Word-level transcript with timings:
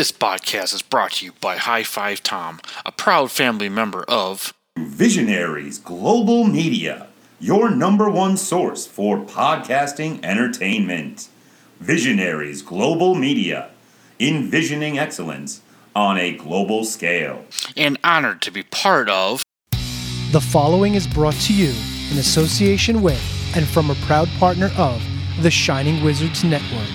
This 0.00 0.12
podcast 0.12 0.72
is 0.72 0.80
brought 0.80 1.12
to 1.16 1.26
you 1.26 1.32
by 1.42 1.58
High 1.58 1.82
Five 1.82 2.22
Tom, 2.22 2.62
a 2.86 2.90
proud 2.90 3.30
family 3.30 3.68
member 3.68 4.02
of 4.04 4.54
Visionaries 4.78 5.76
Global 5.76 6.44
Media, 6.44 7.08
your 7.38 7.68
number 7.68 8.08
one 8.08 8.38
source 8.38 8.86
for 8.86 9.18
podcasting 9.18 10.24
entertainment. 10.24 11.28
Visionaries 11.80 12.62
Global 12.62 13.14
Media, 13.14 13.72
envisioning 14.18 14.98
excellence 14.98 15.60
on 15.94 16.16
a 16.16 16.32
global 16.32 16.86
scale. 16.86 17.44
and 17.76 17.98
honored 18.02 18.40
to 18.40 18.50
be 18.50 18.62
part 18.62 19.10
of 19.10 19.42
The 20.32 20.40
following 20.40 20.94
is 20.94 21.06
brought 21.06 21.38
to 21.42 21.52
you 21.52 21.74
in 22.10 22.16
association 22.16 23.02
with 23.02 23.22
and 23.54 23.68
from 23.68 23.90
a 23.90 23.94
proud 24.06 24.30
partner 24.38 24.70
of 24.78 25.02
the 25.42 25.50
Shining 25.50 26.02
Wizards 26.02 26.42
Network. 26.42 26.88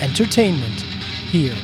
Entertainment 0.00 0.82
here. 1.32 1.56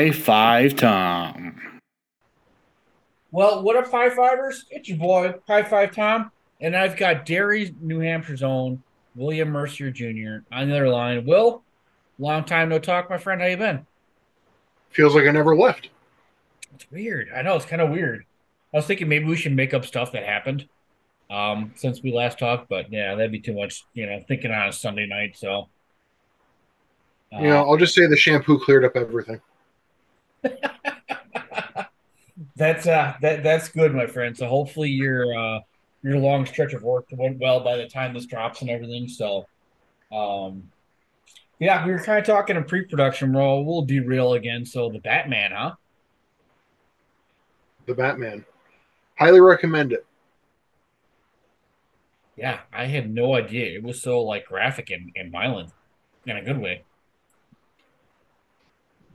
High 0.00 0.12
Five 0.12 0.76
Tom. 0.76 1.60
Well, 3.30 3.62
what 3.62 3.76
up, 3.76 3.90
High 3.90 4.08
Fivers? 4.08 4.64
It's 4.70 4.88
your 4.88 4.96
boy, 4.96 5.34
High 5.46 5.62
Five 5.62 5.94
Tom, 5.94 6.30
and 6.58 6.74
I've 6.74 6.96
got 6.96 7.26
Derry, 7.26 7.74
New 7.82 7.98
Hampshire's 7.98 8.42
own 8.42 8.82
William 9.14 9.50
Mercier 9.50 9.90
Jr. 9.90 10.38
on 10.50 10.70
the 10.70 10.74
other 10.74 10.88
line. 10.88 11.26
Will, 11.26 11.62
long 12.18 12.44
time 12.44 12.70
no 12.70 12.78
talk, 12.78 13.10
my 13.10 13.18
friend. 13.18 13.42
How 13.42 13.48
you 13.48 13.58
been? 13.58 13.86
Feels 14.88 15.14
like 15.14 15.26
I 15.26 15.32
never 15.32 15.54
left. 15.54 15.90
It's 16.74 16.90
weird. 16.90 17.28
I 17.36 17.42
know 17.42 17.56
it's 17.56 17.66
kind 17.66 17.82
of 17.82 17.90
weird. 17.90 18.24
I 18.72 18.78
was 18.78 18.86
thinking 18.86 19.06
maybe 19.06 19.26
we 19.26 19.36
should 19.36 19.54
make 19.54 19.74
up 19.74 19.84
stuff 19.84 20.12
that 20.12 20.24
happened 20.24 20.66
um, 21.28 21.72
since 21.74 22.02
we 22.02 22.10
last 22.10 22.38
talked, 22.38 22.70
but 22.70 22.90
yeah, 22.90 23.16
that'd 23.16 23.32
be 23.32 23.40
too 23.40 23.52
much. 23.52 23.84
You 23.92 24.06
know, 24.06 24.24
thinking 24.26 24.50
on 24.50 24.66
a 24.66 24.72
Sunday 24.72 25.04
night. 25.04 25.36
So, 25.36 25.68
uh, 27.34 27.40
You 27.40 27.48
know, 27.48 27.68
I'll 27.68 27.76
just 27.76 27.94
say 27.94 28.06
the 28.06 28.16
shampoo 28.16 28.58
cleared 28.60 28.86
up 28.86 28.96
everything. 28.96 29.42
That's 32.56 32.86
uh 32.86 33.14
that 33.20 33.42
that's 33.42 33.68
good, 33.68 33.94
my 33.94 34.06
friend. 34.06 34.36
So 34.36 34.46
hopefully 34.46 34.90
your 34.90 35.36
uh 35.36 35.60
your 36.02 36.16
long 36.16 36.46
stretch 36.46 36.72
of 36.72 36.82
work 36.82 37.06
went 37.12 37.38
well 37.38 37.60
by 37.60 37.76
the 37.76 37.86
time 37.86 38.14
this 38.14 38.26
drops 38.26 38.62
and 38.62 38.70
everything. 38.70 39.08
So 39.08 39.46
um 40.12 40.70
yeah, 41.58 41.84
we 41.84 41.92
were 41.92 41.98
kind 41.98 42.18
of 42.18 42.24
talking 42.24 42.56
in 42.56 42.64
pre-production 42.64 43.34
role. 43.34 43.64
We'll 43.64 43.82
derail 43.82 44.32
again. 44.32 44.64
So 44.64 44.88
the 44.88 44.98
Batman, 44.98 45.52
huh? 45.52 45.74
The 47.86 47.94
Batman. 47.94 48.46
Highly 49.18 49.40
recommend 49.40 49.92
it. 49.92 50.06
Yeah, 52.36 52.60
I 52.72 52.86
had 52.86 53.12
no 53.12 53.34
idea. 53.34 53.76
It 53.76 53.82
was 53.82 54.00
so 54.00 54.22
like 54.22 54.46
graphic 54.46 54.88
and, 54.88 55.12
and 55.14 55.30
violent 55.30 55.70
in 56.24 56.38
a 56.38 56.42
good 56.42 56.58
way. 56.58 56.84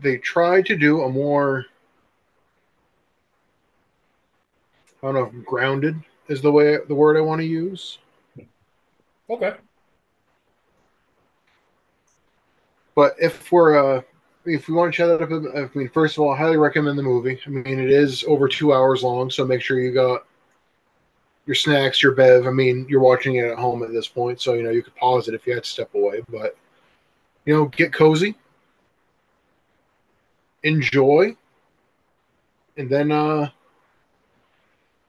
They 0.02 0.18
tried 0.18 0.66
to 0.68 0.76
do 0.76 1.02
a 1.02 1.10
more 1.10 1.66
I 5.02 5.08
don't 5.08 5.16
know 5.16 5.40
if 5.40 5.46
grounded 5.46 6.02
is 6.28 6.42
the 6.42 6.52
way 6.52 6.78
the 6.88 6.96
word 6.96 7.18
I 7.18 7.22
want 7.22 7.40
to 7.40 7.46
use. 7.46 8.00
Okay. 9.30 9.54
But 12.96 13.16
if 13.20 13.52
we're 13.52 13.98
uh 13.98 14.02
if 14.46 14.68
we 14.68 14.74
want 14.74 14.94
to 14.94 14.98
chat 14.98 15.08
that 15.08 15.22
up, 15.22 15.30
I 15.56 15.78
mean, 15.78 15.90
first 15.90 16.18
of 16.18 16.24
all, 16.24 16.34
I 16.34 16.38
highly 16.38 16.58
recommend 16.58 16.98
the 16.98 17.04
movie. 17.04 17.40
I 17.46 17.50
mean, 17.50 17.80
it 17.80 17.90
is 17.90 18.24
over 18.28 18.48
two 18.48 18.74
hours 18.74 19.04
long, 19.04 19.30
so 19.30 19.46
make 19.46 19.62
sure 19.62 19.80
you 19.80 19.92
got 19.92 20.26
your 21.46 21.56
snacks, 21.56 22.02
your 22.02 22.14
bev. 22.14 22.48
I 22.48 22.52
mean, 22.52 22.86
you're 22.90 23.00
watching 23.00 23.36
it 23.36 23.46
at 23.46 23.58
home 23.58 23.84
at 23.84 23.92
this 23.92 24.08
point, 24.08 24.42
so 24.42 24.54
you 24.54 24.64
know 24.64 24.72
you 24.72 24.84
could 24.84 24.96
pause 24.96 25.28
it 25.28 25.34
if 25.34 25.46
you 25.46 25.54
had 25.54 25.64
to 25.64 25.70
step 25.70 25.94
away. 25.94 26.22
But 26.30 26.58
you 27.46 27.54
know, 27.54 27.66
get 27.66 27.94
cozy, 27.94 28.36
enjoy, 30.66 31.36
and 32.78 32.90
then 32.90 33.12
uh 33.12 33.50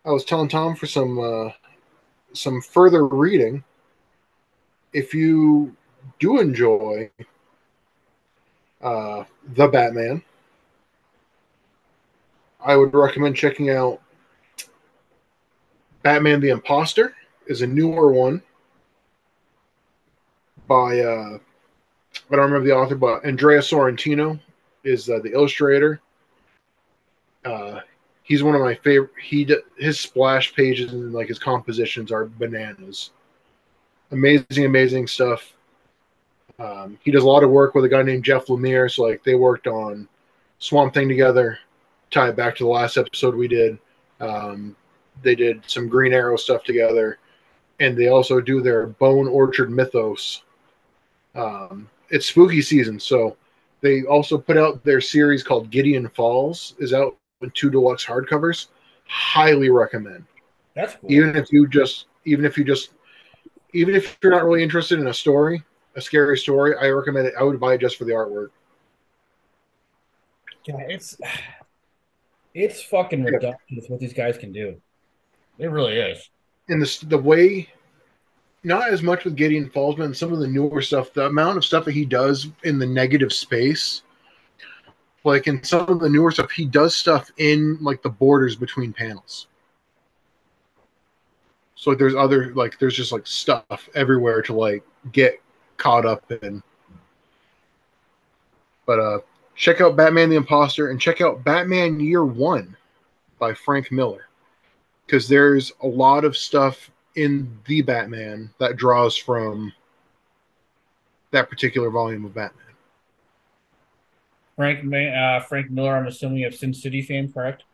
I 0.05 0.11
was 0.11 0.25
telling 0.25 0.49
Tom 0.49 0.77
for 0.77 0.87
some 0.87 1.19
uh 1.19 1.51
some 2.33 2.61
further 2.61 3.07
reading. 3.07 3.65
If 4.93 5.13
you 5.13 5.77
do 6.19 6.41
enjoy 6.41 7.11
uh, 8.81 9.25
the 9.55 9.69
Batman. 9.69 10.23
I 12.65 12.77
would 12.77 12.95
recommend 12.95 13.37
checking 13.37 13.71
out 13.71 14.01
Batman 16.03 16.41
the 16.41 16.51
Imposter 16.51 17.15
is 17.47 17.63
a 17.63 17.67
newer 17.67 18.13
one 18.13 18.43
by 20.67 21.01
uh, 21.01 21.39
I 22.31 22.37
don't 22.37 22.51
remember 22.51 22.67
the 22.67 22.75
author, 22.75 22.97
but 22.97 23.25
Andrea 23.25 23.61
Sorrentino 23.61 24.41
is 24.87 25.11
uh, 25.11 25.19
the 25.23 25.33
illustrator. 25.33 26.01
Uh, 27.45 27.81
he's 28.23 28.43
one 28.43 28.55
of 28.55 28.61
my 28.61 28.75
favorite. 28.75 29.11
He 29.23 29.49
his 29.79 30.01
splash 30.01 30.55
pages 30.55 30.93
and 30.93 31.13
like 31.13 31.29
his 31.29 31.39
compositions 31.39 32.11
are 32.11 32.27
bananas. 32.27 33.11
Amazing, 34.13 34.65
amazing 34.65 35.07
stuff. 35.07 35.53
Um, 36.59 36.99
he 37.03 37.11
does 37.11 37.25
a 37.25 37.29
lot 37.29 37.45
of 37.45 37.51
work 37.51 37.75
with 37.75 37.85
a 37.85 37.89
guy 37.89 38.03
named 38.03 38.25
Jeff 38.25 38.47
Lemire. 38.47 38.91
So 38.91 39.03
like 39.03 39.23
they 39.25 39.35
worked 39.35 39.67
on 39.67 40.09
Swamp 40.59 40.95
Thing 40.95 41.09
together. 41.09 41.59
Tie 42.11 42.29
it 42.29 42.37
back 42.37 42.57
to 42.57 42.65
the 42.65 42.71
last 42.71 42.97
episode 42.97 43.35
we 43.35 43.49
did. 43.49 43.79
Um, 44.21 44.77
they 45.23 45.35
did 45.35 45.63
some 45.67 45.89
Green 45.89 46.13
Arrow 46.13 46.37
stuff 46.37 46.63
together, 46.63 47.19
and 47.81 47.97
they 47.97 48.09
also 48.09 48.41
do 48.41 48.61
their 48.61 48.87
Bone 48.87 49.27
Orchard 49.27 49.71
Mythos. 49.71 50.43
Um, 51.35 51.89
it's 52.11 52.27
spooky 52.27 52.63
season, 52.63 53.01
so 53.01 53.37
they 53.81 54.03
also 54.05 54.39
put 54.39 54.57
out 54.57 54.83
their 54.85 55.01
series 55.01 55.43
called 55.43 55.71
Gideon 55.71 56.09
Falls. 56.11 56.75
Is 56.79 56.93
out 56.93 57.17
in 57.43 57.51
two 57.51 57.71
deluxe 57.71 58.05
hardcovers. 58.05 58.69
Highly 59.09 59.71
recommend 59.71 60.25
That's 60.75 60.95
cool. 60.97 61.13
even 61.13 61.37
if 61.37 61.53
you 61.53 61.69
just 61.69 62.07
even 62.25 62.45
if 62.45 62.59
you 62.59 62.65
just 62.65 62.91
even 63.73 63.95
if 63.95 64.19
you're 64.23 64.33
not 64.33 64.45
really 64.45 64.63
interested 64.63 64.99
in 64.99 65.07
a 65.09 65.15
story 65.15 65.63
a 65.95 66.01
scary 66.01 66.37
story 66.37 66.75
i 66.81 66.89
recommend 66.89 67.27
it 67.29 67.35
i 67.39 67.43
would 67.45 67.61
buy 67.61 67.75
it 67.75 67.81
just 67.81 67.97
for 67.97 68.05
the 68.05 68.13
artwork 68.13 68.49
Yeah, 70.65 70.77
it's 70.89 71.17
it's 72.55 72.83
fucking 72.83 73.23
ridiculous 73.23 73.89
what 73.89 74.01
these 74.01 74.13
guys 74.15 74.37
can 74.39 74.51
do. 74.53 74.81
It 75.59 75.69
really 75.71 75.97
is. 75.99 76.29
and 76.69 76.83
the, 76.83 77.07
the 77.07 77.19
way 77.19 77.69
not 78.67 78.89
as 78.89 79.03
much 79.03 79.25
with 79.25 79.37
gideon 79.37 79.71
falls 79.71 79.95
but 79.97 80.17
some 80.17 80.33
of 80.33 80.41
the 80.41 80.47
newer 80.47 80.83
stuff 80.83 81.13
the 81.13 81.27
amount 81.27 81.57
of 81.57 81.65
stuff 81.65 81.85
that 81.85 81.93
he 81.93 82.05
does 82.05 82.49
in 82.65 82.79
the 82.79 82.87
negative 82.87 83.33
space 83.33 84.03
like 85.27 85.49
in 85.49 85.63
some 85.65 85.89
of 85.89 85.99
the 85.99 86.09
newer 86.09 86.31
stuff 86.31 86.53
he 86.53 86.65
does 86.65 86.95
stuff 86.97 87.31
in 87.37 87.77
like 87.83 88.01
the 88.01 88.09
borders 88.09 88.55
between 88.55 88.93
panels. 88.93 89.49
So 91.75 91.91
like, 91.91 91.99
there's 91.99 92.15
other 92.15 92.55
like 92.55 92.79
there's 92.79 92.95
just 92.95 93.11
like 93.11 93.27
stuff 93.27 93.89
everywhere 93.95 94.41
to 94.43 94.53
like 94.53 94.85
get 95.11 95.43
caught 95.77 96.07
up 96.07 96.31
in. 96.31 96.63
But 98.87 99.01
uh 99.01 99.19
check 99.57 99.81
out 99.81 99.97
batman 99.97 100.31
the 100.31 100.37
imposter 100.37 100.91
and 100.91 101.01
check 101.01 101.21
out 101.21 101.43
batman 101.43 101.99
year 101.99 102.25
one 102.25 102.77
by 103.39 103.55
frank 103.55 103.91
miller 103.91 104.29
because 105.07 105.27
there's 105.27 105.73
a 105.83 105.87
lot 105.87 106.25
of 106.25 106.37
stuff 106.37 106.91
in 107.17 107.59
the 107.67 107.83
batman 107.83 108.51
that 108.59 108.77
draws 108.77 109.17
from 109.17 109.73
that 111.31 111.51
particular 111.51 111.91
volume 111.91 112.25
of 112.25 112.35
batman 112.35 112.63
Frank 114.57 114.91
uh, 114.91 115.41
Frank 115.41 115.71
Miller, 115.71 115.95
I'm 115.95 116.07
assuming 116.07 116.45
of 116.45 116.55
Sin 116.55 116.73
City 116.73 117.03
fame, 117.03 117.31
correct? 117.31 117.65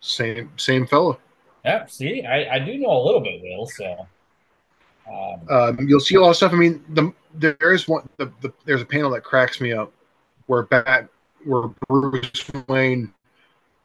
same 0.00 0.50
same 0.56 0.86
fellow 0.86 1.18
Yeah, 1.64 1.86
see, 1.86 2.24
I, 2.24 2.54
I 2.54 2.58
do 2.58 2.78
know 2.78 2.90
a 2.90 3.04
little 3.04 3.20
bit, 3.20 3.42
Will, 3.42 3.66
so 3.66 4.06
um, 5.10 5.40
um, 5.50 5.88
you'll 5.88 6.00
see 6.00 6.14
a 6.14 6.20
lot 6.20 6.30
of 6.30 6.36
stuff. 6.36 6.52
I 6.52 6.56
mean, 6.56 6.82
the, 6.90 7.12
there 7.34 7.72
is 7.72 7.86
one. 7.86 8.08
The, 8.16 8.32
the, 8.40 8.52
there's 8.64 8.82
a 8.82 8.86
panel 8.86 9.10
that 9.10 9.22
cracks 9.22 9.60
me 9.60 9.72
up 9.72 9.92
where 10.46 10.62
Bat, 10.62 11.08
where 11.44 11.68
Bruce 11.88 12.50
Wayne 12.68 13.12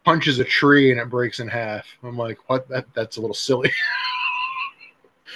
punches 0.05 0.39
a 0.39 0.45
tree 0.45 0.91
and 0.91 0.99
it 0.99 1.09
breaks 1.09 1.39
in 1.39 1.47
half. 1.47 1.85
I'm 2.03 2.17
like, 2.17 2.37
what? 2.49 2.67
That 2.69 2.85
that's 2.93 3.17
a 3.17 3.21
little 3.21 3.35
silly. 3.35 3.71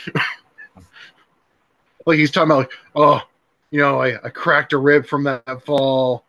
like 2.06 2.18
he's 2.18 2.32
talking 2.32 2.52
about 2.52 2.60
like, 2.60 2.72
oh, 2.96 3.22
you 3.72 3.80
know, 3.80 4.02
I, 4.02 4.24
I 4.24 4.30
cracked 4.30 4.74
a 4.74 4.78
rib 4.78 5.06
from 5.06 5.24
that 5.24 5.64
fall. 5.66 6.26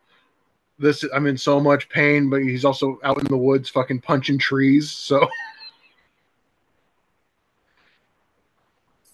This 0.77 1.05
I'm 1.13 1.25
in 1.27 1.37
so 1.37 1.59
much 1.59 1.87
pain, 1.89 2.29
but 2.29 2.41
he's 2.41 2.65
also 2.65 2.99
out 3.03 3.19
in 3.19 3.27
the 3.27 3.37
woods 3.37 3.69
fucking 3.69 4.01
punching 4.01 4.39
trees. 4.39 4.91
So 4.91 5.27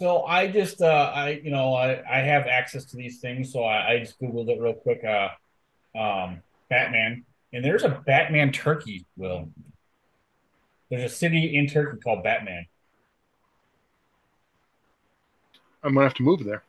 So 0.02 0.24
I 0.24 0.48
just, 0.48 0.82
uh, 0.82 1.12
I, 1.14 1.42
you 1.44 1.52
know, 1.52 1.76
I, 1.76 2.02
I 2.12 2.22
have 2.22 2.48
access 2.48 2.86
to 2.86 2.98
these 2.98 3.20
things, 3.20 3.54
so 3.54 3.64
I, 3.64 3.92
I 3.92 4.00
just 4.00 4.20
googled 4.20 4.50
it 4.50 4.60
real 4.60 4.74
quick. 4.74 5.04
Uh, 5.04 5.30
um, 5.96 6.42
Batman, 6.72 7.24
and 7.54 7.64
there's 7.64 7.84
a 7.84 8.02
Batman 8.04 8.52
Turkey. 8.52 9.06
Will 9.16 9.50
there's 10.90 11.04
a 11.04 11.16
city 11.16 11.56
in 11.56 11.68
Turkey 11.68 12.00
called 12.00 12.24
Batman. 12.24 12.66
I'm 15.84 15.94
gonna 15.94 16.06
have 16.06 16.14
to 16.16 16.24
move 16.24 16.44
there. 16.44 16.64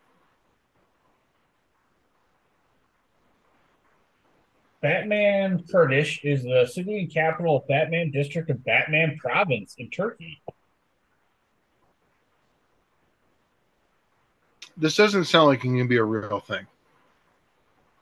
Batman 4.80 5.62
Kurdish 5.70 6.24
is 6.24 6.42
the 6.42 6.66
city 6.66 6.98
and 6.98 7.12
capital 7.12 7.58
of 7.58 7.68
Batman 7.68 8.10
district 8.10 8.50
of 8.50 8.64
Batman 8.64 9.16
province 9.18 9.76
in 9.78 9.88
Turkey. 9.90 10.42
This 14.76 14.96
doesn't 14.96 15.24
sound 15.26 15.48
like 15.48 15.60
it 15.60 15.62
can 15.62 15.86
be 15.86 15.98
a 15.98 16.04
real 16.04 16.40
thing. 16.40 16.66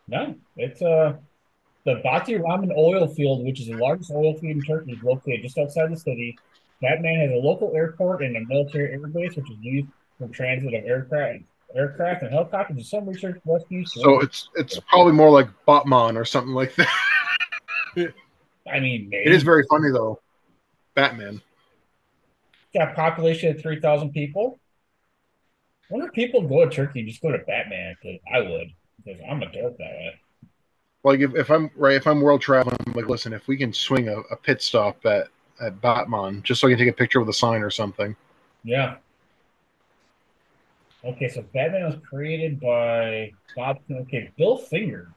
No, 0.08 0.34
it's 0.56 0.80
uh 0.80 1.16
the 1.84 2.00
Bati 2.02 2.38
oil 2.38 3.08
field, 3.08 3.44
which 3.44 3.60
is 3.60 3.66
the 3.66 3.74
largest 3.74 4.10
oil 4.10 4.34
field 4.38 4.56
in 4.56 4.62
Turkey, 4.62 4.92
is 4.92 5.02
located 5.02 5.42
just 5.42 5.58
outside 5.58 5.90
the 5.90 5.96
city. 5.96 6.38
Batman 6.80 7.20
has 7.20 7.30
a 7.30 7.46
local 7.46 7.74
airport 7.74 8.22
and 8.22 8.36
a 8.36 8.40
military 8.46 8.96
airbase, 8.96 9.36
which 9.36 9.50
is 9.50 9.56
used 9.60 9.88
for 10.20 10.28
transit 10.28 10.74
of 10.74 10.84
aircraft, 10.84 11.42
aircraft 11.74 12.22
and 12.22 12.32
helicopters. 12.32 12.76
And 12.76 12.86
some 12.86 13.08
research 13.08 13.40
rescue. 13.44 13.84
So 13.86 14.20
it's 14.20 14.48
it's 14.54 14.78
probably 14.88 15.14
more 15.14 15.30
like 15.30 15.48
Batman 15.66 16.16
or 16.16 16.24
something 16.24 16.52
like 16.52 16.74
that. 16.76 16.88
I 18.70 18.78
mean, 18.78 19.08
maybe. 19.08 19.24
It 19.28 19.34
is 19.34 19.42
very 19.42 19.64
funny 19.68 19.90
though. 19.90 20.20
Batman. 20.94 21.40
got 22.74 22.92
a 22.92 22.94
population 22.94 23.56
of 23.56 23.60
three 23.60 23.80
thousand 23.80 24.12
people. 24.12 24.60
I 25.90 25.94
wonder 25.94 26.06
if 26.06 26.12
people 26.12 26.42
go 26.42 26.64
to 26.64 26.70
Turkey 26.70 27.00
and 27.00 27.08
just 27.08 27.22
go 27.22 27.32
to 27.32 27.38
Batman 27.38 27.96
because 28.00 28.20
I 28.32 28.40
would 28.42 28.68
because 29.04 29.20
I'm 29.28 29.42
a 29.42 29.50
dork 29.50 29.76
that 29.78 29.84
way. 29.84 30.20
Like 31.02 31.20
if, 31.20 31.34
if 31.34 31.50
I'm 31.50 31.70
right, 31.76 31.96
if 31.96 32.06
I'm 32.06 32.20
world 32.20 32.42
traveling, 32.42 32.76
I'm 32.86 32.92
like, 32.92 33.08
listen, 33.08 33.32
if 33.32 33.48
we 33.48 33.56
can 33.56 33.72
swing 33.72 34.08
a, 34.08 34.18
a 34.30 34.36
pit 34.36 34.60
stop 34.60 35.04
at 35.06 35.28
at 35.60 35.80
Batman, 35.80 36.42
just 36.42 36.60
so 36.60 36.68
I 36.68 36.72
can 36.72 36.78
take 36.78 36.88
a 36.88 36.92
picture 36.92 37.20
with 37.20 37.28
a 37.28 37.34
sign 37.34 37.62
or 37.62 37.70
something. 37.70 38.14
Yeah. 38.64 38.96
Okay, 41.04 41.28
so 41.28 41.42
Batman 41.54 41.84
was 41.84 41.96
created 42.08 42.60
by 42.60 43.32
Bob. 43.56 43.78
Okay, 43.90 44.30
Bill 44.36 44.58
Finger. 44.58 45.08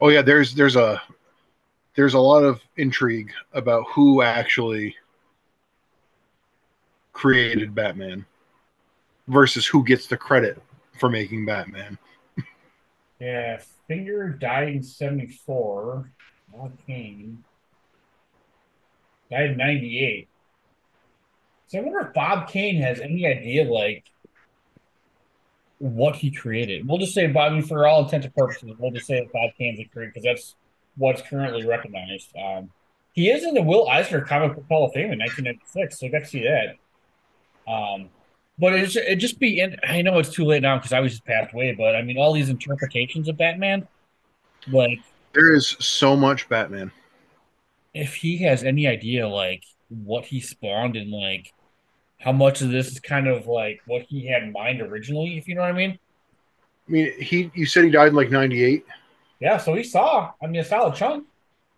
Oh 0.00 0.08
yeah, 0.08 0.22
there's 0.22 0.54
there's 0.54 0.76
a 0.76 1.00
there's 1.94 2.14
a 2.14 2.18
lot 2.18 2.44
of 2.44 2.60
intrigue 2.76 3.32
about 3.52 3.84
who 3.88 4.22
actually 4.22 4.94
created 7.12 7.74
Batman 7.74 8.24
versus 9.28 9.66
who 9.66 9.84
gets 9.84 10.06
the 10.06 10.16
credit 10.16 10.60
for 10.98 11.08
making 11.08 11.46
Batman. 11.46 11.98
Yeah, 13.18 13.60
Finger 13.88 14.30
died 14.30 14.68
in 14.68 14.82
'74. 14.82 16.10
Bob 16.52 16.72
Kane 16.86 17.44
died 19.30 19.50
in 19.50 19.56
'98. 19.58 20.29
So 21.70 21.78
I 21.78 21.82
wonder 21.82 22.00
if 22.00 22.12
Bob 22.12 22.48
Kane 22.48 22.82
has 22.82 22.98
any 22.98 23.24
idea, 23.28 23.62
like, 23.62 24.04
what 25.78 26.16
he 26.16 26.32
created. 26.32 26.86
We'll 26.86 26.98
just 26.98 27.14
say 27.14 27.28
Bobby, 27.28 27.60
for 27.60 27.86
all 27.86 28.02
intents 28.02 28.26
and 28.26 28.34
purposes, 28.34 28.72
we'll 28.76 28.90
just 28.90 29.06
say 29.06 29.20
that 29.20 29.32
Bob 29.32 29.50
Kane's 29.56 29.78
a 29.78 29.84
creator 29.84 30.10
because 30.12 30.24
that's 30.24 30.56
what's 30.96 31.22
currently 31.22 31.64
recognized. 31.64 32.36
Um, 32.36 32.70
he 33.12 33.30
is 33.30 33.44
in 33.44 33.54
the 33.54 33.62
Will 33.62 33.88
Eisner 33.88 34.20
Comic 34.20 34.56
Book 34.56 34.64
Hall 34.68 34.86
of 34.86 34.92
Fame 34.94 35.12
in 35.12 35.20
1996, 35.20 36.00
so 36.00 36.06
I 36.06 36.10
got 36.10 36.18
to 36.18 36.26
see 36.26 36.42
that. 36.42 37.70
Um, 37.72 38.08
but 38.58 38.72
it's 38.72 38.96
it 38.96 39.16
just 39.16 39.38
be 39.38 39.60
in. 39.60 39.76
I 39.84 40.02
know 40.02 40.18
it's 40.18 40.30
too 40.30 40.44
late 40.44 40.62
now 40.62 40.76
because 40.76 40.92
I 40.92 40.98
was 40.98 41.12
just 41.12 41.24
passed 41.24 41.54
away, 41.54 41.72
but 41.72 41.94
I 41.94 42.02
mean, 42.02 42.18
all 42.18 42.32
these 42.32 42.48
interpretations 42.48 43.28
of 43.28 43.38
Batman, 43.38 43.86
like 44.72 44.98
There 45.34 45.54
is 45.54 45.76
so 45.78 46.16
much 46.16 46.48
Batman. 46.48 46.90
if 47.94 48.16
he 48.16 48.38
has 48.38 48.64
any 48.64 48.88
idea 48.88 49.28
like 49.28 49.62
what 49.88 50.24
he 50.24 50.40
spawned 50.40 50.96
and 50.96 51.12
like 51.12 51.52
how 52.20 52.32
much 52.32 52.60
of 52.60 52.70
this 52.70 52.88
is 52.88 53.00
kind 53.00 53.26
of 53.26 53.46
like 53.46 53.80
what 53.86 54.02
he 54.02 54.26
had 54.26 54.42
in 54.42 54.52
mind 54.52 54.80
originally, 54.80 55.38
if 55.38 55.48
you 55.48 55.54
know 55.54 55.62
what 55.62 55.70
I 55.70 55.72
mean. 55.72 55.98
I 56.88 56.92
mean, 56.92 57.12
he 57.20 57.50
you 57.54 57.66
said 57.66 57.84
he 57.84 57.90
died 57.90 58.08
in 58.08 58.14
like 58.14 58.30
'98. 58.30 58.84
Yeah, 59.40 59.56
so 59.56 59.74
he 59.74 59.82
saw, 59.82 60.32
I 60.42 60.46
mean, 60.46 60.60
a 60.60 60.64
solid 60.64 60.94
chunk. 60.94 61.26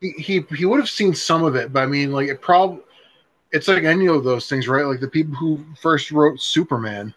He, 0.00 0.10
he 0.10 0.44
he 0.56 0.64
would 0.64 0.80
have 0.80 0.90
seen 0.90 1.14
some 1.14 1.44
of 1.44 1.54
it, 1.54 1.72
but 1.72 1.84
I 1.84 1.86
mean, 1.86 2.12
like 2.12 2.28
it 2.28 2.40
probably 2.40 2.82
it's 3.52 3.68
like 3.68 3.84
any 3.84 4.08
of 4.08 4.24
those 4.24 4.48
things, 4.48 4.66
right? 4.66 4.84
Like 4.84 5.00
the 5.00 5.08
people 5.08 5.34
who 5.34 5.64
first 5.80 6.10
wrote 6.10 6.40
Superman, 6.40 7.14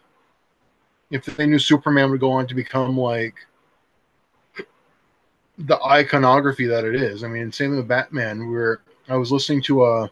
if 1.10 1.24
they 1.24 1.46
knew 1.46 1.58
Superman 1.58 2.10
would 2.10 2.20
go 2.20 2.30
on 2.30 2.46
to 2.46 2.54
become 2.54 2.96
like 2.96 3.34
the 5.58 5.82
iconography 5.82 6.66
that 6.66 6.84
it 6.84 6.94
is. 6.94 7.24
I 7.24 7.28
mean, 7.28 7.50
same 7.50 7.74
with 7.74 7.88
Batman. 7.88 8.50
Where 8.52 8.82
I 9.08 9.16
was 9.16 9.32
listening 9.32 9.62
to 9.62 9.84
a 9.84 10.10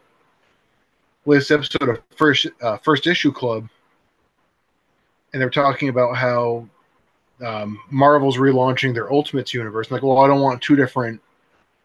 latest 1.25 1.51
episode 1.51 1.89
of 1.89 2.01
First 2.15 2.47
uh, 2.61 2.77
First 2.77 3.07
Issue 3.07 3.31
Club, 3.31 3.67
and 5.33 5.41
they're 5.41 5.49
talking 5.49 5.89
about 5.89 6.15
how 6.15 6.67
um, 7.43 7.79
Marvel's 7.89 8.37
relaunching 8.37 8.93
their 8.93 9.11
Ultimates 9.11 9.53
universe. 9.53 9.91
Like, 9.91 10.03
well, 10.03 10.19
I 10.19 10.27
don't 10.27 10.41
want 10.41 10.61
two 10.61 10.75
different 10.75 11.21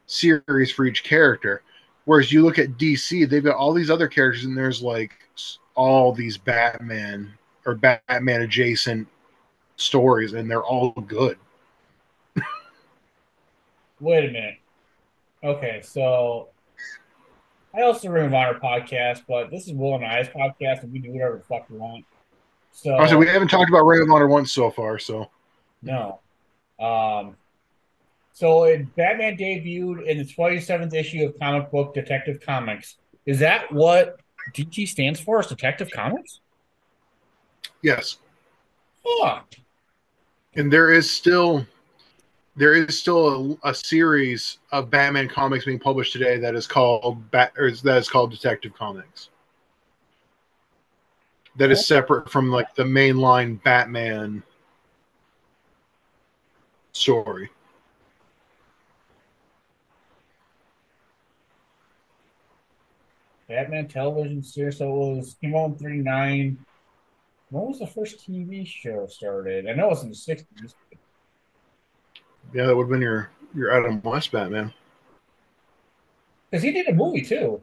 series 0.07 0.71
for 0.71 0.85
each 0.85 1.03
character. 1.05 1.63
Whereas 2.05 2.33
you 2.33 2.43
look 2.43 2.59
at 2.59 2.79
DC, 2.79 3.29
they've 3.29 3.45
got 3.45 3.57
all 3.57 3.73
these 3.73 3.91
other 3.91 4.09
characters, 4.09 4.45
and 4.45 4.57
there's 4.57 4.83
like 4.83 5.13
all 5.75 6.13
these 6.13 6.37
Batman 6.37 7.33
or 7.67 7.75
Batman 7.75 8.43
adjacent 8.43 9.07
stories, 9.77 10.33
and 10.33 10.51
they're 10.51 10.65
all 10.65 10.93
good. 10.93 11.39
Wait 14.01 14.25
a 14.25 14.33
minute. 14.33 14.57
Okay, 15.43 15.81
so 15.83 16.49
I 17.73 17.83
also 17.83 18.09
Ring 18.09 18.27
of 18.27 18.35
Honor 18.35 18.59
podcast, 18.59 19.23
but 19.29 19.51
this 19.51 19.67
is 19.67 19.73
Will 19.73 19.95
and 19.95 20.05
I's 20.05 20.29
podcast, 20.29 20.83
and 20.83 20.93
we 20.93 20.99
do 20.99 21.13
whatever 21.13 21.37
the 21.37 21.45
fuck 21.45 21.69
we 21.71 21.79
want. 21.79 22.05
So 22.73 22.95
Also, 22.95 23.17
we 23.17 23.27
haven't 23.27 23.49
talked 23.49 23.71
about 23.71 23.85
Ring 23.85 24.03
of 24.03 24.11
Honor 24.11 24.27
once 24.27 24.53
so 24.53 24.71
far, 24.71 24.99
so 24.99 25.31
No. 25.83 26.21
Um, 26.79 27.37
so 28.33 28.65
it, 28.65 28.95
Batman 28.97 29.37
debuted 29.37 30.07
in 30.07 30.19
the 30.19 30.25
27th 30.25 30.95
issue 30.95 31.27
of 31.27 31.39
Comic 31.39 31.71
Book 31.71 31.95
Detective 31.95 32.41
Comics. 32.41 32.97
Is 33.27 33.39
that 33.41 33.71
what 33.71 34.19
DC 34.55 34.89
stands 34.89 35.21
for? 35.21 35.41
Is 35.41 35.47
Detective 35.47 35.91
Comics? 35.91 36.41
yes. 37.83 38.19
Huh. 39.05 39.41
And 40.57 40.73
there 40.73 40.91
is 40.93 41.11
still 41.11 41.67
there 42.61 42.75
is 42.75 42.99
still 42.99 43.59
a, 43.65 43.71
a 43.71 43.75
series 43.75 44.59
of 44.71 44.91
Batman 44.91 45.29
comics 45.29 45.65
being 45.65 45.79
published 45.79 46.13
today 46.13 46.37
that 46.37 46.55
is 46.55 46.67
called 46.67 47.31
Bat 47.31 47.55
or 47.57 47.71
that 47.71 47.97
is 47.97 48.11
called 48.11 48.33
Detective 48.33 48.75
Comics. 48.75 49.31
That 51.57 51.71
is 51.71 51.87
separate 51.87 52.31
from 52.31 52.51
like 52.51 52.75
the 52.75 52.83
mainline 52.83 53.63
Batman 53.63 54.43
story. 56.93 57.49
Batman 63.49 63.89
television 63.89 64.43
series. 64.43 64.77
So 64.77 64.85
it 64.85 65.17
was 65.17 65.37
came 65.41 65.57
out 65.57 65.71
in 65.71 65.77
39. 65.77 66.59
When 67.49 67.65
was 67.69 67.79
the 67.79 67.87
first 67.87 68.29
TV 68.29 68.67
show 68.67 69.07
started? 69.07 69.67
I 69.67 69.73
know 69.73 69.87
it 69.87 69.91
was 69.91 70.03
in 70.03 70.11
the 70.11 70.15
60s. 70.15 70.75
Yeah, 72.53 72.67
that 72.67 72.77
would 72.77 72.85
have 72.85 72.91
been 72.91 73.01
your 73.03 73.31
your 73.55 73.71
Adam 73.71 74.01
West 74.03 74.33
Batman. 74.33 74.73
Because 76.51 76.63
he 76.65 76.73
did 76.73 76.89
a 76.89 76.93
movie 76.93 77.23
too. 77.23 77.63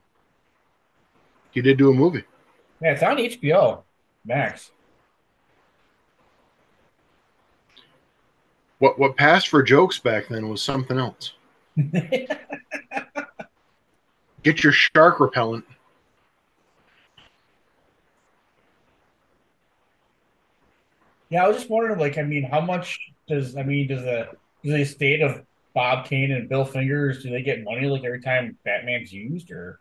He 1.51 1.61
did 1.61 1.77
do 1.77 1.89
a 1.91 1.93
movie. 1.93 2.23
Yeah, 2.81 2.93
it's 2.93 3.03
on 3.03 3.17
HBO 3.17 3.83
Max. 4.25 4.71
What 8.79 8.97
what 8.99 9.17
passed 9.17 9.49
for 9.49 9.61
jokes 9.63 9.99
back 9.99 10.27
then 10.27 10.47
was 10.49 10.61
something 10.61 10.97
else. 10.97 11.33
Get 14.43 14.63
your 14.63 14.71
shark 14.71 15.19
repellent. 15.19 15.65
Yeah, 21.29 21.43
I 21.43 21.47
was 21.49 21.57
just 21.57 21.69
wondering, 21.69 21.99
like, 21.99 22.17
I 22.17 22.21
mean, 22.21 22.43
how 22.43 22.61
much 22.61 22.99
does 23.27 23.57
I 23.57 23.63
mean 23.63 23.87
does 23.87 24.03
the 24.03 24.29
does 24.63 24.73
the 24.73 24.81
estate 24.81 25.21
of 25.21 25.43
Bob 25.73 26.05
Kane 26.05 26.31
and 26.31 26.49
Bill 26.49 26.65
Fingers 26.65 27.23
do 27.23 27.29
they 27.29 27.41
get 27.41 27.63
money 27.63 27.87
like 27.87 28.03
every 28.03 28.21
time 28.21 28.57
Batman's 28.65 29.13
used 29.13 29.51
or 29.51 29.79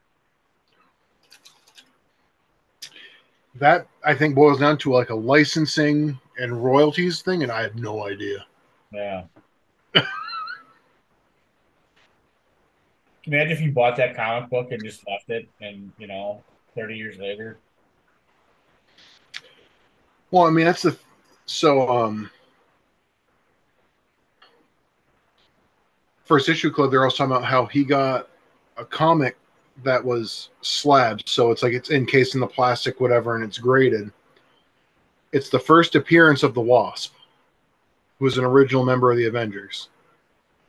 that 3.59 3.87
I 4.04 4.14
think 4.14 4.35
boils 4.35 4.61
down 4.61 4.78
to 4.78 4.92
like 4.92 5.11
a 5.11 5.14
licensing 5.14 6.18
and 6.38 6.62
royalties 6.62 7.23
thing, 7.23 7.42
and 7.42 7.50
I 7.50 7.62
have 7.62 7.76
no 7.76 8.06
idea. 8.06 8.45
Yeah. 8.92 9.25
Imagine 13.25 13.52
if 13.52 13.61
you 13.61 13.73
bought 13.73 13.97
that 13.97 14.14
comic 14.14 14.50
book 14.50 14.71
and 14.71 14.85
just 14.85 15.02
left 15.09 15.30
it, 15.30 15.49
and 15.61 15.90
you 15.99 16.06
know, 16.06 16.42
thirty 16.75 16.97
years 16.97 17.18
later? 17.18 17.56
Well, 20.30 20.45
I 20.45 20.50
mean 20.50 20.66
that's 20.66 20.83
the 20.83 20.97
so 21.47 21.88
um 21.88 22.30
first 26.26 26.49
issue 26.49 26.71
club 26.71 26.90
they're 26.90 27.04
also 27.04 27.18
talking 27.18 27.33
about 27.37 27.45
how 27.45 27.66
he 27.66 27.85
got 27.85 28.28
a 28.76 28.85
comic 28.85 29.37
that 29.85 30.04
was 30.04 30.50
slabbed, 30.61 31.28
so 31.28 31.50
it's 31.50 31.62
like 31.62 31.73
it's 31.73 31.90
encased 31.90 32.35
in 32.35 32.40
the 32.40 32.47
plastic, 32.47 33.00
whatever, 33.00 33.37
and 33.37 33.45
it's 33.45 33.59
graded. 33.59 34.11
It's 35.33 35.50
the 35.50 35.59
first 35.59 35.95
appearance 35.95 36.42
of 36.42 36.54
the 36.54 36.61
Wasp, 36.61 37.14
who 38.18 38.25
was 38.25 38.38
an 38.38 38.45
original 38.45 38.85
member 38.85 39.11
of 39.11 39.18
the 39.18 39.26
Avengers, 39.26 39.88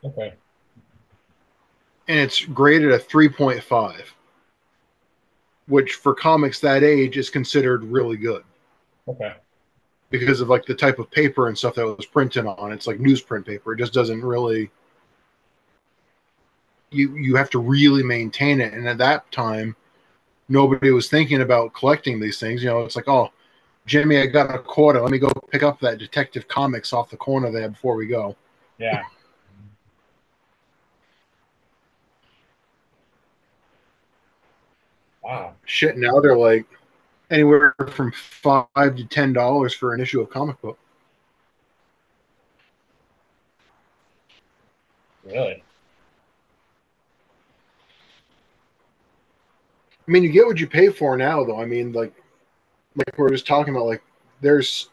Okay. 0.03 0.33
and 2.07 2.19
it's 2.19 2.43
graded 2.45 2.91
a 2.91 2.99
3.5, 2.99 4.01
which 5.67 5.93
for 5.93 6.13
comics 6.13 6.59
that 6.59 6.83
age 6.83 7.17
is 7.17 7.29
considered 7.29 7.83
really 7.85 8.17
good 8.17 8.43
Okay. 9.07 9.35
because 10.09 10.41
of 10.41 10.49
like 10.49 10.65
the 10.65 10.75
type 10.75 10.99
of 10.99 11.09
paper 11.11 11.47
and 11.47 11.57
stuff 11.57 11.75
that 11.75 11.85
was 11.85 12.05
printed 12.05 12.45
on. 12.45 12.71
It's 12.73 12.87
like 12.87 12.99
newsprint 12.99 13.45
paper. 13.45 13.73
It 13.73 13.77
just 13.77 13.93
doesn't 13.93 14.21
really 14.23 14.69
you 16.91 17.15
you 17.15 17.35
have 17.35 17.49
to 17.51 17.59
really 17.59 18.03
maintain 18.03 18.61
it. 18.61 18.73
And 18.73 18.87
at 18.87 18.97
that 18.99 19.29
time, 19.31 19.75
nobody 20.49 20.91
was 20.91 21.09
thinking 21.09 21.41
about 21.41 21.73
collecting 21.73 22.19
these 22.19 22.39
things. 22.39 22.63
You 22.63 22.69
know, 22.69 22.83
it's 22.83 22.95
like, 22.95 23.07
oh, 23.07 23.31
Jimmy, 23.85 24.19
I 24.19 24.25
got 24.27 24.53
a 24.53 24.59
quarter. 24.59 25.01
Let 25.01 25.11
me 25.11 25.19
go 25.19 25.31
pick 25.51 25.63
up 25.63 25.79
that 25.81 25.97
Detective 25.97 26.47
Comics 26.47 26.93
off 26.93 27.09
the 27.09 27.17
corner 27.17 27.51
there 27.51 27.69
before 27.69 27.95
we 27.95 28.07
go. 28.07 28.35
Yeah. 28.77 29.03
wow. 35.23 35.53
Shit, 35.65 35.97
now 35.97 36.19
they're 36.19 36.37
like 36.37 36.65
anywhere 37.29 37.75
from 37.91 38.11
five 38.11 38.95
to 38.95 39.05
ten 39.05 39.33
dollars 39.33 39.73
for 39.73 39.93
an 39.93 39.99
issue 40.01 40.21
of 40.21 40.29
comic 40.29 40.61
book. 40.61 40.79
Really? 45.25 45.61
I 50.07 50.11
mean, 50.11 50.23
you 50.23 50.29
get 50.29 50.45
what 50.45 50.59
you 50.59 50.67
pay 50.67 50.89
for 50.89 51.17
now, 51.17 51.43
though. 51.43 51.59
I 51.59 51.65
mean, 51.65 51.91
like, 51.91 52.13
like 52.95 53.17
we 53.17 53.23
we're 53.23 53.29
just 53.29 53.47
talking 53.47 53.75
about, 53.75 53.87
like, 53.87 54.01
there's 54.39 54.89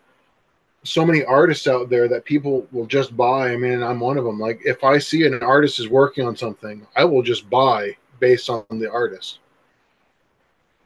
so 0.83 1.05
many 1.07 1.25
artists 1.25 1.67
out 1.67 1.89
there 1.89 2.09
that 2.09 2.25
people 2.25 2.67
will 2.73 2.87
just 2.87 3.17
buy. 3.17 3.51
I 3.51 3.57
mean, 3.57 3.83
I'm 3.83 4.01
one 4.01 4.19
of 4.19 4.25
them. 4.25 4.41
Like, 4.41 4.61
if 4.65 4.83
I 4.83 4.99
see 4.99 5.25
an 5.25 5.43
artist 5.43 5.79
is 5.79 5.89
working 5.89 6.27
on 6.27 6.37
something, 6.37 6.87
I 6.97 7.05
will 7.05 7.23
just 7.23 7.49
buy 7.49 7.97
based 8.21 8.51
on 8.51 8.65
the 8.71 8.91
artist. 8.91 9.39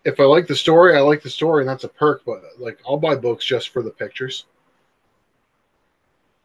If 0.05 0.21
I 0.21 0.25
like 0.25 0.47
the 0.47 0.57
story, 0.57 0.97
I 0.97 1.01
like 1.01 1.23
the 1.23 1.31
story, 1.31 1.63
and 1.63 1.69
that's 1.69 1.85
a 1.85 1.89
perk. 1.89 2.23
But 2.25 2.43
like, 2.59 2.79
I'll 2.87 2.97
buy 2.99 3.15
books 3.17 3.45
just 3.45 3.71
for 3.71 3.83
the 3.83 3.91
pictures. 3.91 4.47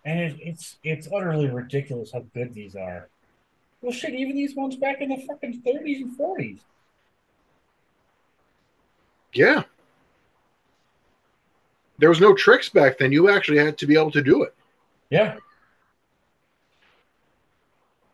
And 0.05 0.19
it, 0.19 0.37
it's 0.41 0.77
it's 0.83 1.07
utterly 1.13 1.49
ridiculous 1.49 2.11
how 2.11 2.25
good 2.33 2.53
these 2.53 2.75
are. 2.75 3.07
Well, 3.81 3.93
shit, 3.93 4.13
even 4.15 4.35
these 4.35 4.55
ones 4.55 4.75
back 4.75 5.01
in 5.01 5.09
the 5.09 5.17
fucking 5.27 5.61
thirties 5.61 6.01
and 6.01 6.15
forties. 6.17 6.59
Yeah. 9.33 9.63
There 11.97 12.09
was 12.09 12.21
no 12.21 12.33
tricks 12.33 12.69
back 12.69 12.97
then. 12.97 13.11
You 13.11 13.29
actually 13.29 13.59
had 13.59 13.77
to 13.79 13.87
be 13.87 13.95
able 13.95 14.11
to 14.11 14.21
do 14.21 14.43
it. 14.43 14.53
Yeah. 15.09 15.37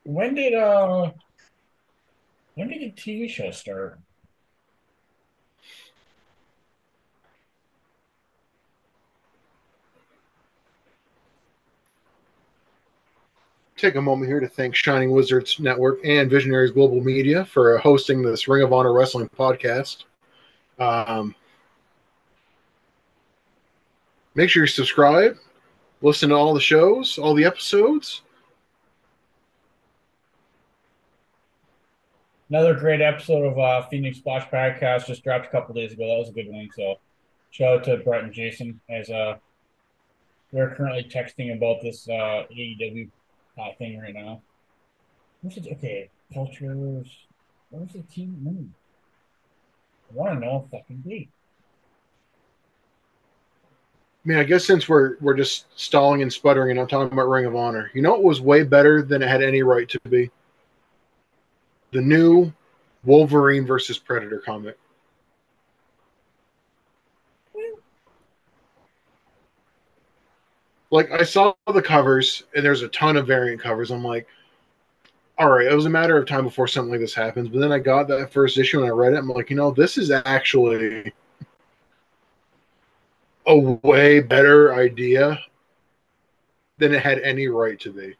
When 0.04 0.36
did 0.36 0.54
uh 0.54 1.12
when 2.56 2.68
did 2.68 2.82
the 2.82 2.92
TV 2.92 3.30
show 3.30 3.52
start? 3.52 4.00
take 13.80 13.96
a 13.96 14.02
moment 14.02 14.30
here 14.30 14.42
to 14.42 14.48
thank 14.48 14.76
Shining 14.76 15.12
Wizards 15.12 15.58
Network 15.60 16.00
and 16.04 16.30
Visionaries 16.30 16.72
Global 16.72 17.02
Media 17.02 17.46
for 17.46 17.78
hosting 17.78 18.22
this 18.22 18.48
Ring 18.48 18.62
of 18.62 18.74
Honor 18.74 18.94
Wrestling 18.94 19.30
podcast. 19.30 20.04
Um, 20.80 21.36
make 24.36 24.50
sure 24.50 24.64
you 24.64 24.68
subscribe, 24.68 25.38
listen 26.02 26.30
to 26.30 26.36
all 26.36 26.54
the 26.54 26.62
shows, 26.62 27.18
all 27.18 27.34
the 27.34 27.46
episodes. 27.46 28.22
Another 32.50 32.74
great 32.74 33.02
episode 33.02 33.46
of 33.46 33.60
uh, 33.60 33.88
Phoenix 33.90 34.18
Splash 34.18 34.50
Podcast 34.50 35.06
just 35.06 35.24
dropped 35.24 35.46
a 35.46 35.50
couple 35.50 35.76
days 35.76 35.94
ago. 35.94 36.08
That 36.08 36.18
was 36.18 36.30
a 36.30 36.32
good 36.32 36.50
one. 36.50 36.68
So, 36.76 36.96
shout 37.52 37.80
out 37.80 37.84
to 37.84 37.98
Brett 37.98 38.24
and 38.24 38.34
Jason 38.34 38.80
as 38.90 39.10
uh, 39.12 39.38
they're 40.52 40.74
currently 40.74 41.04
texting 41.04 41.56
about 41.56 41.82
this 41.82 42.10
uh, 42.10 42.46
AEW 42.52 43.10
hot 43.56 43.78
thing 43.78 44.00
right 44.00 44.16
now. 44.16 44.42
What's 45.42 45.58
it? 45.58 45.68
Okay, 45.74 46.10
cultures. 46.34 47.08
What 47.70 47.84
was 47.84 47.94
the 47.94 48.02
team 48.14 48.38
name? 48.42 48.74
I 50.10 50.14
want 50.14 50.34
to 50.34 50.46
know 50.46 50.66
a 50.66 50.70
fucking 50.70 51.04
date. 51.08 51.30
I 54.26 54.28
mean, 54.28 54.38
I 54.38 54.44
guess 54.44 54.66
since 54.66 54.90
we're 54.90 55.18
we're 55.22 55.36
just 55.36 55.66
stalling 55.80 56.22
and 56.22 56.32
sputtering 56.32 56.72
and 56.72 56.80
I'm 56.80 56.88
talking 56.88 57.14
about 57.14 57.30
Ring 57.30 57.46
of 57.46 57.56
Honor, 57.56 57.90
you 57.94 58.02
know 58.02 58.16
it 58.16 58.24
was 58.24 58.42
way 58.42 58.64
better 58.64 59.02
than 59.02 59.22
it 59.22 59.30
had 59.30 59.42
any 59.42 59.64
right 59.64 59.88
to 59.90 60.00
be? 60.10 60.30
The 61.92 62.02
new 62.02 62.52
Wolverine 63.04 63.66
versus 63.66 63.98
Predator 63.98 64.40
comic. 64.40 64.78
Like 70.92 71.12
I 71.12 71.24
saw 71.24 71.54
the 71.72 71.82
covers 71.82 72.44
and 72.56 72.66
there's 72.66 72.82
a 72.82 72.90
ton 72.90 73.16
of 73.16 73.28
variant 73.28 73.62
covers. 73.62 73.92
I'm 73.92 74.04
like, 74.04 74.28
all 75.40 75.50
right, 75.50 75.68
it 75.68 75.74
was 75.74 75.86
a 75.86 75.90
matter 75.90 76.18
of 76.18 76.28
time 76.28 76.44
before 76.44 76.68
something 76.68 76.92
like 76.92 77.00
this 77.00 77.16
happens. 77.16 77.48
But 77.48 77.60
then 77.60 77.72
I 77.72 77.80
got 77.80 78.10
that 78.10 78.34
first 78.34 78.58
issue 78.58 78.80
and 78.80 78.88
I 78.88 78.92
read 78.92 79.14
it. 79.14 79.18
I'm 79.18 79.30
like, 79.30 79.50
you 79.50 79.56
know, 79.56 79.72
this 79.72 79.98
is 79.98 80.12
actually 80.12 81.14
a 83.48 83.58
way 83.58 84.20
better 84.20 84.74
idea 84.74 85.40
than 86.78 86.94
it 86.94 87.02
had 87.02 87.20
any 87.20 87.48
right 87.48 87.80
to 87.80 87.92
be. 87.92 88.16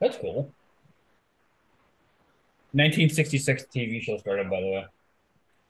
That's 0.00 0.16
cool. 0.16 0.52
1966 2.72 3.66
TV 3.72 4.02
show 4.02 4.18
started, 4.18 4.50
by 4.50 4.60
the 4.60 4.66
way. 4.66 4.86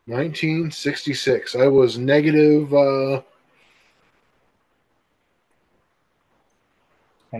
1966. 0.07 1.55
I 1.55 1.67
was 1.67 1.99
negative 1.99 2.73
uh, 2.73 3.21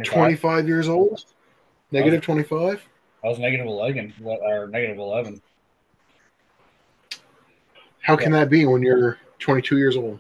25. 0.03 0.15
25 0.15 0.69
years 0.69 0.89
old. 0.89 1.25
Negative 1.91 2.23
25. 2.23 2.83
I 3.23 3.29
was 3.29 3.39
negative 3.39 3.67
11, 3.67 4.15
What 4.19 4.41
or 4.43 4.67
negative 4.69 4.99
11. 4.99 5.41
How 8.01 8.17
can 8.17 8.33
that 8.33 8.51
be 8.51 8.67
when 8.67 8.83
you're 8.83 9.19
22 9.39 9.79
years 9.79 9.97
old? 9.97 10.19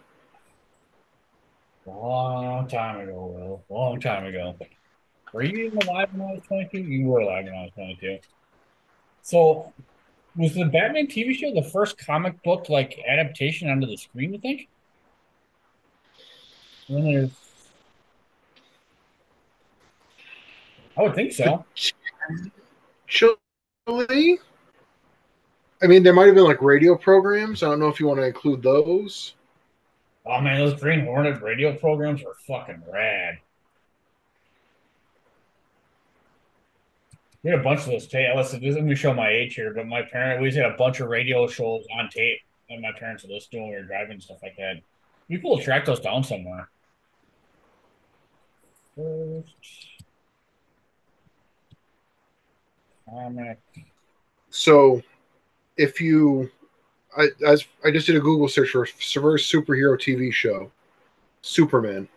Long 1.86 2.66
time 2.66 3.00
ago, 3.00 3.62
Will. 3.68 3.76
Long 3.76 4.00
time 4.00 4.24
ago. 4.24 4.56
Were 5.32 5.42
you 5.42 5.66
even 5.66 5.78
alive 5.88 6.08
when 6.12 6.22
I 6.22 6.32
was 6.32 6.42
22? 6.46 6.78
You 6.78 7.08
were 7.08 7.20
alive 7.20 7.44
when 7.44 7.54
I 7.54 7.62
was 7.64 7.72
22. 7.74 8.18
So, 9.20 9.72
was 10.36 10.54
the 10.54 10.64
Batman 10.64 11.08
TV 11.08 11.34
show 11.34 11.52
the 11.52 11.68
first 11.68 11.98
comic 11.98 12.42
book 12.42 12.68
like 12.68 12.98
adaptation 13.06 13.68
onto 13.68 13.86
the 13.86 13.96
screen? 13.96 14.32
You 14.32 14.38
think? 14.38 14.68
And 16.88 16.96
then 16.96 17.04
there's, 17.04 17.30
I 20.96 21.02
would 21.02 21.14
think 21.14 21.32
so. 21.32 21.64
Chili. 23.06 24.38
I 25.82 25.86
mean, 25.86 26.02
there 26.02 26.12
might 26.14 26.26
have 26.26 26.34
been 26.34 26.44
like 26.44 26.62
radio 26.62 26.96
programs. 26.96 27.62
I 27.62 27.66
don't 27.66 27.80
know 27.80 27.88
if 27.88 28.00
you 28.00 28.06
want 28.06 28.20
to 28.20 28.26
include 28.26 28.62
those. 28.62 29.34
Oh 30.24 30.40
man, 30.40 30.58
those 30.58 30.80
Green 30.80 31.04
Hornet 31.04 31.42
radio 31.42 31.74
programs 31.74 32.22
were 32.22 32.34
fucking 32.46 32.82
rad. 32.90 33.38
We 37.42 37.50
had 37.50 37.60
a 37.60 37.62
bunch 37.62 37.80
of 37.80 37.86
those 37.86 38.06
tape. 38.06 38.34
Listen, 38.34 38.62
this 38.62 38.74
let 38.74 38.84
me 38.84 38.94
show 38.94 39.12
my 39.12 39.28
age 39.28 39.54
here, 39.54 39.74
but 39.74 39.86
my 39.86 40.00
parents, 40.00 40.40
we 40.40 40.50
had 40.58 40.72
a 40.72 40.76
bunch 40.76 41.00
of 41.00 41.08
radio 41.08 41.46
shows 41.46 41.84
on 41.98 42.08
tape 42.08 42.38
that 42.70 42.80
my 42.80 42.92
parents 42.98 43.22
would 43.22 43.32
listen 43.32 43.50
to 43.50 43.58
when 43.58 43.68
we 43.68 43.76
were 43.76 43.82
driving 43.82 44.12
and 44.12 44.22
stuff 44.22 44.38
like 44.42 44.56
that. 44.56 44.76
We 45.28 45.38
could 45.38 45.62
track 45.62 45.84
those 45.84 46.00
down 46.00 46.24
somewhere. 46.24 46.70
First 48.96 49.93
So, 54.50 55.02
if 55.76 56.00
you 56.00 56.50
I 57.16 57.28
as 57.46 57.64
I 57.84 57.90
just 57.90 58.06
did 58.06 58.16
a 58.16 58.20
Google 58.20 58.48
search 58.48 58.70
for 58.70 58.86
first 58.86 59.52
superhero 59.52 59.96
TV 59.96 60.32
show. 60.32 60.70
Superman 61.42 62.08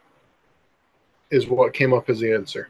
is 1.29 1.48
what 1.48 1.74
came 1.74 1.94
up 1.94 2.10
as 2.10 2.20
the 2.20 2.34
answer. 2.34 2.70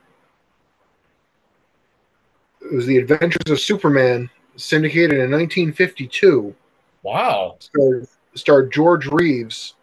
It 2.62 2.74
was 2.74 2.88
the 2.88 2.98
Adventures 2.98 3.52
of 3.52 3.60
Superman, 3.60 4.30
syndicated 4.56 5.20
in 5.20 5.32
1952. 5.32 6.56
Wow. 7.04 7.58
Starred, 7.60 8.08
starred 8.34 8.74
George 8.74 9.06
Reeves 9.06 9.76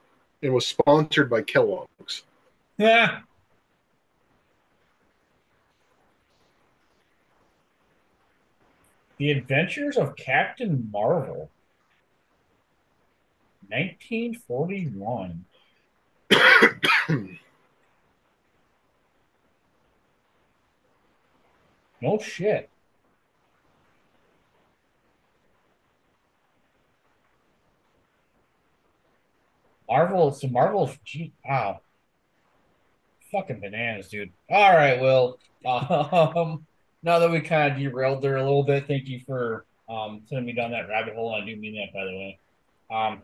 and 0.43 0.53
was 0.53 0.67
sponsored 0.67 1.31
by 1.31 1.43
Kellogg's. 1.43 2.25
Yeah. 2.77 3.21
The 9.19 9.31
Adventures 9.31 9.97
of 9.97 10.17
Captain 10.17 10.89
Marvel. 10.93 11.51
1941. 13.69 15.45
no 22.01 22.19
shit. 22.19 22.69
Marvel, 29.89 30.33
so 30.33 30.49
Marvel's, 30.49 30.97
gee, 31.05 31.33
wow. 31.49 31.81
Fucking 33.31 33.61
bananas, 33.61 34.09
dude. 34.09 34.33
All 34.51 34.73
right, 34.75 35.01
Will. 35.01 35.39
Um, 35.65 36.67
now 37.05 37.19
that 37.21 37.31
we 37.31 37.41
kind 37.41 37.73
of 37.73 37.79
derailed 37.79 38.23
there 38.23 38.37
a 38.37 38.43
little 38.43 38.63
bit, 38.65 38.87
thank 38.89 39.07
you 39.07 39.21
for 39.27 39.65
um 39.89 40.23
sending 40.29 40.47
me 40.47 40.53
down 40.53 40.71
that 40.73 40.89
rabbit 40.89 41.15
hole. 41.15 41.35
I 41.35 41.45
do 41.45 41.55
mean 41.57 41.75
that, 41.77 41.93
by 41.93 42.05
the 42.05 42.11
way. 42.17 42.39
Um, 42.91 43.23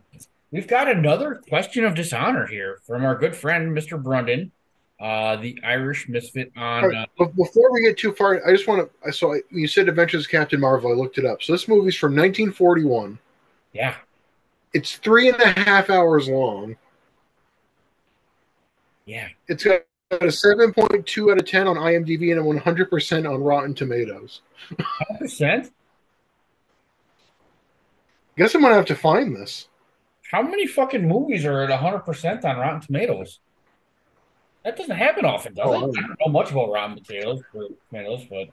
we've 0.51 0.67
got 0.67 0.87
another 0.89 1.41
question 1.49 1.83
of 1.85 1.95
dishonor 1.95 2.45
here 2.47 2.79
from 2.85 3.03
our 3.03 3.15
good 3.15 3.35
friend, 3.35 3.75
Mr. 3.75 4.01
Brundan, 4.01 4.51
uh, 4.99 5.37
the 5.37 5.59
Irish 5.63 6.07
misfit 6.07 6.51
on. 6.55 6.83
Right, 6.85 7.07
Uh, 7.19 7.25
before 7.25 7.71
we 7.73 7.81
get 7.81 7.97
too 7.97 8.13
far, 8.13 8.45
I 8.47 8.51
just 8.51 8.67
want 8.67 8.87
to. 8.87 9.07
I 9.07 9.11
saw 9.11 9.35
you 9.49 9.67
said 9.67 9.89
Adventures 9.89 10.25
of 10.25 10.31
Captain 10.31 10.59
Marvel. 10.59 10.91
I 10.91 10.95
looked 10.95 11.17
it 11.17 11.25
up. 11.25 11.41
So 11.41 11.51
this 11.53 11.67
movie's 11.67 11.95
from 11.95 12.11
1941. 12.15 13.17
yeah, 13.73 13.95
It's 14.73 14.97
three 14.97 15.29
and 15.29 15.41
a 15.41 15.59
half 15.59 15.89
hours 15.89 16.29
long. 16.29 16.75
yeah. 19.05 19.27
It's 19.47 19.63
got 19.63 19.81
a 20.11 20.19
7.2 20.19 21.31
out 21.31 21.37
of 21.39 21.45
10 21.45 21.67
on 21.67 21.75
IMDb 21.77 22.31
and 22.31 22.39
a 22.39 22.43
100% 22.43 23.29
on 23.31 23.41
Rotten 23.43 23.73
Tomatoes. 23.73 24.41
100%? 25.19 25.71
Guess 28.37 28.55
I'm 28.55 28.61
gonna 28.61 28.75
have 28.75 28.85
to 28.85 28.95
find 28.95 29.35
this. 29.35 29.67
How 30.31 30.41
many 30.41 30.65
fucking 30.67 31.05
movies 31.07 31.45
are 31.45 31.61
at 31.63 31.69
100% 31.69 32.45
on 32.45 32.57
Rotten 32.57 32.79
Tomatoes? 32.81 33.39
That 34.63 34.77
doesn't 34.77 34.95
happen 34.95 35.25
often, 35.25 35.53
does 35.53 35.65
Oh, 35.67 35.73
it? 35.73 35.77
I 35.97 36.01
don't 36.01 36.17
know 36.25 36.31
much 36.31 36.51
about 36.51 36.71
Rotten 36.71 36.95
Potatoes, 36.97 37.41
or 37.53 37.67
tomatoes, 37.89 38.25
but 38.29 38.47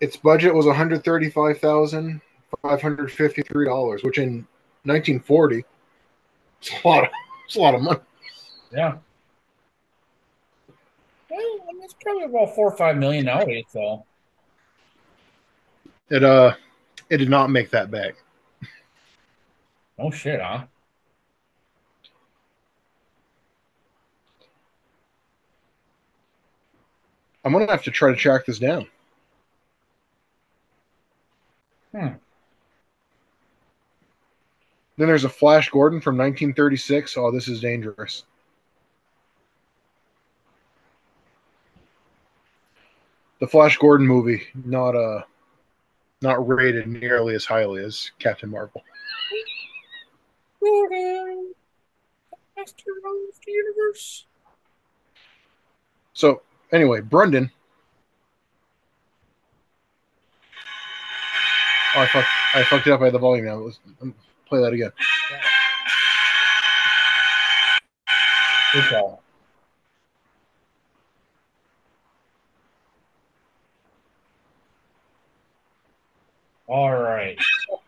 Its 0.00 0.16
budget 0.16 0.54
was 0.54 0.66
135,553 0.66 3.64
dollars, 3.66 4.02
which 4.02 4.18
in 4.18 4.46
1940, 4.84 5.64
it's 6.60 6.70
a 6.84 6.88
lot. 6.88 7.04
Of, 7.04 7.10
it's 7.46 7.56
a 7.56 7.60
lot 7.60 7.74
of 7.74 7.82
money. 7.82 8.00
Yeah. 8.72 8.96
Well, 11.30 11.40
I 11.68 11.72
mean, 11.72 11.82
it's 11.82 11.94
probably 12.00 12.24
about 12.24 12.54
four 12.54 12.72
or 12.72 12.76
five 12.76 12.96
million 12.96 13.24
nowadays, 13.24 13.64
so. 13.68 14.04
It 16.08 16.24
uh, 16.24 16.54
it 17.08 17.18
did 17.18 17.30
not 17.30 17.50
make 17.50 17.70
that 17.70 17.90
back. 17.90 18.16
No 19.98 20.10
shit, 20.10 20.40
huh? 20.40 20.64
I'm 27.44 27.52
gonna 27.52 27.70
have 27.70 27.84
to 27.84 27.90
try 27.90 28.10
to 28.10 28.16
track 28.16 28.46
this 28.46 28.58
down. 28.58 28.86
Hmm. 31.92 32.08
Then 34.96 35.08
there's 35.08 35.24
a 35.24 35.28
Flash 35.30 35.70
Gordon 35.70 36.00
from 36.00 36.16
1936. 36.18 37.16
Oh, 37.16 37.30
this 37.30 37.48
is 37.48 37.60
dangerous. 37.60 38.24
The 43.40 43.48
Flash 43.48 43.78
Gordon 43.78 44.06
movie, 44.06 44.42
not 44.66 44.94
uh, 44.94 45.22
not 46.20 46.46
rated 46.46 46.86
nearly 46.86 47.34
as 47.34 47.46
highly 47.46 47.82
as 47.82 48.10
Captain 48.18 48.50
Marvel. 48.50 48.82
So 56.12 56.42
anyway, 56.70 57.00
Brendan. 57.00 57.50
Oh, 61.96 62.00
I 62.00 62.06
fucked, 62.06 62.28
I 62.54 62.62
fucked 62.64 62.86
it 62.86 62.92
up. 62.92 63.00
I 63.00 63.04
had 63.06 63.14
the 63.14 63.18
volume 63.18 63.46
now. 63.46 63.54
Let's 63.54 63.80
um, 64.02 64.14
play 64.46 64.60
that 64.60 64.72
again. 64.72 64.92
Good. 68.72 69.18
All 76.70 76.96
right. 76.96 77.36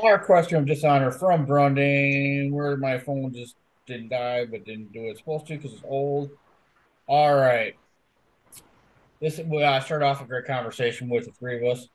Our 0.00 0.18
question 0.20 0.58
of 0.58 0.66
dishonor 0.66 1.10
from 1.10 1.44
Brundan, 1.44 2.52
where 2.52 2.76
my 2.76 2.98
phone 2.98 3.34
just 3.34 3.56
didn't 3.84 4.10
die 4.10 4.44
but 4.44 4.64
didn't 4.64 4.92
do 4.92 5.00
what 5.00 5.10
it's 5.10 5.18
supposed 5.18 5.48
to 5.48 5.56
because 5.56 5.72
it's 5.72 5.82
old. 5.84 6.30
All 7.08 7.34
right. 7.34 7.74
This 9.20 9.40
we 9.44 9.64
uh, 9.64 9.80
start 9.80 10.04
off 10.04 10.22
a 10.22 10.24
great 10.24 10.46
conversation 10.46 11.08
with 11.08 11.24
the 11.24 11.32
three 11.32 11.56
of 11.56 11.76
us. 11.76 11.88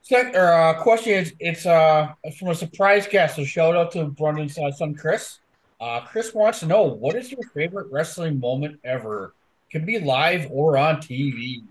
Second 0.00 0.34
uh, 0.34 0.80
question 0.80 1.12
is 1.12 1.34
it's 1.38 1.66
uh 1.66 2.14
from 2.38 2.48
a 2.48 2.54
surprise 2.54 3.06
guest. 3.06 3.36
So 3.36 3.44
shout 3.44 3.76
out 3.76 3.92
to 3.92 4.06
Brundan's 4.06 4.56
uh, 4.56 4.72
son 4.72 4.94
Chris. 4.94 5.40
Uh, 5.78 6.00
Chris 6.06 6.32
wants 6.32 6.60
to 6.60 6.66
know 6.66 6.84
what 6.84 7.16
is 7.16 7.30
your 7.30 7.42
favorite 7.54 7.88
wrestling 7.90 8.40
moment 8.40 8.80
ever? 8.82 9.34
Can 9.70 9.84
be 9.84 9.98
live 9.98 10.48
or 10.50 10.78
on 10.78 10.96
TV. 10.96 11.62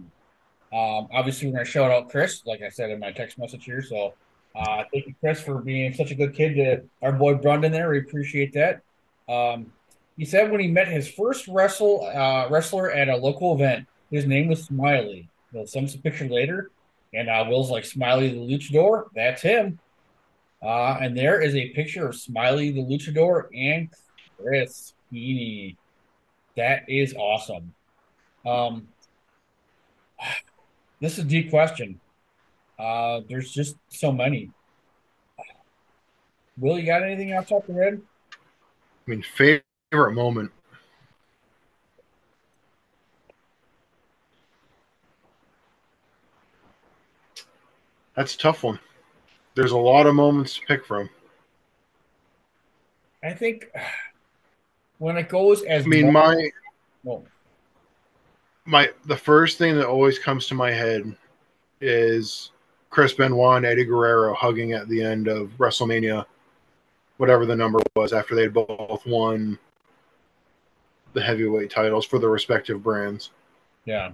Um, 0.74 1.08
obviously, 1.12 1.48
we're 1.48 1.54
gonna 1.54 1.66
shout 1.66 1.92
out 1.92 2.10
Chris, 2.10 2.46
like 2.46 2.62
I 2.62 2.70
said 2.70 2.90
in 2.92 3.00
my 3.00 3.12
text 3.12 3.38
message 3.38 3.64
here. 3.66 3.82
So, 3.82 4.14
uh, 4.56 4.84
thank 4.92 5.08
you, 5.08 5.16
Chris, 5.20 5.42
for 5.42 5.60
being 5.60 5.94
such 5.94 6.12
a 6.12 6.16
good 6.16 6.34
kid 6.34 6.56
to 6.56 6.84
our 7.02 7.14
boy 7.14 7.36
Brundan. 7.36 7.72
There, 7.72 7.90
we 7.90 8.00
appreciate 8.00 8.54
that. 8.54 8.82
Um, 9.30 9.72
he 10.18 10.26
said 10.26 10.52
when 10.52 10.60
he 10.60 10.68
met 10.68 10.88
his 10.88 11.08
first 11.08 11.48
wrestle 11.48 12.06
uh, 12.06 12.50
wrestler 12.50 12.92
at 12.92 13.08
a 13.08 13.16
local 13.16 13.54
event, 13.54 13.88
his 14.12 14.26
name 14.26 14.48
was 14.48 14.64
Smiley. 14.64 15.30
He'll 15.52 15.68
send 15.68 15.88
us 15.88 15.96
a 15.96 16.00
picture 16.00 16.28
later, 16.28 16.72
and 17.14 17.30
uh, 17.30 17.46
Will's 17.48 17.70
like 17.70 17.86
Smiley 17.86 18.30
the 18.30 18.40
Luchador. 18.40 19.06
That's 19.16 19.42
him. 19.42 19.80
Uh, 20.62 20.98
and 21.00 21.16
there 21.16 21.42
is 21.42 21.56
a 21.56 21.70
picture 21.70 22.08
of 22.08 22.16
Smiley 22.16 22.72
the 22.72 22.82
Luchador 22.84 23.46
and 23.56 23.90
Chris 24.42 24.94
Heaney. 25.14 25.76
That 26.56 26.90
is 26.90 27.14
awesome. 27.14 27.74
Um, 28.46 28.88
this 31.00 31.14
is 31.14 31.20
a 31.20 31.24
deep 31.24 31.50
question. 31.50 32.00
Uh, 32.80 33.22
there's 33.28 33.52
just 33.52 33.76
so 33.90 34.12
many. 34.12 34.52
Will, 36.60 36.80
you 36.80 36.86
got 36.86 37.04
anything 37.04 37.32
else 37.32 37.52
off 37.52 37.68
the 37.68 37.68
top 37.68 37.70
of 37.70 37.76
your 37.76 37.84
head? 37.84 38.02
I 39.08 39.12
mean, 39.12 39.22
favorite 39.22 40.14
moment. 40.14 40.52
That's 48.16 48.34
a 48.34 48.38
tough 48.38 48.64
one. 48.64 48.80
There's 49.54 49.72
a 49.72 49.78
lot 49.78 50.08
of 50.08 50.16
moments 50.16 50.56
to 50.56 50.62
pick 50.68 50.86
from. 50.86 51.10
I 53.24 53.34
think 53.34 53.68
when 54.98 55.18
it 55.18 55.30
goes 55.30 55.62
as 55.64 55.86
I 55.86 55.88
mean, 55.88 56.12
my 56.12 56.50
my 58.68 58.92
the 59.06 59.18
first 59.18 59.58
thing 59.58 59.76
that 59.78 59.88
always 59.88 60.20
comes 60.20 60.46
to 60.48 60.54
my 60.54 60.70
head 60.70 61.16
is 61.80 62.52
Chris 62.90 63.14
Benoit 63.14 63.58
and 63.58 63.66
Eddie 63.66 63.86
Guerrero 63.86 64.34
hugging 64.34 64.74
at 64.74 64.90
the 64.90 65.02
end 65.02 65.28
of 65.28 65.50
WrestleMania, 65.58 66.26
whatever 67.16 67.46
the 67.46 67.56
number 67.56 67.80
was, 67.96 68.12
after 68.14 68.36
they'd 68.36 68.54
both 68.54 69.06
won 69.06 69.58
the 71.14 71.22
heavyweight 71.22 71.72
titles 71.72 72.06
for 72.06 72.20
their 72.20 72.30
respective 72.30 72.84
brands. 72.84 73.32
yeah. 73.86 74.12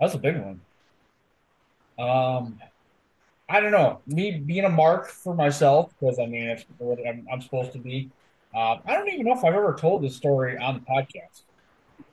That's 0.00 0.14
a 0.14 0.18
big 0.18 0.38
one. 0.38 0.60
Um, 1.98 2.58
I 3.50 3.58
don't 3.58 3.72
know. 3.72 4.00
Me 4.06 4.38
being 4.38 4.64
a 4.64 4.68
mark 4.68 5.08
for 5.08 5.34
myself 5.34 5.92
because 5.98 6.20
I 6.20 6.26
mean 6.26 6.48
it's 6.48 6.64
what 6.78 7.00
I'm, 7.06 7.26
I'm 7.30 7.40
supposed 7.40 7.72
to 7.72 7.78
be. 7.78 8.08
Uh, 8.54 8.76
I 8.86 8.94
don't 8.94 9.08
even 9.08 9.26
know 9.26 9.36
if 9.36 9.44
I've 9.44 9.54
ever 9.54 9.74
told 9.74 10.02
this 10.02 10.16
story 10.16 10.56
on 10.56 10.74
the 10.74 10.80
podcast. 10.80 11.42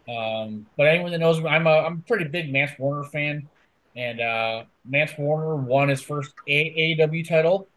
Um, 0.10 0.65
but 0.76 0.88
anyone 0.88 1.12
that 1.12 1.19
knows 1.19 1.39
me, 1.39 1.47
I'm 1.47 1.67
a 1.67 1.78
I'm 1.80 1.93
a 2.00 2.08
pretty 2.08 2.26
big 2.26 2.52
Mance 2.52 2.71
Warner 2.80 3.04
fan, 3.04 3.47
and 3.95 4.19
uh, 4.19 4.63
Mance 4.84 5.12
Warner 5.17 5.56
won 5.58 5.89
his 5.89 6.02
first 6.02 6.34
AAW 6.47 7.28
title 7.28 7.67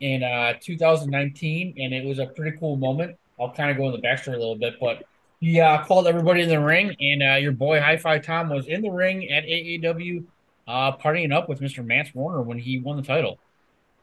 in 0.00 0.22
uh, 0.22 0.54
2019, 0.60 1.74
and 1.78 1.94
it 1.94 2.04
was 2.04 2.18
a 2.18 2.26
pretty 2.26 2.58
cool 2.58 2.76
moment. 2.76 3.16
I'll 3.40 3.52
kind 3.52 3.70
of 3.70 3.78
go 3.78 3.86
in 3.86 3.92
the 3.92 4.06
backstory 4.06 4.34
a 4.34 4.38
little 4.38 4.56
bit, 4.56 4.74
but 4.80 5.04
he 5.40 5.60
uh, 5.60 5.84
called 5.84 6.08
everybody 6.08 6.42
in 6.42 6.48
the 6.48 6.60
ring, 6.60 6.94
and 7.00 7.22
uh, 7.22 7.36
your 7.36 7.52
boy 7.52 7.80
Hi 7.80 7.96
Fi 7.96 8.18
Tom 8.18 8.50
was 8.50 8.66
in 8.66 8.82
the 8.82 8.90
ring 8.90 9.30
at 9.30 9.44
AAW, 9.44 10.24
uh, 10.68 10.96
partying 10.96 11.32
up 11.32 11.48
with 11.48 11.60
Mr. 11.60 11.84
Mance 11.84 12.14
Warner 12.14 12.42
when 12.42 12.58
he 12.58 12.78
won 12.78 12.96
the 12.96 13.02
title. 13.02 13.38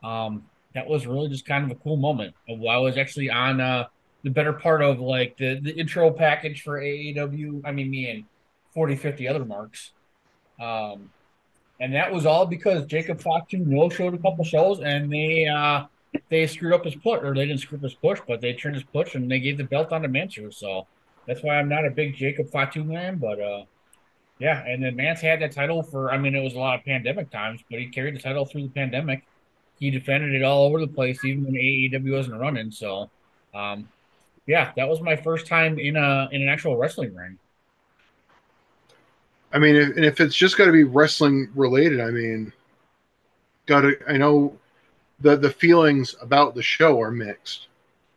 Um, 0.03 0.45
that 0.73 0.87
was 0.87 1.07
really 1.07 1.29
just 1.29 1.45
kind 1.45 1.63
of 1.63 1.71
a 1.71 1.79
cool 1.81 1.95
moment. 1.95 2.35
I 2.49 2.77
was 2.77 2.97
actually 2.97 3.29
on 3.29 3.61
uh, 3.61 3.85
the 4.23 4.31
better 4.31 4.51
part 4.51 4.81
of 4.81 4.99
like 4.99 5.37
the, 5.37 5.59
the 5.61 5.73
intro 5.73 6.11
package 6.11 6.63
for 6.63 6.81
AAW. 6.81 7.61
I 7.63 7.71
mean, 7.71 7.89
me 7.89 8.09
and 8.09 8.25
40, 8.73 8.95
50 8.95 9.27
other 9.27 9.45
marks. 9.45 9.91
Um, 10.59 11.11
and 11.79 11.93
that 11.93 12.11
was 12.11 12.25
all 12.25 12.45
because 12.45 12.85
Jacob 12.85 13.21
Fatu 13.21 13.57
no 13.59 13.89
showed 13.89 14.13
a 14.13 14.17
couple 14.17 14.43
shows 14.43 14.79
and 14.79 15.11
they 15.11 15.45
uh, 15.45 15.85
they 16.29 16.47
screwed 16.47 16.73
up 16.73 16.85
his 16.85 16.95
push, 16.95 17.21
or 17.21 17.35
they 17.35 17.45
didn't 17.45 17.59
screw 17.59 17.77
up 17.77 17.83
his 17.83 17.93
push, 17.93 18.19
but 18.27 18.41
they 18.41 18.53
turned 18.53 18.75
his 18.75 18.85
push 18.85 19.15
and 19.15 19.29
they 19.29 19.39
gave 19.39 19.57
the 19.57 19.63
belt 19.63 19.91
on 19.91 20.01
to 20.01 20.07
Mansoor. 20.07 20.51
So 20.51 20.87
that's 21.27 21.43
why 21.43 21.57
I'm 21.57 21.69
not 21.69 21.85
a 21.85 21.91
big 21.91 22.15
Jacob 22.15 22.49
Fatu 22.49 22.83
man, 22.83 23.17
but 23.17 23.39
uh, 23.39 23.65
yeah. 24.39 24.65
And 24.65 24.83
then 24.83 24.95
Mance 24.95 25.21
had 25.21 25.41
that 25.41 25.51
title 25.51 25.81
for, 25.81 26.11
I 26.11 26.17
mean, 26.17 26.35
it 26.35 26.43
was 26.43 26.53
a 26.53 26.59
lot 26.59 26.79
of 26.79 26.85
pandemic 26.85 27.31
times, 27.31 27.61
but 27.69 27.79
he 27.79 27.87
carried 27.87 28.15
the 28.15 28.19
title 28.19 28.45
through 28.45 28.63
the 28.63 28.69
pandemic. 28.69 29.23
He 29.79 29.89
defended 29.91 30.33
it 30.33 30.43
all 30.43 30.65
over 30.65 30.79
the 30.79 30.87
place, 30.87 31.23
even 31.25 31.45
when 31.45 31.53
AEW 31.53 32.11
wasn't 32.11 32.39
running. 32.39 32.71
So, 32.71 33.09
um, 33.53 33.89
yeah, 34.45 34.71
that 34.75 34.87
was 34.87 35.01
my 35.01 35.15
first 35.15 35.47
time 35.47 35.79
in 35.79 35.95
a 35.95 36.29
in 36.31 36.41
an 36.41 36.49
actual 36.49 36.77
wrestling 36.77 37.15
ring. 37.15 37.37
I 39.51 39.59
mean, 39.59 39.75
if, 39.75 39.95
and 39.95 40.05
if 40.05 40.19
it's 40.19 40.35
just 40.35 40.57
got 40.57 40.65
to 40.65 40.71
be 40.71 40.83
wrestling 40.83 41.49
related, 41.55 41.99
I 41.99 42.11
mean, 42.11 42.53
got 43.65 43.81
to. 43.81 43.97
I 44.07 44.17
know 44.17 44.57
the 45.19 45.35
the 45.35 45.49
feelings 45.49 46.15
about 46.21 46.55
the 46.55 46.61
show 46.61 47.01
are 47.01 47.11
mixed, 47.11 47.67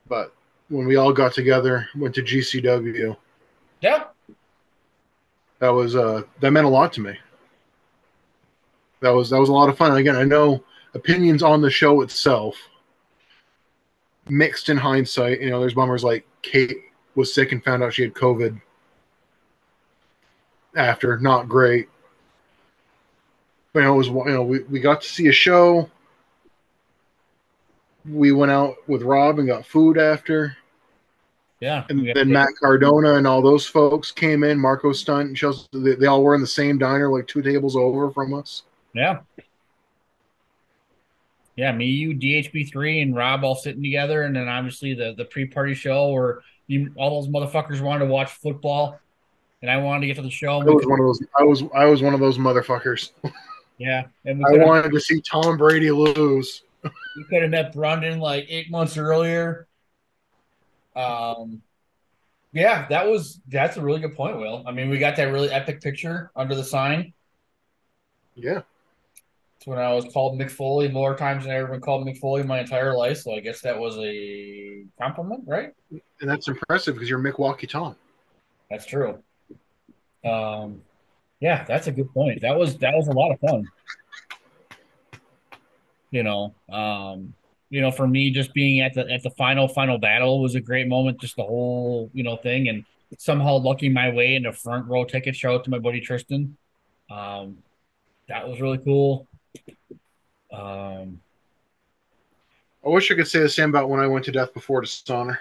but 0.08 0.34
when 0.68 0.86
we 0.86 0.96
all 0.96 1.12
got 1.12 1.32
together, 1.32 1.88
went 1.96 2.14
to 2.16 2.22
GCW, 2.22 3.16
Yeah, 3.80 4.04
that 5.58 5.70
was 5.70 5.96
uh 5.96 6.22
that 6.40 6.50
meant 6.50 6.66
a 6.66 6.70
lot 6.70 6.92
to 6.94 7.00
me. 7.00 7.16
That 9.00 9.10
was 9.10 9.30
that 9.30 9.38
was 9.38 9.48
a 9.48 9.52
lot 9.52 9.68
of 9.68 9.76
fun. 9.76 9.96
Again, 9.96 10.16
I 10.16 10.24
know 10.24 10.62
opinions 10.94 11.42
on 11.42 11.60
the 11.60 11.70
show 11.70 12.00
itself 12.02 12.56
mixed 14.28 14.68
in 14.68 14.76
hindsight. 14.76 15.40
You 15.40 15.50
know, 15.50 15.60
there's 15.60 15.74
bummers 15.74 16.04
like 16.04 16.26
Kate 16.42 16.78
was 17.14 17.34
sick 17.34 17.52
and 17.52 17.62
found 17.62 17.82
out 17.82 17.94
she 17.94 18.02
had 18.02 18.14
COVID 18.14 18.60
after, 20.76 21.18
not 21.18 21.48
great. 21.48 21.88
But 23.72 23.80
you 23.80 23.86
know, 23.86 23.94
it 23.94 23.98
was 23.98 24.08
you 24.08 24.24
know 24.26 24.42
we, 24.42 24.60
we 24.64 24.80
got 24.80 25.02
to 25.02 25.08
see 25.08 25.28
a 25.28 25.32
show. 25.32 25.90
We 28.08 28.32
went 28.32 28.52
out 28.52 28.76
with 28.86 29.02
Rob 29.02 29.38
and 29.38 29.48
got 29.48 29.66
food 29.66 29.98
after. 29.98 30.56
Yeah. 31.60 31.84
And 31.88 32.08
then 32.14 32.30
Matt 32.30 32.48
Cardona 32.60 33.14
and 33.14 33.26
all 33.26 33.42
those 33.42 33.66
folks 33.66 34.12
came 34.12 34.44
in. 34.44 34.58
Marco 34.58 34.92
Stunt 34.92 35.28
and 35.28 35.36
Chelsea, 35.36 35.66
they, 35.72 35.94
they 35.94 36.06
all 36.06 36.22
were 36.22 36.34
in 36.34 36.40
the 36.40 36.46
same 36.46 36.78
diner, 36.78 37.10
like 37.10 37.26
two 37.26 37.42
tables 37.42 37.76
over 37.76 38.10
from 38.10 38.34
us. 38.34 38.62
Yeah. 38.94 39.20
Yeah, 41.56 41.72
me, 41.72 41.86
you, 41.86 42.14
DHB 42.14 42.70
three, 42.70 43.00
and 43.00 43.16
Rob 43.16 43.42
all 43.42 43.56
sitting 43.56 43.82
together, 43.82 44.22
and 44.22 44.36
then 44.36 44.46
obviously 44.46 44.94
the 44.94 45.14
the 45.16 45.24
pre 45.24 45.44
party 45.44 45.74
show 45.74 46.12
where 46.12 46.38
you, 46.68 46.92
all 46.96 47.20
those 47.20 47.28
motherfuckers 47.28 47.80
wanted 47.80 48.04
to 48.04 48.10
watch 48.12 48.30
football, 48.30 49.00
and 49.60 49.68
I 49.68 49.78
wanted 49.78 50.02
to 50.02 50.06
get 50.06 50.16
to 50.16 50.22
the 50.22 50.30
show. 50.30 50.60
I 50.60 50.64
was 50.64 50.86
one 50.86 51.00
of 51.00 51.06
those. 51.06 51.20
I 51.36 51.42
was 51.42 51.64
I 51.74 51.84
was 51.86 52.00
one 52.00 52.14
of 52.14 52.20
those 52.20 52.38
motherfuckers. 52.38 53.10
yeah, 53.78 54.04
and 54.24 54.40
I 54.46 54.64
wanted 54.64 54.92
to 54.92 55.00
see 55.00 55.20
Tom 55.20 55.56
Brady 55.56 55.90
lose. 55.90 56.62
we 56.84 57.24
could 57.28 57.42
have 57.42 57.50
met 57.50 57.72
Brandon 57.72 58.20
like 58.20 58.46
eight 58.48 58.70
months 58.70 58.96
earlier. 58.96 59.67
Um, 60.96 61.62
yeah, 62.52 62.86
that 62.88 63.06
was 63.06 63.40
that's 63.48 63.76
a 63.76 63.82
really 63.82 64.00
good 64.00 64.14
point, 64.14 64.38
Will. 64.38 64.64
I 64.66 64.72
mean, 64.72 64.88
we 64.88 64.98
got 64.98 65.16
that 65.16 65.24
really 65.24 65.50
epic 65.50 65.80
picture 65.80 66.30
under 66.34 66.54
the 66.54 66.64
sign. 66.64 67.12
Yeah, 68.34 68.62
It's 69.56 69.66
when 69.66 69.78
I 69.78 69.92
was 69.92 70.06
called 70.12 70.40
Mick 70.40 70.50
Foley 70.50 70.88
more 70.88 71.16
times 71.16 71.44
than 71.44 71.52
I 71.52 71.56
ever 71.56 71.72
been 71.72 71.80
called 71.80 72.06
Mick 72.06 72.18
Foley 72.18 72.42
my 72.44 72.60
entire 72.60 72.96
life. 72.96 73.18
So 73.18 73.34
I 73.34 73.40
guess 73.40 73.60
that 73.62 73.78
was 73.78 73.96
a 73.98 74.84
compliment, 75.00 75.44
right? 75.46 75.72
and 75.90 76.30
that's 76.30 76.48
impressive 76.48 76.94
because 76.94 77.08
you're 77.08 77.18
Milwaukee 77.18 77.66
Tom. 77.66 77.96
That's 78.70 78.86
true. 78.86 79.18
Um, 80.24 80.82
yeah, 81.40 81.64
that's 81.64 81.86
a 81.86 81.92
good 81.92 82.12
point. 82.12 82.40
That 82.42 82.56
was 82.56 82.76
that 82.78 82.94
was 82.94 83.08
a 83.08 83.12
lot 83.12 83.32
of 83.32 83.40
fun. 83.40 83.68
You 86.10 86.22
know, 86.22 86.54
um, 86.70 87.34
you 87.70 87.80
know, 87.80 87.90
for 87.90 88.06
me, 88.06 88.30
just 88.30 88.54
being 88.54 88.80
at 88.80 88.94
the 88.94 89.10
at 89.10 89.22
the 89.22 89.30
final 89.30 89.68
final 89.68 89.98
battle 89.98 90.40
was 90.40 90.54
a 90.54 90.60
great 90.60 90.88
moment. 90.88 91.20
Just 91.20 91.36
the 91.36 91.42
whole 91.44 92.10
you 92.12 92.22
know 92.22 92.36
thing, 92.36 92.68
and 92.68 92.84
somehow 93.18 93.56
lucking 93.56 93.92
my 93.92 94.10
way 94.10 94.34
into 94.34 94.52
front 94.52 94.86
row 94.86 95.04
ticket 95.04 95.36
show 95.36 95.58
to 95.60 95.70
my 95.70 95.78
buddy 95.78 96.00
Tristan. 96.00 96.56
Um, 97.10 97.58
that 98.28 98.48
was 98.48 98.60
really 98.60 98.78
cool. 98.78 99.26
Um, 100.52 101.20
I 102.84 102.88
wish 102.90 103.10
I 103.10 103.14
could 103.14 103.28
say 103.28 103.40
the 103.40 103.48
same 103.48 103.70
about 103.70 103.90
when 103.90 104.00
I 104.00 104.06
went 104.06 104.24
to 104.26 104.32
Death 104.32 104.54
Before 104.54 104.80
Dishonor. 104.80 105.40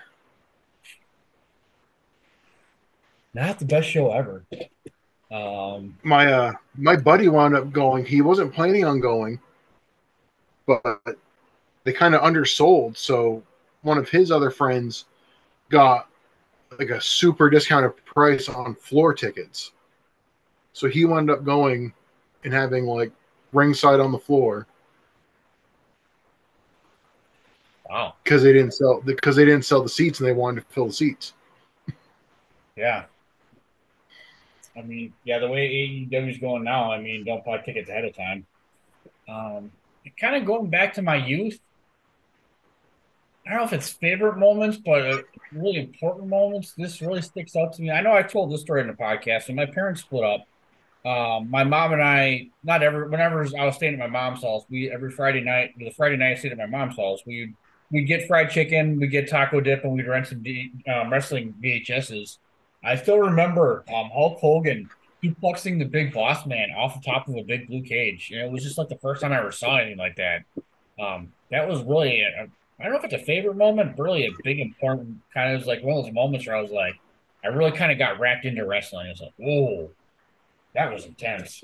not 3.33 3.59
the 3.59 3.65
best 3.65 3.87
show 3.87 4.11
ever. 4.11 4.43
Um, 5.29 5.97
My 6.03 6.31
uh 6.31 6.53
my 6.75 6.95
buddy 6.95 7.27
wound 7.27 7.55
up 7.55 7.71
going. 7.71 8.05
He 8.05 8.21
wasn't 8.21 8.53
planning 8.53 8.85
on 8.85 8.99
going, 8.99 9.39
but 10.65 11.17
they 11.87 11.93
kind 11.93 12.13
of 12.13 12.21
undersold. 12.21 12.97
So 12.97 13.41
one 13.81 13.97
of 13.97 14.09
his 14.09 14.29
other 14.29 14.51
friends 14.51 15.05
got 15.69 16.09
like 16.77 16.89
a 16.89 16.99
super 16.99 17.49
discounted 17.49 17.95
price 18.03 18.49
on 18.49 18.75
floor 18.75 19.13
tickets. 19.13 19.71
So 20.73 20.89
he 20.89 21.05
wound 21.05 21.31
up 21.31 21.45
going 21.45 21.93
and 22.43 22.53
having 22.53 22.83
like 22.87 23.13
ringside 23.53 24.01
on 24.01 24.11
the 24.11 24.19
floor 24.19 24.67
wow. 27.89 28.15
because 28.21 28.43
they 28.43 28.51
didn't 28.51 28.73
sell 28.73 29.01
because 29.05 29.37
they 29.37 29.45
didn't 29.45 29.63
sell 29.63 29.81
the 29.81 29.87
seats 29.87 30.19
and 30.19 30.27
they 30.27 30.33
wanted 30.33 30.67
to 30.67 30.73
fill 30.73 30.87
the 30.87 30.93
seats. 30.93 31.33
Yeah. 32.75 33.05
I 34.77 34.83
mean, 34.83 35.13
yeah, 35.23 35.39
the 35.39 35.47
way 35.47 35.67
AEW 36.11 36.29
is 36.29 36.37
going 36.37 36.63
now, 36.63 36.91
I 36.91 37.01
mean, 37.01 37.23
don't 37.23 37.43
buy 37.43 37.57
tickets 37.57 37.89
ahead 37.89 38.05
of 38.05 38.15
time. 38.15 38.45
Um, 39.27 39.71
kind 40.19 40.35
of 40.35 40.45
going 40.45 40.69
back 40.69 40.93
to 40.93 41.01
my 41.01 41.15
youth. 41.15 41.59
I 43.47 43.51
don't 43.51 43.59
know 43.59 43.65
if 43.65 43.73
it's 43.73 43.89
favorite 43.89 44.37
moments, 44.37 44.77
but 44.77 45.09
uh, 45.09 45.21
really 45.53 45.79
important 45.79 46.27
moments. 46.27 46.73
This 46.73 47.01
really 47.01 47.21
sticks 47.21 47.55
out 47.55 47.71
to 47.73 47.81
me. 47.81 47.91
I 47.91 48.01
know 48.01 48.11
I 48.11 48.23
told 48.23 48.51
this 48.51 48.61
story 48.61 48.81
in 48.81 48.87
the 48.87 48.93
podcast. 48.93 49.47
When 49.47 49.55
my 49.55 49.65
parents 49.65 50.01
split 50.01 50.25
up, 50.25 50.47
um, 51.05 51.49
my 51.49 51.63
mom 51.63 51.93
and 51.93 52.03
I, 52.03 52.49
not 52.63 52.83
ever, 52.83 53.07
whenever 53.07 53.47
I 53.57 53.65
was 53.65 53.75
staying 53.75 53.93
at 53.93 53.99
my 53.99 54.07
mom's 54.07 54.43
house, 54.43 54.65
we 54.69 54.91
every 54.91 55.11
Friday 55.11 55.39
night, 55.39 55.75
the 55.77 55.89
Friday 55.91 56.17
night 56.17 56.31
I 56.31 56.35
stayed 56.35 56.51
at 56.51 56.57
my 56.57 56.65
mom's 56.65 56.97
house, 56.97 57.21
we 57.25 57.53
we'd 57.89 58.03
get 58.03 58.27
fried 58.27 58.49
chicken, 58.49 58.99
we'd 58.99 59.11
get 59.11 59.29
taco 59.29 59.61
dip, 59.61 59.85
and 59.85 59.93
we'd 59.93 60.07
rent 60.07 60.27
some 60.27 60.43
D, 60.43 60.71
um, 60.93 61.09
wrestling 61.09 61.55
VHSs. 61.63 62.39
I 62.83 62.97
still 62.97 63.19
remember 63.19 63.85
um, 63.93 64.09
Hulk 64.11 64.39
Hogan 64.39 64.89
suplexing 65.23 65.79
the 65.79 65.85
big 65.85 66.13
boss 66.13 66.45
man 66.45 66.71
off 66.71 67.01
the 67.01 67.09
top 67.09 67.27
of 67.29 67.35
a 67.35 67.43
big 67.43 67.67
blue 67.67 67.81
cage. 67.81 68.29
You 68.29 68.39
know, 68.39 68.47
it 68.47 68.51
was 68.51 68.63
just 68.63 68.77
like 68.77 68.89
the 68.89 68.97
first 68.97 69.21
time 69.21 69.31
I 69.31 69.39
ever 69.39 69.51
saw 69.51 69.77
anything 69.77 69.97
like 69.97 70.17
that. 70.17 70.43
Um, 70.99 71.31
that 71.49 71.67
was 71.67 71.81
really, 71.83 72.21
a, 72.21 72.47
I 72.79 72.83
don't 72.83 72.93
know 72.93 72.99
if 72.99 73.05
it's 73.05 73.21
a 73.21 73.25
favorite 73.25 73.57
moment, 73.57 73.95
but 73.95 74.03
really 74.03 74.27
a 74.27 74.31
big, 74.43 74.59
important 74.59 75.17
kind 75.33 75.53
of 75.53 75.59
was 75.59 75.67
like 75.67 75.83
one 75.83 75.97
of 75.97 76.05
those 76.05 76.13
moments 76.13 76.45
where 76.45 76.55
I 76.55 76.61
was 76.61 76.71
like, 76.71 76.95
I 77.43 77.47
really 77.47 77.71
kind 77.71 77.91
of 77.91 77.97
got 77.97 78.19
wrapped 78.19 78.45
into 78.45 78.65
wrestling. 78.65 79.07
It's 79.07 79.21
like, 79.21 79.33
whoa, 79.37 79.89
that 80.75 80.93
was 80.93 81.05
intense. 81.05 81.63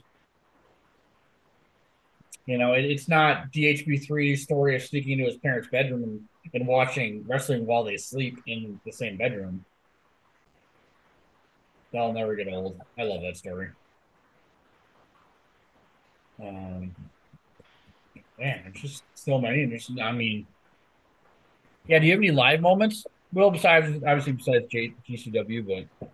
You 2.46 2.58
know, 2.58 2.74
it, 2.74 2.86
it's 2.86 3.08
not 3.08 3.52
DHB3's 3.54 4.44
story 4.44 4.76
of 4.76 4.82
sneaking 4.82 5.14
into 5.14 5.26
his 5.26 5.38
parents' 5.38 5.70
bedroom 5.72 6.04
and, 6.04 6.22
and 6.54 6.68
watching 6.68 7.24
wrestling 7.28 7.66
while 7.66 7.84
they 7.84 7.98
sleep 7.98 8.40
in 8.48 8.80
the 8.86 8.92
same 8.92 9.18
bedroom. 9.18 9.64
That'll 11.92 12.14
never 12.14 12.36
get 12.36 12.52
old. 12.52 12.80
I 12.98 13.04
love 13.04 13.22
that 13.22 13.38
story. 13.38 13.70
Um, 16.42 16.96
man, 18.40 18.62
there's 18.64 18.82
just 18.82 19.04
so 19.14 19.40
many. 19.40 19.66
There's, 19.66 19.90
I 20.02 20.12
mean, 20.12 20.48
yeah. 21.88 22.00
Do 22.00 22.06
you 22.06 22.12
have 22.12 22.20
any 22.20 22.32
live 22.32 22.62
moments? 22.62 23.06
Well, 23.32 23.52
besides 23.52 23.88
obviously 24.06 24.34
besides 24.34 24.66
J- 24.70 24.94
GCW, 25.10 25.88
but 26.00 26.10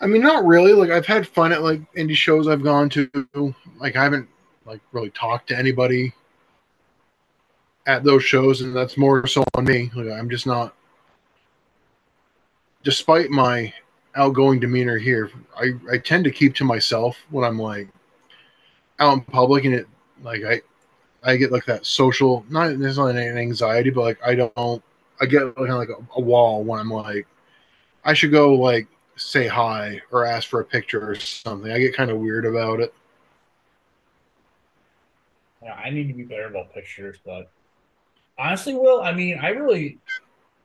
I 0.00 0.06
mean, 0.06 0.22
not 0.22 0.44
really. 0.44 0.72
Like 0.72 0.90
I've 0.90 1.06
had 1.06 1.26
fun 1.26 1.52
at 1.52 1.62
like 1.62 1.80
indie 1.94 2.16
shows 2.16 2.48
I've 2.48 2.62
gone 2.62 2.88
to. 2.90 3.54
Like 3.78 3.96
I 3.96 4.02
haven't 4.02 4.28
like 4.64 4.80
really 4.92 5.10
talked 5.10 5.48
to 5.48 5.58
anybody 5.58 6.12
at 7.86 8.04
those 8.04 8.24
shows, 8.24 8.60
and 8.60 8.74
that's 8.74 8.96
more 8.96 9.26
so 9.26 9.44
on 9.54 9.64
me. 9.64 9.90
Like, 9.94 10.08
I'm 10.08 10.28
just 10.28 10.46
not. 10.46 10.74
Despite 12.82 13.30
my 13.30 13.72
outgoing 14.14 14.60
demeanor 14.60 14.98
here, 14.98 15.30
I, 15.56 15.72
I 15.90 15.98
tend 15.98 16.24
to 16.24 16.30
keep 16.30 16.54
to 16.56 16.64
myself 16.64 17.16
when 17.30 17.44
I'm 17.44 17.58
like 17.58 17.88
out 18.98 19.14
in 19.14 19.20
public, 19.22 19.64
and 19.64 19.74
it 19.74 19.86
like 20.22 20.42
I 20.44 20.60
I 21.26 21.36
get 21.36 21.50
like 21.50 21.66
that 21.66 21.84
social 21.84 22.46
not 22.48 22.76
necessarily 22.76 23.26
an 23.26 23.36
anxiety, 23.36 23.90
but 23.90 24.02
like 24.02 24.18
I 24.24 24.36
don't 24.36 24.82
I 25.20 25.26
get 25.26 25.54
kind 25.56 25.70
of 25.70 25.76
like 25.76 25.88
a, 25.88 25.96
a 26.16 26.20
wall 26.20 26.62
when 26.62 26.78
I'm 26.78 26.90
like 26.90 27.26
I 28.04 28.14
should 28.14 28.30
go 28.30 28.54
like 28.54 28.86
say 29.16 29.48
hi 29.48 30.00
or 30.12 30.24
ask 30.24 30.48
for 30.48 30.60
a 30.60 30.64
picture 30.64 31.10
or 31.10 31.16
something. 31.16 31.72
I 31.72 31.80
get 31.80 31.96
kind 31.96 32.10
of 32.10 32.18
weird 32.18 32.46
about 32.46 32.80
it. 32.80 32.94
Yeah, 35.62 35.74
I 35.74 35.90
need 35.90 36.06
to 36.06 36.14
be 36.14 36.22
better 36.22 36.46
about 36.46 36.72
pictures, 36.72 37.18
but 37.24 37.50
honestly, 38.38 38.74
Will, 38.74 39.02
I 39.02 39.12
mean, 39.12 39.38
I 39.42 39.48
really 39.48 39.98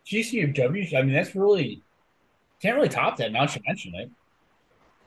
GCW. 0.05 0.95
I 0.95 1.01
mean, 1.01 1.13
that's 1.13 1.33
really 1.33 1.81
can't 2.61 2.75
really 2.75 2.89
top 2.89 3.17
that. 3.17 3.31
Now 3.31 3.43
you 3.43 3.61
mention 3.65 3.95
it, 3.95 4.11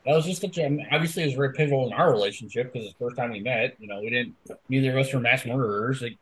that 0.05 0.15
was 0.15 0.25
just 0.25 0.41
such 0.41 0.57
a. 0.57 0.87
Obviously, 0.91 1.23
it 1.23 1.27
was 1.27 1.35
very 1.35 1.53
pivotal 1.53 1.87
in 1.87 1.93
our 1.93 2.11
relationship 2.11 2.71
because 2.71 2.87
it's 2.87 2.97
the 2.97 3.05
first 3.05 3.17
time 3.17 3.31
we 3.31 3.39
met. 3.39 3.75
You 3.79 3.87
know, 3.87 3.99
we 4.01 4.09
didn't. 4.09 4.35
Neither 4.69 4.91
of 4.91 4.97
us 4.97 5.13
were 5.13 5.19
mass 5.19 5.45
murderers. 5.45 6.03
It, 6.03 6.13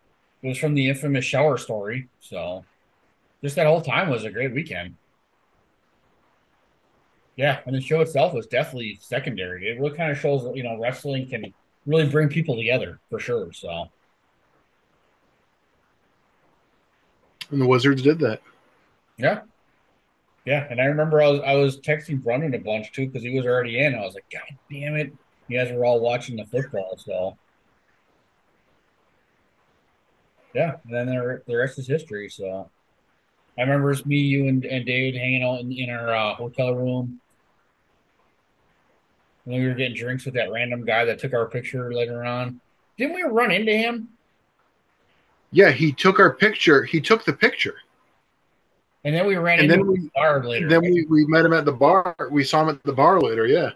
it 0.42 0.48
was 0.48 0.58
from 0.58 0.74
the 0.74 0.90
infamous 0.90 1.26
shower 1.26 1.58
story. 1.58 2.08
So, 2.22 2.64
just 3.44 3.58
that 3.58 3.68
whole 3.68 3.82
time 3.82 4.10
was 4.10 4.24
a 4.24 4.32
great 4.32 4.54
weekend. 4.54 4.96
Yeah, 7.36 7.60
and 7.66 7.76
the 7.76 7.82
show 7.82 8.00
itself 8.02 8.34
was 8.34 8.48
definitely 8.48 9.00
secondary. 9.02 9.68
It 9.70 9.80
really 9.80 9.98
kind 9.98 10.12
of 10.12 10.18
shows 10.18 10.44
that 10.44 10.56
you 10.56 10.64
know 10.64 10.80
wrestling 10.80 11.28
can 11.28 11.54
really 11.86 12.08
bring 12.08 12.30
people 12.30 12.56
together 12.56 13.00
for 13.10 13.20
sure. 13.20 13.52
So. 13.52 13.90
And 17.52 17.62
the 17.62 17.68
Wizards 17.68 18.02
did 18.02 18.20
that. 18.20 18.42
Yeah. 19.18 19.42
Yeah, 20.46 20.68
and 20.70 20.82
I 20.82 20.86
remember 20.86 21.22
I 21.22 21.30
was 21.30 21.42
I 21.46 21.54
was 21.54 21.80
texting 21.80 22.22
Brendan 22.22 22.54
a 22.54 22.60
bunch 22.60 22.92
too 22.92 23.08
because 23.08 23.24
he 23.24 23.36
was 23.36 23.46
already 23.46 23.80
in. 23.80 23.96
I 23.96 24.02
was 24.02 24.14
like, 24.14 24.26
God 24.32 24.42
damn 24.70 24.96
it! 24.96 25.14
You 25.48 25.58
guys 25.58 25.72
were 25.72 25.86
all 25.86 26.02
watching 26.02 26.36
the 26.36 26.46
football, 26.46 26.98
so 26.98 27.38
yeah. 30.54 30.76
And 30.86 30.94
then 30.94 31.06
the 31.08 31.42
the 31.48 31.56
rest 31.56 31.80
is 31.80 31.88
history. 31.88 32.30
So 32.30 32.70
I 33.58 33.62
remember 33.62 33.92
it's 33.92 34.06
me, 34.06 34.18
you, 34.18 34.48
and, 34.48 34.66
and 34.66 34.86
David 34.86 35.20
hanging 35.20 35.44
out 35.44 35.62
in, 35.62 35.72
in 35.72 35.90
our 35.90 36.14
uh, 36.14 36.36
hotel 36.36 36.74
room. 36.74 37.22
And 39.46 39.56
we 39.56 39.68
were 39.68 39.76
getting 39.76 39.96
drinks 39.96 40.26
with 40.26 40.34
that 40.36 40.52
random 40.52 40.86
guy 40.86 41.06
that 41.06 41.20
took 41.20 41.34
our 41.34 41.48
picture 41.48 41.94
later 41.94 42.24
on. 42.24 42.60
Didn't 42.98 43.16
we 43.16 43.24
run 43.24 43.52
into 43.52 43.72
him? 43.72 44.10
Yeah, 45.52 45.72
he 45.72 45.92
took 45.92 46.20
our 46.20 46.34
picture. 46.34 46.84
He 46.84 47.00
took 47.00 47.26
the 47.26 47.34
picture. 47.34 47.76
And 49.06 49.14
then 49.14 49.26
we 49.28 49.36
ran 49.36 49.60
And 49.60 49.72
into 49.72 49.84
then 49.84 49.88
we- 49.88 50.00
the 50.00 50.12
bar 50.16 50.44
later. 50.44 50.68
Then 50.70 50.82
right? 50.82 50.94
we, 50.94 51.06
we 51.10 51.26
met 51.28 51.44
him 51.46 51.54
at 51.54 51.66
the 51.66 51.72
bar. 51.74 52.16
We 52.32 52.44
saw 52.44 52.62
him 52.64 52.70
at 52.70 52.84
the 52.84 52.94
bar 52.94 53.20
later. 53.20 53.46
Yeah. 53.46 53.72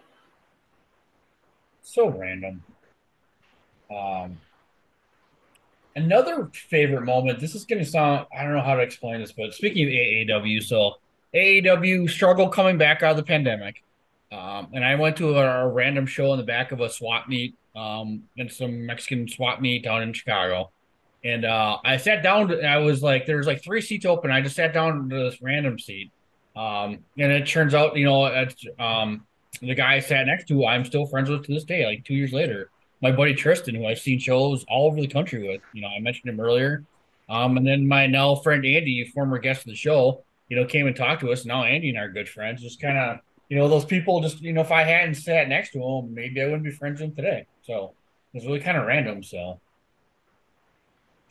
so 1.81 2.09
random. 2.09 2.63
Um, 3.89 4.37
another 5.95 6.49
favorite 6.53 7.03
moment. 7.03 7.39
This 7.39 7.55
is 7.55 7.65
going 7.65 7.83
to 7.83 7.89
sound. 7.89 8.25
I 8.37 8.43
don't 8.43 8.53
know 8.53 8.61
how 8.61 8.75
to 8.75 8.81
explain 8.81 9.19
this, 9.21 9.31
but 9.31 9.53
speaking 9.53 9.83
of 9.87 9.89
AAW, 9.93 10.63
so 10.63 10.95
AAW 11.33 12.09
struggle 12.09 12.49
coming 12.49 12.77
back 12.77 13.03
out 13.03 13.11
of 13.11 13.17
the 13.17 13.23
pandemic, 13.23 13.83
um, 14.31 14.67
and 14.73 14.83
I 14.83 14.95
went 14.95 15.15
to 15.17 15.37
a, 15.37 15.65
a 15.65 15.67
random 15.69 16.05
show 16.05 16.33
in 16.33 16.37
the 16.39 16.45
back 16.45 16.71
of 16.73 16.81
a 16.81 16.89
swap 16.89 17.27
meet, 17.29 17.55
um, 17.75 18.23
and 18.37 18.51
some 18.51 18.85
Mexican 18.85 19.27
swap 19.27 19.61
meet 19.61 19.83
down 19.83 20.01
in 20.03 20.11
Chicago. 20.13 20.71
And 21.27 21.43
uh, 21.43 21.77
I 21.83 21.97
sat 21.97 22.23
down. 22.23 22.63
I 22.63 22.77
was 22.77 23.01
like, 23.01 23.25
there's 23.25 23.47
like 23.47 23.61
three 23.61 23.81
seats 23.81 24.05
open. 24.05 24.31
I 24.31 24.41
just 24.41 24.55
sat 24.55 24.73
down 24.73 25.09
to 25.09 25.15
this 25.15 25.41
random 25.41 25.77
seat, 25.77 26.11
um, 26.55 26.99
and 27.17 27.31
it 27.31 27.47
turns 27.47 27.73
out, 27.73 27.97
you 27.97 28.05
know, 28.05 28.47
um, 28.79 29.25
the 29.61 29.75
guy 29.75 29.95
I 29.95 29.99
sat 29.99 30.25
next 30.27 30.47
to, 30.47 30.65
I'm 30.65 30.85
still 30.85 31.05
friends 31.05 31.29
with 31.29 31.45
to 31.45 31.53
this 31.53 31.63
day, 31.63 31.85
like 31.85 32.05
two 32.05 32.13
years 32.13 32.31
later. 32.31 32.69
My 33.01 33.11
buddy 33.11 33.33
Tristan, 33.33 33.75
who 33.75 33.85
I've 33.85 33.99
seen 33.99 34.19
shows 34.19 34.65
all 34.69 34.87
over 34.87 35.01
the 35.01 35.07
country 35.07 35.47
with, 35.47 35.61
you 35.73 35.81
know, 35.81 35.89
I 35.89 35.99
mentioned 35.99 36.31
him 36.31 36.39
earlier. 36.39 36.83
Um, 37.29 37.57
and 37.57 37.67
then 37.67 37.87
my 37.87 38.07
now 38.07 38.35
friend 38.35 38.65
Andy, 38.65 39.03
former 39.13 39.37
guest 39.37 39.61
of 39.61 39.67
the 39.67 39.75
show, 39.75 40.23
you 40.49 40.55
know, 40.55 40.65
came 40.65 40.87
and 40.87 40.95
talked 40.95 41.21
to 41.21 41.31
us. 41.31 41.45
Now 41.45 41.63
Andy 41.63 41.89
and 41.89 41.97
I 41.97 42.03
are 42.03 42.09
good 42.09 42.29
friends. 42.29 42.61
Just 42.61 42.81
kind 42.81 42.97
of, 42.97 43.19
you 43.49 43.57
know, 43.57 43.67
those 43.67 43.85
people 43.85 44.21
just, 44.21 44.41
you 44.41 44.53
know, 44.53 44.61
if 44.61 44.71
I 44.71 44.83
hadn't 44.83 45.15
sat 45.15 45.49
next 45.49 45.71
to 45.73 45.79
him, 45.79 46.13
maybe 46.13 46.41
I 46.41 46.45
wouldn't 46.45 46.63
be 46.63 46.71
friends 46.71 47.01
with 47.01 47.09
him 47.09 47.15
today. 47.15 47.45
So 47.63 47.93
it 48.33 48.37
was 48.37 48.45
really 48.45 48.61
kind 48.61 48.77
of 48.77 48.87
random. 48.87 49.21
So 49.23 49.59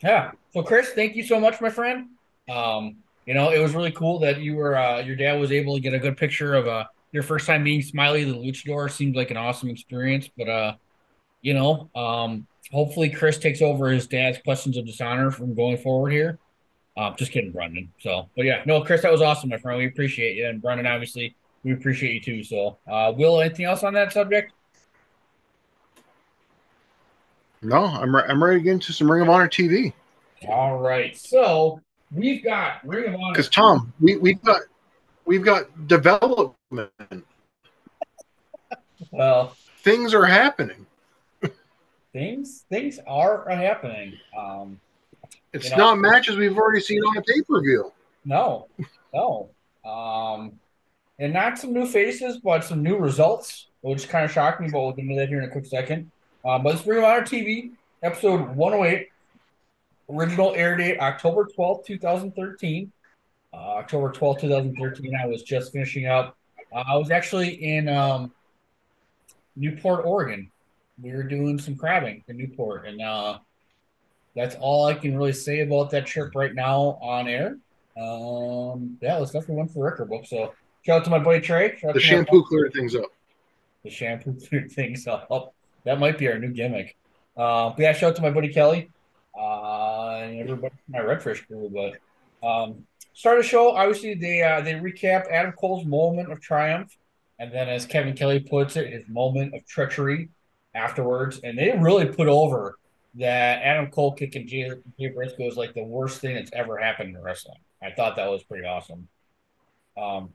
yeah. 0.01 0.31
So 0.53 0.63
Chris, 0.63 0.89
thank 0.89 1.15
you 1.15 1.23
so 1.23 1.39
much, 1.39 1.61
my 1.61 1.69
friend. 1.69 2.09
Um, 2.49 2.97
you 3.25 3.33
know, 3.33 3.49
it 3.49 3.59
was 3.59 3.73
really 3.73 3.91
cool 3.91 4.19
that 4.19 4.39
you 4.39 4.55
were 4.55 4.77
uh, 4.77 4.99
your 4.99 5.15
dad 5.15 5.39
was 5.39 5.51
able 5.51 5.75
to 5.75 5.81
get 5.81 5.93
a 5.93 5.99
good 5.99 6.17
picture 6.17 6.55
of 6.55 6.67
uh 6.67 6.85
your 7.11 7.23
first 7.23 7.47
time 7.47 7.63
meeting 7.63 7.81
Smiley 7.81 8.23
the 8.23 8.33
Luchador. 8.33 8.91
Seemed 8.91 9.15
like 9.15 9.31
an 9.31 9.37
awesome 9.37 9.69
experience, 9.69 10.29
but 10.37 10.49
uh, 10.49 10.75
you 11.41 11.53
know, 11.53 11.89
um, 11.95 12.47
hopefully 12.71 13.09
Chris 13.09 13.37
takes 13.37 13.61
over 13.61 13.89
his 13.89 14.07
dad's 14.07 14.37
questions 14.39 14.77
of 14.77 14.85
dishonor 14.85 15.31
from 15.31 15.55
going 15.55 15.77
forward 15.77 16.11
here. 16.11 16.39
Uh, 16.95 17.13
just 17.15 17.31
kidding, 17.31 17.51
Brendan. 17.51 17.91
So, 17.99 18.29
but 18.35 18.45
yeah, 18.45 18.63
no, 18.65 18.81
Chris, 18.81 19.03
that 19.03 19.11
was 19.11 19.21
awesome, 19.21 19.49
my 19.49 19.57
friend. 19.57 19.77
We 19.77 19.85
appreciate 19.85 20.35
you, 20.35 20.47
and 20.47 20.61
Brendan, 20.61 20.87
obviously, 20.87 21.35
we 21.63 21.73
appreciate 21.73 22.13
you 22.13 22.21
too. 22.21 22.43
So, 22.43 22.79
uh, 22.87 23.13
Will, 23.15 23.39
anything 23.39 23.65
else 23.65 23.83
on 23.83 23.93
that 23.93 24.11
subject? 24.11 24.51
No, 27.61 27.85
I'm 27.85 28.15
re- 28.15 28.23
I'm 28.27 28.43
ready 28.43 28.59
to 28.59 28.63
get 28.63 28.71
into 28.73 28.93
some 28.93 29.11
Ring 29.11 29.21
of 29.21 29.29
Honor 29.29 29.47
TV 29.47 29.93
All 30.47 30.77
right, 30.79 31.17
so 31.17 31.81
we've 32.11 32.43
got 32.43 32.85
Ring 32.87 33.13
of 33.13 33.19
Honor. 33.19 33.33
because 33.33 33.49
Tom, 33.49 33.91
we 33.99 34.17
we've 34.17 34.41
got 34.43 34.61
we've 35.25 35.43
got 35.43 35.87
development. 35.87 36.91
Well, 39.11 39.55
Things 39.79 40.13
are 40.13 40.25
happening. 40.25 40.85
things 42.13 42.65
things 42.69 42.99
are 43.07 43.47
happening. 43.49 44.13
Um, 44.37 44.79
It's 45.53 45.65
You 45.71 45.77
know- 45.77 45.95
not 45.95 45.99
matches 45.99 46.35
we've 46.35 46.57
already 46.57 46.81
seen 46.81 47.01
on 47.03 47.17
a 47.17 47.21
pay 47.21 47.41
per 47.41 47.61
view. 47.61 47.91
no, 48.25 48.67
no. 49.13 49.49
Um, 49.89 50.59
and 51.19 51.33
not 51.33 51.57
some 51.57 51.73
new 51.73 51.87
faces, 51.87 52.37
but 52.37 52.63
some 52.63 52.83
new 52.83 52.97
results, 52.97 53.67
which 53.81 54.07
kind 54.09 54.25
of 54.25 54.31
shocked 54.31 54.59
me. 54.61 54.67
But 54.69 54.81
we'll 54.81 54.91
get 54.91 55.03
into 55.03 55.15
that 55.15 55.29
here 55.29 55.39
in 55.41 55.45
a 55.45 55.51
quick 55.51 55.65
second. 55.65 56.11
Um, 56.47 56.63
but 56.63 56.75
it's 56.75 56.87
Ring 56.87 56.99
of 56.99 57.03
Honor 57.03 57.23
TV, 57.23 57.71
episode 58.01 58.55
108, 58.55 59.09
original 60.09 60.53
air 60.55 60.77
date 60.77 60.97
October 60.97 61.45
12th, 61.45 61.85
2013. 61.85 62.89
Uh, 63.53 63.57
October 63.57 64.13
12th, 64.13 64.39
2013. 64.39 65.13
I 65.21 65.25
was 65.25 65.43
just 65.43 65.73
finishing 65.73 66.05
up. 66.05 66.37
Uh, 66.73 66.85
I 66.87 66.95
was 66.95 67.11
actually 67.11 67.49
in 67.49 67.89
um, 67.89 68.31
Newport, 69.57 70.05
Oregon. 70.05 70.49
We 71.03 71.11
were 71.11 71.23
doing 71.23 71.59
some 71.59 71.75
crabbing 71.75 72.23
in 72.29 72.37
Newport, 72.37 72.87
and 72.87 73.01
uh, 73.01 73.39
that's 74.33 74.55
all 74.55 74.85
I 74.85 74.93
can 74.93 75.17
really 75.17 75.33
say 75.33 75.59
about 75.59 75.89
that 75.91 76.05
trip 76.05 76.33
right 76.33 76.55
now 76.55 76.97
on 77.01 77.27
air. 77.27 77.57
Um, 78.01 78.97
yeah, 79.01 79.17
let's 79.17 79.31
definitely 79.31 79.55
one 79.55 79.67
for 79.67 79.83
record 79.83 80.07
book. 80.09 80.25
So 80.25 80.53
shout 80.85 80.99
out 80.99 81.03
to 81.03 81.09
my 81.09 81.19
buddy 81.19 81.41
Trey. 81.41 81.77
The 81.93 81.99
shampoo 81.99 82.45
cleared 82.45 82.71
things 82.71 82.95
up. 82.95 83.11
the 83.83 83.89
shampoo 83.89 84.37
cleared 84.47 84.71
things 84.71 85.07
up. 85.07 85.53
That 85.87 85.99
might 85.99 86.17
be 86.17 86.27
our 86.27 86.37
new 86.37 86.51
gimmick. 86.51 86.97
Uh, 87.37 87.69
but 87.69 87.79
yeah, 87.79 87.93
shout 87.93 88.09
out 88.11 88.15
to 88.17 88.21
my 88.21 88.29
buddy 88.29 88.49
Kelly 88.49 88.89
uh, 89.39 90.17
and 90.21 90.37
everybody 90.37 90.75
from 90.85 90.91
my 90.91 90.99
Redfish 90.99 91.47
crew. 91.47 91.71
But 91.73 92.45
um, 92.45 92.85
start 93.13 93.39
a 93.39 93.43
show. 93.43 93.71
Obviously, 93.71 94.13
they 94.13 94.43
uh, 94.43 94.59
they 94.61 94.73
recap 94.73 95.31
Adam 95.31 95.53
Cole's 95.53 95.85
moment 95.85 96.29
of 96.29 96.41
triumph, 96.41 96.97
and 97.39 97.53
then 97.53 97.69
as 97.69 97.85
Kevin 97.85 98.15
Kelly 98.15 98.41
puts 98.41 98.75
it, 98.75 98.91
his 98.91 99.07
moment 99.07 99.55
of 99.55 99.65
treachery 99.65 100.27
afterwards. 100.75 101.39
And 101.41 101.57
they 101.57 101.73
really 101.79 102.05
put 102.05 102.27
over 102.27 102.77
that 103.15 103.61
Adam 103.63 103.89
Cole 103.89 104.11
kicking 104.11 104.45
Jay, 104.45 104.69
Jay 104.99 105.07
Briscoe 105.07 105.47
is 105.47 105.55
like 105.55 105.73
the 105.73 105.83
worst 105.83 106.19
thing 106.19 106.35
that's 106.35 106.51
ever 106.51 106.77
happened 106.77 107.15
in 107.15 107.21
wrestling. 107.21 107.59
I 107.81 107.91
thought 107.91 108.17
that 108.17 108.29
was 108.29 108.43
pretty 108.43 108.65
awesome. 108.65 109.07
Um, 109.95 110.33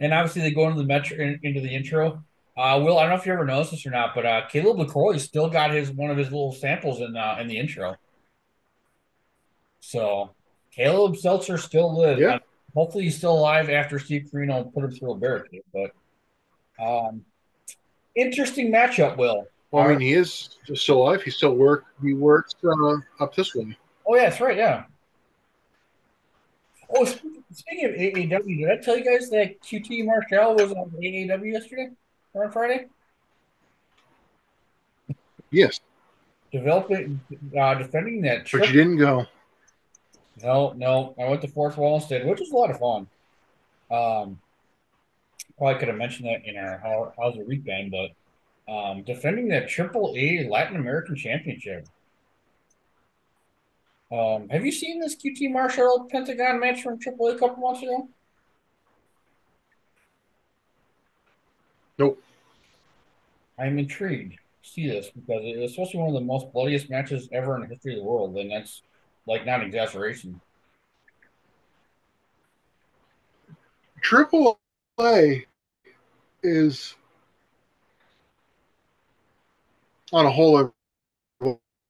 and 0.00 0.14
obviously 0.14 0.42
they 0.42 0.52
go 0.52 0.68
into 0.68 0.80
the 0.80 0.86
metro 0.86 1.18
in, 1.18 1.40
into 1.42 1.60
the 1.60 1.74
intro. 1.74 2.22
Uh, 2.56 2.80
Will, 2.82 2.98
I 2.98 3.02
don't 3.02 3.10
know 3.10 3.16
if 3.16 3.26
you 3.26 3.32
ever 3.32 3.44
noticed 3.44 3.72
this 3.72 3.84
or 3.84 3.90
not, 3.90 4.14
but 4.14 4.24
uh, 4.24 4.42
Caleb 4.48 4.78
Lacroix 4.78 5.18
still 5.18 5.50
got 5.50 5.72
his 5.72 5.90
one 5.90 6.10
of 6.10 6.16
his 6.16 6.28
little 6.28 6.52
samples 6.52 7.00
in 7.00 7.16
uh, 7.16 7.36
in 7.40 7.48
the 7.48 7.58
intro. 7.58 7.96
So 9.80 10.30
Caleb 10.70 11.16
Seltzer 11.16 11.58
still 11.58 11.96
lives. 11.98 12.20
Yeah. 12.20 12.38
Hopefully 12.74 13.04
he's 13.04 13.16
still 13.16 13.32
alive 13.32 13.70
after 13.70 13.98
Steve 13.98 14.28
Corino 14.32 14.72
put 14.72 14.84
him 14.84 14.92
through 14.92 15.12
a 15.12 15.16
barricade. 15.16 15.62
But 15.72 15.92
um, 16.80 17.24
interesting 18.14 18.72
matchup, 18.72 19.16
Will. 19.16 19.48
Well, 19.72 19.84
I 19.84 19.88
mean, 19.88 20.00
he 20.00 20.12
is 20.12 20.50
still 20.74 21.02
alive. 21.02 21.22
He 21.22 21.32
still 21.32 21.54
work. 21.54 21.86
He 22.02 22.14
works 22.14 22.54
uh, 22.64 22.96
up 23.18 23.34
this 23.34 23.52
way. 23.56 23.76
Oh 24.06 24.14
yeah, 24.14 24.28
that's 24.28 24.40
right. 24.40 24.56
Yeah. 24.56 24.84
Oh, 26.96 27.04
speaking 27.04 27.42
speaking 27.50 27.84
of 27.86 27.94
AAW, 28.42 28.58
did 28.58 28.70
I 28.70 28.76
tell 28.76 28.96
you 28.96 29.04
guys 29.04 29.28
that 29.30 29.60
QT 29.60 30.04
Marshall 30.04 30.54
was 30.54 30.70
on 30.70 30.90
AAW 30.90 31.52
yesterday 31.52 31.90
on 32.34 32.50
Friday? 32.50 32.86
Yes, 35.50 35.80
Developing, 36.54 37.20
uh, 37.58 37.74
defending 37.74 38.22
that 38.22 38.48
but 38.52 38.68
you 38.68 38.72
didn't 38.72 38.98
go. 38.98 39.26
No, 40.40 40.72
no. 40.76 41.12
I 41.20 41.28
went 41.28 41.42
to 41.42 41.48
Fort 41.48 41.74
Walston, 41.74 42.26
which 42.26 42.38
was 42.38 42.50
a 42.50 42.56
lot 42.56 42.70
of 42.70 42.78
fun. 42.78 43.08
Um, 43.90 44.40
probably 45.58 45.80
could 45.80 45.88
have 45.88 45.96
mentioned 45.96 46.28
that 46.28 46.48
in 46.48 46.56
our 46.56 46.78
how, 46.78 47.12
how's 47.18 47.34
the 47.34 47.44
week 47.44 47.64
bang, 47.64 47.90
but 47.90 48.72
um, 48.72 49.02
defending 49.02 49.48
that 49.48 49.68
Triple 49.68 50.14
A 50.16 50.46
Latin 50.48 50.76
American 50.76 51.16
Championship. 51.16 51.88
Um, 54.12 54.48
have 54.48 54.64
you 54.64 54.70
seen 54.70 55.00
this 55.00 55.16
QT 55.16 55.50
Marshall 55.50 56.06
Pentagon 56.08 56.60
match 56.60 56.82
from 56.82 57.00
Triple 57.00 57.26
A 57.26 57.34
a 57.34 57.38
couple 57.38 57.56
months 57.56 57.82
ago? 57.82 58.08
Nope. 61.98 62.23
I'm 63.58 63.78
intrigued 63.78 64.32
to 64.32 64.68
see 64.68 64.88
this 64.88 65.10
because 65.10 65.40
it's 65.44 65.74
supposed 65.74 65.92
to 65.92 65.98
be 65.98 66.00
one 66.00 66.08
of 66.08 66.14
the 66.14 66.20
most 66.20 66.52
bloodiest 66.52 66.90
matches 66.90 67.28
ever 67.32 67.54
in 67.56 67.62
the 67.62 67.68
history 67.68 67.92
of 67.92 67.98
the 67.98 68.04
world, 68.04 68.36
and 68.36 68.50
that's 68.50 68.82
like 69.26 69.46
not 69.46 69.60
an 69.60 69.66
exaggeration. 69.66 70.40
Triple 74.00 74.58
A 75.00 75.46
is 76.42 76.94
on 80.12 80.26
a 80.26 80.30
whole 80.30 80.74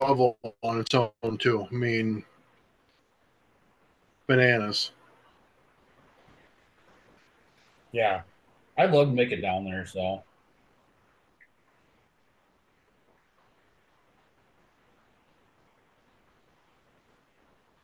level 0.01 0.39
on 0.63 0.81
its 0.81 0.95
own 0.95 1.39
too. 1.39 1.67
I 1.71 1.75
mean, 1.75 2.25
bananas. 4.27 4.93
Yeah, 7.93 8.23
I'd 8.77 8.93
love 8.93 9.09
to 9.09 9.15
make 9.15 9.33
it 9.33 9.41
down 9.41 9.65
there. 9.65 9.87
So 9.87 10.23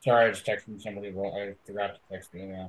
sorry, 0.01 0.27
I 0.27 0.31
just 0.31 0.47
texted 0.47 0.81
somebody. 0.81 1.13
Well, 1.13 1.35
I 1.35 1.55
forgot 1.67 1.95
to 1.95 2.01
text 2.11 2.31
you. 2.35 2.47
Yeah. 2.47 2.69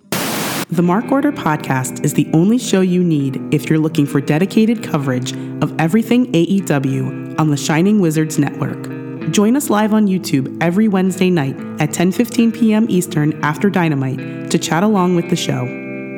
The 0.71 0.81
Mark 0.81 1.11
Order 1.11 1.33
podcast 1.33 2.05
is 2.05 2.13
the 2.13 2.29
only 2.33 2.57
show 2.57 2.79
you 2.79 3.03
need 3.03 3.41
if 3.53 3.69
you're 3.69 3.77
looking 3.77 4.05
for 4.05 4.21
dedicated 4.21 4.81
coverage 4.81 5.33
of 5.61 5.77
everything 5.77 6.31
AEW 6.31 7.37
on 7.37 7.49
the 7.49 7.57
Shining 7.57 7.99
Wizards 7.99 8.39
Network. 8.39 8.89
Join 9.33 9.57
us 9.57 9.69
live 9.69 9.93
on 9.93 10.07
YouTube 10.07 10.57
every 10.63 10.87
Wednesday 10.87 11.29
night 11.29 11.57
at 11.81 11.89
10:15 11.89 12.53
p.m. 12.53 12.85
Eastern 12.89 13.33
after 13.43 13.69
Dynamite 13.69 14.49
to 14.49 14.57
chat 14.57 14.81
along 14.81 15.17
with 15.17 15.29
the 15.29 15.35
show. 15.35 15.67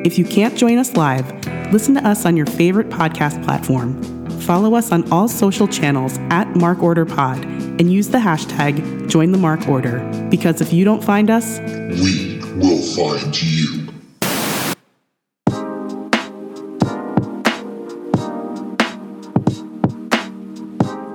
If 0.04 0.18
you 0.18 0.24
can't 0.24 0.56
join 0.56 0.78
us 0.78 0.94
live, 0.94 1.28
listen 1.72 1.94
to 1.96 2.06
us 2.06 2.24
on 2.24 2.36
your 2.36 2.46
favorite 2.46 2.90
podcast 2.90 3.42
platform. 3.44 4.00
Follow 4.42 4.76
us 4.76 4.92
on 4.92 5.10
all 5.10 5.26
social 5.26 5.66
channels 5.66 6.18
at 6.30 6.54
Mark 6.54 6.80
Order 6.80 7.06
Pod 7.06 7.44
and 7.44 7.92
use 7.92 8.08
the 8.08 8.18
hashtag 8.18 9.08
Join 9.08 9.32
the 9.32 9.38
Mark 9.38 9.66
Order 9.66 9.98
because 10.30 10.60
if 10.60 10.72
you 10.72 10.84
don't 10.84 11.02
find 11.02 11.28
us, 11.28 11.58
We 11.58 12.40
will 12.56 12.80
find 12.94 13.42
you. 13.42 13.83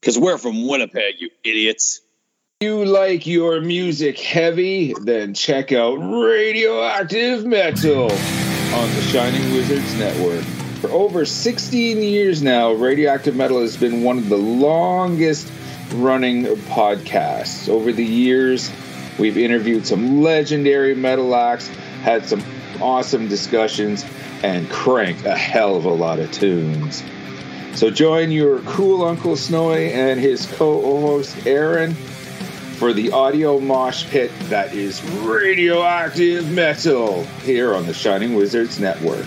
Because 0.00 0.18
we're 0.18 0.38
from 0.38 0.66
Winnipeg, 0.66 1.16
you 1.18 1.28
idiots. 1.44 2.00
you 2.60 2.86
like 2.86 3.26
your 3.26 3.60
music 3.60 4.18
heavy, 4.18 4.94
then 5.02 5.34
check 5.34 5.72
out 5.72 5.96
Radioactive 5.96 7.44
Metal 7.44 8.04
on 8.04 8.94
the 8.94 9.02
Shining 9.02 9.52
Wizards 9.52 9.94
Network. 9.98 10.42
For 10.80 10.88
over 10.90 11.26
16 11.26 11.98
years 11.98 12.42
now, 12.42 12.72
Radioactive 12.72 13.36
Metal 13.36 13.60
has 13.60 13.76
been 13.76 14.02
one 14.02 14.16
of 14.16 14.30
the 14.30 14.38
longest 14.38 15.52
running 15.92 16.44
podcasts. 16.44 17.68
Over 17.68 17.92
the 17.92 18.04
years, 18.04 18.72
we've 19.18 19.36
interviewed 19.36 19.86
some 19.86 20.22
legendary 20.22 20.94
metal 20.94 21.34
acts, 21.34 21.68
had 21.68 22.24
some 22.24 22.42
awesome 22.80 23.28
discussions, 23.28 24.06
and 24.42 24.70
cranked 24.70 25.26
a 25.26 25.36
hell 25.36 25.76
of 25.76 25.84
a 25.84 25.92
lot 25.92 26.18
of 26.18 26.32
tunes. 26.32 27.02
So 27.74 27.90
join 27.90 28.30
your 28.30 28.60
cool 28.60 29.04
Uncle 29.04 29.36
Snowy 29.36 29.92
and 29.92 30.20
his 30.20 30.46
co-host 30.46 31.46
Aaron 31.46 31.94
for 31.94 32.92
the 32.92 33.12
audio 33.12 33.60
mosh 33.60 34.08
pit 34.08 34.30
that 34.44 34.74
is 34.74 35.02
radioactive 35.20 36.50
metal 36.50 37.24
here 37.44 37.74
on 37.74 37.86
the 37.86 37.94
Shining 37.94 38.34
Wizards 38.34 38.78
Network. 38.80 39.26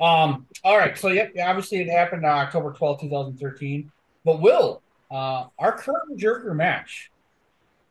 Um. 0.00 0.46
All 0.64 0.78
right. 0.78 0.96
So 0.96 1.08
yep. 1.08 1.32
Yeah, 1.34 1.50
obviously, 1.50 1.80
it 1.80 1.88
happened 1.88 2.24
on 2.24 2.38
October 2.46 2.72
twelfth, 2.72 3.00
two 3.00 3.10
thousand 3.10 3.38
thirteen. 3.38 3.90
But 4.24 4.40
Will, 4.40 4.82
uh, 5.10 5.46
our 5.58 5.76
curtain 5.76 6.16
jerker 6.16 6.54
match, 6.54 7.10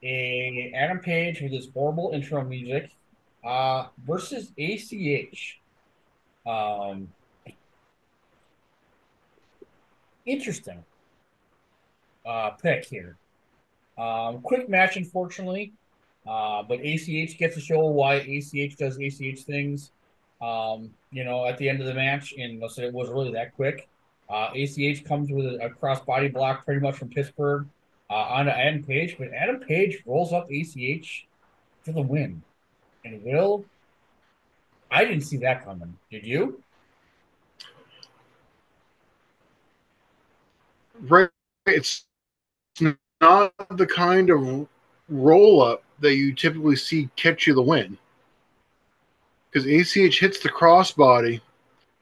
a 0.03 0.71
Adam 0.75 0.99
Page 0.99 1.41
with 1.41 1.51
his 1.51 1.69
horrible 1.73 2.11
intro 2.13 2.43
music, 2.43 2.91
uh, 3.43 3.87
versus 4.05 4.51
ACH. 4.57 5.59
Um. 6.45 7.09
Interesting. 10.25 10.83
Uh, 12.25 12.51
pick 12.51 12.83
here. 12.83 13.17
Um, 13.97 14.41
quick 14.41 14.67
match, 14.67 14.97
unfortunately. 14.97 15.73
Uh, 16.27 16.61
but 16.63 16.79
ACH 16.81 17.37
gets 17.37 17.55
to 17.55 17.61
show 17.61 17.85
why 17.85 18.15
ACH 18.15 18.75
does 18.75 18.97
ACH 18.97 19.43
things. 19.43 19.91
Um, 20.41 20.91
you 21.11 21.23
know, 21.23 21.45
at 21.45 21.57
the 21.57 21.67
end 21.67 21.81
of 21.81 21.87
the 21.87 21.93
match, 21.93 22.33
and 22.37 22.61
say 22.71 22.85
it 22.85 22.93
was 22.93 23.09
really 23.09 23.31
that 23.31 23.55
quick. 23.55 23.87
Uh, 24.29 24.49
ACH 24.55 25.03
comes 25.05 25.31
with 25.31 25.45
a, 25.45 25.65
a 25.65 25.69
cross 25.69 25.99
body 26.01 26.27
block 26.27 26.65
pretty 26.65 26.81
much 26.81 26.95
from 26.95 27.09
Pittsburgh 27.09 27.65
uh, 28.09 28.13
onto 28.13 28.51
Adam 28.51 28.83
Page, 28.83 29.15
but 29.17 29.29
Adam 29.33 29.59
Page 29.59 30.03
rolls 30.05 30.33
up 30.33 30.49
ACH 30.51 31.27
for 31.83 31.91
the 31.93 32.01
win. 32.01 32.41
And 33.05 33.23
Will, 33.23 33.65
I 34.91 35.05
didn't 35.05 35.21
see 35.21 35.37
that 35.37 35.63
coming. 35.63 35.97
Did 36.11 36.25
you? 36.25 36.61
Right. 41.01 41.29
It's 41.65 42.05
not 43.21 43.53
the 43.71 43.85
kind 43.85 44.29
of 44.29 44.67
roll 45.09 45.61
up 45.61 45.83
that 45.99 46.15
you 46.15 46.33
typically 46.33 46.75
see 46.75 47.09
catch 47.15 47.47
you 47.47 47.53
the 47.53 47.61
win. 47.61 47.97
Because 49.51 49.65
ACH 49.65 50.19
hits 50.19 50.39
the 50.39 50.49
crossbody 50.49 51.41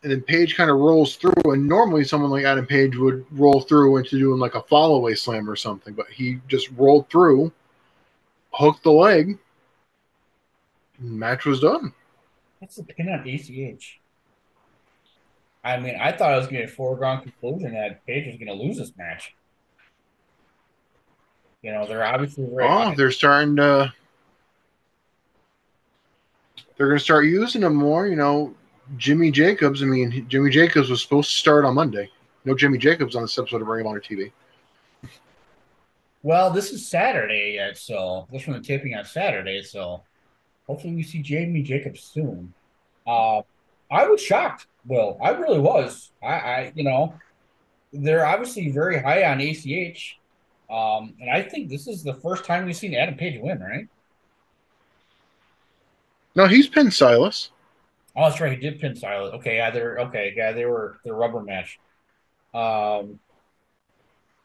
and 0.04 0.12
then 0.12 0.22
Page 0.22 0.56
kind 0.56 0.70
of 0.70 0.78
rolls 0.78 1.16
through. 1.16 1.34
And 1.46 1.68
normally 1.68 2.04
someone 2.04 2.32
like 2.32 2.46
Adam 2.46 2.66
Page 2.66 2.96
would 2.96 3.26
roll 3.32 3.62
through 3.62 3.98
into 3.98 4.20
doing 4.20 4.40
like 4.40 4.56
a 4.56 4.62
fallaway 4.62 5.18
slam 5.18 5.50
or 5.50 5.56
something. 5.56 5.94
But 5.94 6.08
he 6.10 6.40
just 6.48 6.70
rolled 6.72 7.10
through, 7.10 7.52
hooked 8.52 8.84
the 8.84 8.92
leg, 8.92 9.38
match 11.00 11.46
was 11.46 11.60
done. 11.60 11.94
That's 12.62 12.76
the 12.76 12.84
pin 12.84 13.10
on 13.10 13.28
ACH? 13.28 14.00
I 15.64 15.80
mean, 15.80 15.98
I 16.00 16.12
thought 16.12 16.32
I 16.32 16.38
was 16.38 16.46
going 16.46 16.66
to 16.66 16.72
a 16.72 16.76
foregone 16.76 17.22
conclusion 17.22 17.74
that 17.74 18.06
Page 18.06 18.28
was 18.28 18.36
going 18.36 18.48
to 18.48 18.64
lose 18.64 18.78
this 18.78 18.92
match. 18.98 19.34
You 21.64 21.72
know, 21.72 21.88
they're 21.88 22.06
obviously 22.06 22.48
Oh, 22.62 22.94
they're 22.96 23.10
starting 23.10 23.56
to. 23.56 23.92
They're 26.78 26.88
going 26.88 27.00
to 27.00 27.04
start 27.04 27.26
using 27.26 27.62
them 27.62 27.76
more. 27.76 28.08
You 28.08 28.16
know, 28.16 28.54
Jimmy 28.98 29.32
Jacobs. 29.32 29.82
I 29.82 29.86
mean, 29.86 30.26
Jimmy 30.28 30.50
Jacobs 30.50 30.90
was 30.90 31.02
supposed 31.02 31.30
to 31.30 31.36
start 31.36 31.66
on 31.66 31.76
Monday. 31.76 32.10
No 32.44 32.56
Jimmy 32.56 32.78
Jacobs 32.78 33.16
on 33.16 33.24
this 33.24 33.38
episode 33.38 33.62
of 33.62 33.68
Ring 33.68 33.82
of 33.82 33.88
Honor 33.88 34.02
TV. 34.02 34.32
Well, 36.26 36.50
this 36.50 36.72
is 36.72 36.88
Saturday 36.88 37.54
yet, 37.56 37.78
so 37.78 38.28
this 38.32 38.48
one 38.48 38.60
the 38.60 38.64
taping 38.68 38.96
on 38.96 39.06
Saturday, 39.06 39.62
so 39.62 40.02
hopefully 40.66 40.96
we 40.96 41.04
see 41.04 41.22
Jimmy 41.22 41.62
Jacobs 41.62 42.02
soon. 42.02 42.52
Uh, 43.06 43.44
I 43.92 44.08
was 44.08 44.22
shocked, 44.22 44.66
Will. 44.88 45.20
I 45.22 45.30
really 45.30 45.60
was. 45.60 46.12
I, 46.24 46.34
I, 46.34 46.72
you 46.74 46.84
know, 46.84 47.14
they're 47.94 48.26
obviously 48.26 48.72
very 48.72 49.00
high 49.00 49.24
on 49.26 49.40
ACH, 49.40 50.18
um, 50.68 51.14
and 51.22 51.30
I 51.32 51.44
think 51.44 51.70
this 51.70 51.88
is 51.88 52.02
the 52.02 52.16
first 52.16 52.44
time 52.44 52.66
we've 52.66 52.76
seen 52.76 52.96
Adam 52.96 53.16
Page 53.16 53.40
win, 53.40 53.60
right? 53.60 53.88
No, 56.36 56.48
he's 56.48 56.68
pinned 56.68 56.94
Silas. 56.94 57.52
Oh, 58.16 58.30
that's 58.30 58.40
right. 58.40 58.52
He 58.52 58.58
did 58.58 58.80
pin 58.80 58.96
Silas. 58.96 59.34
Okay, 59.36 59.58
yeah, 59.58 59.72
they're 59.72 60.00
okay. 60.00 60.34
Yeah, 60.36 60.52
they 60.54 60.66
were 60.66 61.00
the 61.04 61.14
rubber 61.14 61.42
match. 61.42 61.80
Um, 62.54 63.20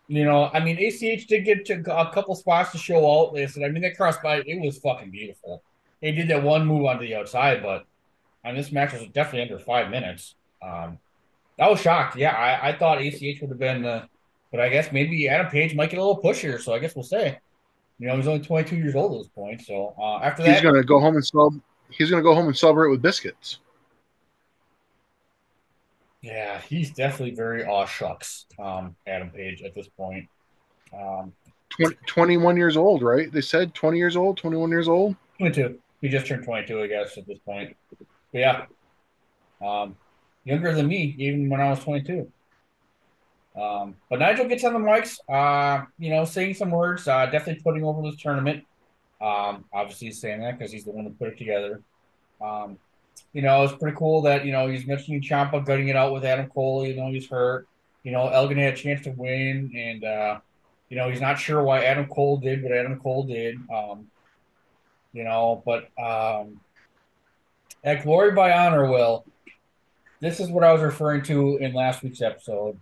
you 0.09 0.25
know, 0.25 0.51
I 0.53 0.59
mean, 0.59 0.77
ACH 0.79 1.27
did 1.29 1.45
get 1.45 1.65
to 1.67 1.75
a 1.97 2.13
couple 2.13 2.35
spots 2.35 2.73
to 2.73 2.79
show 2.79 3.09
out. 3.09 3.35
They 3.35 3.47
said, 3.47 3.63
I 3.63 3.69
mean, 3.69 3.83
that 3.83 3.97
crossbody, 3.97 4.43
it 4.47 4.61
was 4.61 4.79
fucking 4.79 5.11
beautiful. 5.11 5.63
They 6.03 6.11
did 6.11 6.29
that 6.29 6.43
one 6.43 6.67
move 6.67 6.85
onto 6.87 7.07
the 7.07 7.15
outside, 7.15 7.63
but 7.63 7.85
I 8.45 8.49
mean, 8.49 8.57
this 8.57 8.73
match 8.73 8.93
was 8.93 9.07
definitely 9.13 9.43
under 9.43 9.59
five 9.59 9.91
minutes. 9.91 10.35
Um, 10.61 10.99
I 11.61 11.69
was 11.69 11.81
shocked. 11.81 12.17
Yeah, 12.17 12.33
I, 12.33 12.71
I 12.71 12.77
thought 12.77 13.01
ACH 13.01 13.41
would 13.41 13.51
have 13.51 13.59
been 13.59 13.83
the, 13.83 14.09
but 14.51 14.61
I 14.61 14.69
guess 14.69 14.91
maybe 14.91 15.29
Adam 15.29 15.51
Page 15.51 15.77
might 15.77 15.91
get 15.91 15.99
a 15.99 16.03
little 16.03 16.17
push 16.17 16.41
here. 16.41 16.59
So 16.59 16.75
I 16.75 16.81
guess 16.81 16.97
we'll 16.97 17.05
say. 17.05 17.39
You 18.01 18.09
know, 18.09 18.17
he's 18.17 18.27
only 18.27 18.41
22 18.41 18.77
years 18.77 18.95
old 18.97 19.13
at 19.13 19.19
this 19.19 19.29
point. 19.29 19.61
So 19.61 19.95
uh, 20.01 20.21
after 20.21 20.43
that, 20.43 20.55
He's 20.55 20.63
going 20.63 20.75
to 20.75 20.83
go 20.83 20.99
home 20.99 21.17
and 21.17 21.25
celeb- 21.25 21.61
He's 21.91 22.11
going 22.11 22.23
to 22.23 22.29
go 22.29 22.35
home 22.35 22.47
and 22.47 22.57
celebrate 22.57 22.91
with 22.91 23.03
biscuits. 23.03 23.59
Yeah, 26.23 26.61
he's 26.61 26.91
definitely 26.91 27.35
very 27.35 27.65
aw 27.65 27.87
shucks, 27.87 28.47
um, 28.59 28.95
Adam 29.07 29.31
Page 29.31 29.63
at 29.63 29.75
this 29.75 29.89
point. 29.89 30.29
Um, 30.93 31.33
20, 31.81 31.97
21 32.07 32.57
years 32.57 32.77
old, 32.77 33.03
right? 33.03 33.33
They 33.33 33.41
said 33.41 33.75
20 33.75 33.97
years 33.97 34.17
old, 34.17 34.37
21 34.37 34.71
years 34.71 34.89
old. 34.89 35.17
22. 35.39 35.79
He 36.01 36.09
just 36.09 36.27
turned 36.27 36.45
22, 36.45 36.83
I 36.83 36.87
guess, 36.89 37.17
at 37.17 37.27
this 37.27 37.39
point. 37.39 37.75
But 37.99 38.07
yeah, 38.33 38.67
um, 39.63 39.97
younger 40.45 40.75
than 40.75 40.89
me, 40.89 41.15
even 41.19 41.49
when 41.49 41.61
I 41.61 41.71
was 41.71 41.81
22. 41.81 42.31
Um, 43.57 43.97
but 44.09 44.19
Nigel 44.19 44.47
gets 44.47 44.65
on 44.65 44.75
the 44.75 44.79
mics, 44.79 45.19
uh, 45.29 45.85
you 45.99 46.11
know, 46.11 46.25
saying 46.25 46.55
some 46.55 46.71
words, 46.71 47.09
uh, 47.09 47.27
definitely 47.27 47.63
putting 47.63 47.85
over 47.85 48.03
this 48.03 48.21
tournament. 48.21 48.65
Um, 49.21 49.65
obviously, 49.73 50.09
he's 50.09 50.21
saying 50.21 50.41
that 50.41 50.59
because 50.59 50.73
he's 50.73 50.85
the 50.85 50.91
one 50.91 51.05
who 51.05 51.11
put 51.11 51.29
it 51.29 51.39
together. 51.39 51.83
Um, 52.41 52.79
you 53.33 53.43
know, 53.43 53.63
it's 53.63 53.75
pretty 53.75 53.97
cool 53.97 54.23
that, 54.23 54.45
you 54.45 54.53
know, 54.53 54.67
he's 54.67 54.87
mentioning 54.87 55.21
Champa 55.21 55.61
gutting 55.61 55.89
it 55.89 55.97
out 55.97 56.13
with 56.13 56.25
Adam 56.25 56.49
Cole. 56.49 56.87
You 56.87 56.97
know, 56.97 57.11
he's 57.11 57.29
hurt. 57.29 57.69
You 58.03 58.13
know, 58.13 58.29
Elgin 58.29 58.59
had 58.59 58.75
a 58.75 58.77
chance 58.77 59.03
to 59.05 59.11
win, 59.11 59.73
and, 59.77 60.05
uh, 60.05 60.41
you 60.89 60.97
know, 60.97 61.11
he's 61.11 61.21
not 61.21 61.39
sure 61.39 61.63
why 61.63 61.85
Adam 61.85 62.07
Cole 62.07 62.39
did 62.39 62.63
what 62.63 62.73
Adam 62.73 62.99
Cole 62.99 63.25
did. 63.25 63.57
Um, 63.73 64.11
you 65.13 65.25
know, 65.25 65.63
but 65.67 65.91
um, 66.03 66.61
at 67.85 68.03
Glory 68.03 68.33
by 68.33 68.53
Honor, 68.53 68.91
Will, 68.91 69.25
this 70.21 70.41
is 70.41 70.49
what 70.49 70.65
I 70.65 70.73
was 70.73 70.83
referring 70.83 71.23
to 71.25 71.59
in 71.59 71.75
last 71.75 72.03
week's 72.03 72.23
episode. 72.23 72.79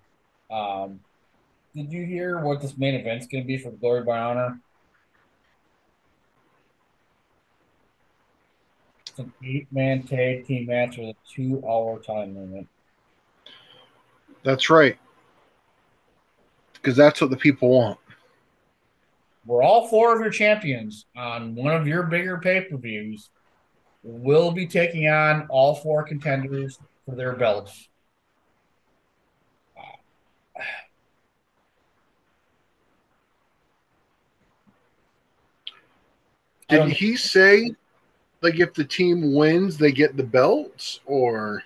Um, 0.51 1.01
did 1.75 1.93
you 1.93 2.05
hear 2.05 2.39
what 2.41 2.61
this 2.61 2.77
main 2.77 2.95
event's 2.95 3.27
going 3.27 3.45
to 3.45 3.47
be 3.47 3.59
for 3.59 3.71
Glory 3.71 4.03
by 4.03 4.19
Honor? 4.19 4.61
An 9.19 9.33
eight-man 9.45 10.05
tag 10.05 10.47
team 10.47 10.67
match 10.67 10.97
with 10.97 11.09
a 11.09 11.15
two-hour 11.29 11.99
time 12.01 12.37
limit. 12.37 12.67
That's 14.45 14.71
right. 14.71 14.97
Because 16.75 16.97
that's 16.97 17.21
what 17.21 17.31
the 17.31 17.37
people 17.37 17.71
want. 17.71 17.99
Where 19.45 19.63
all 19.63 19.89
four 19.89 20.15
of 20.15 20.21
your 20.21 20.31
champions 20.31 21.07
on 21.17 21.57
one 21.57 21.75
of 21.75 21.89
your 21.89 22.05
bigger 22.05 22.39
pay-per-views 22.39 23.31
will 24.05 24.53
be 24.53 24.67
taking 24.67 25.09
on 25.09 25.47
all 25.49 25.75
four 25.75 26.05
contenders 26.05 26.79
for 27.05 27.17
their 27.17 27.33
belts. 27.35 27.89
Did 36.69 36.91
he 36.91 37.17
say, 37.17 37.75
like, 38.41 38.61
if 38.61 38.75
the 38.75 38.85
team 38.85 39.35
wins, 39.35 39.77
they 39.77 39.93
get 39.93 40.17
the 40.17 40.23
belts, 40.23 41.01
or 41.07 41.63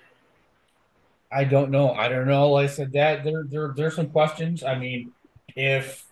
I 1.31 1.43
don't 1.43 1.71
know. 1.71 1.93
I 1.93 2.07
don't 2.07 2.27
know. 2.27 2.51
Like 2.51 2.69
I 2.69 2.73
said, 2.73 2.91
that 2.93 3.23
there, 3.23 3.43
there 3.43 3.73
there's 3.75 3.95
some 3.95 4.09
questions. 4.09 4.63
I 4.63 4.77
mean, 4.77 5.11
if 5.55 6.05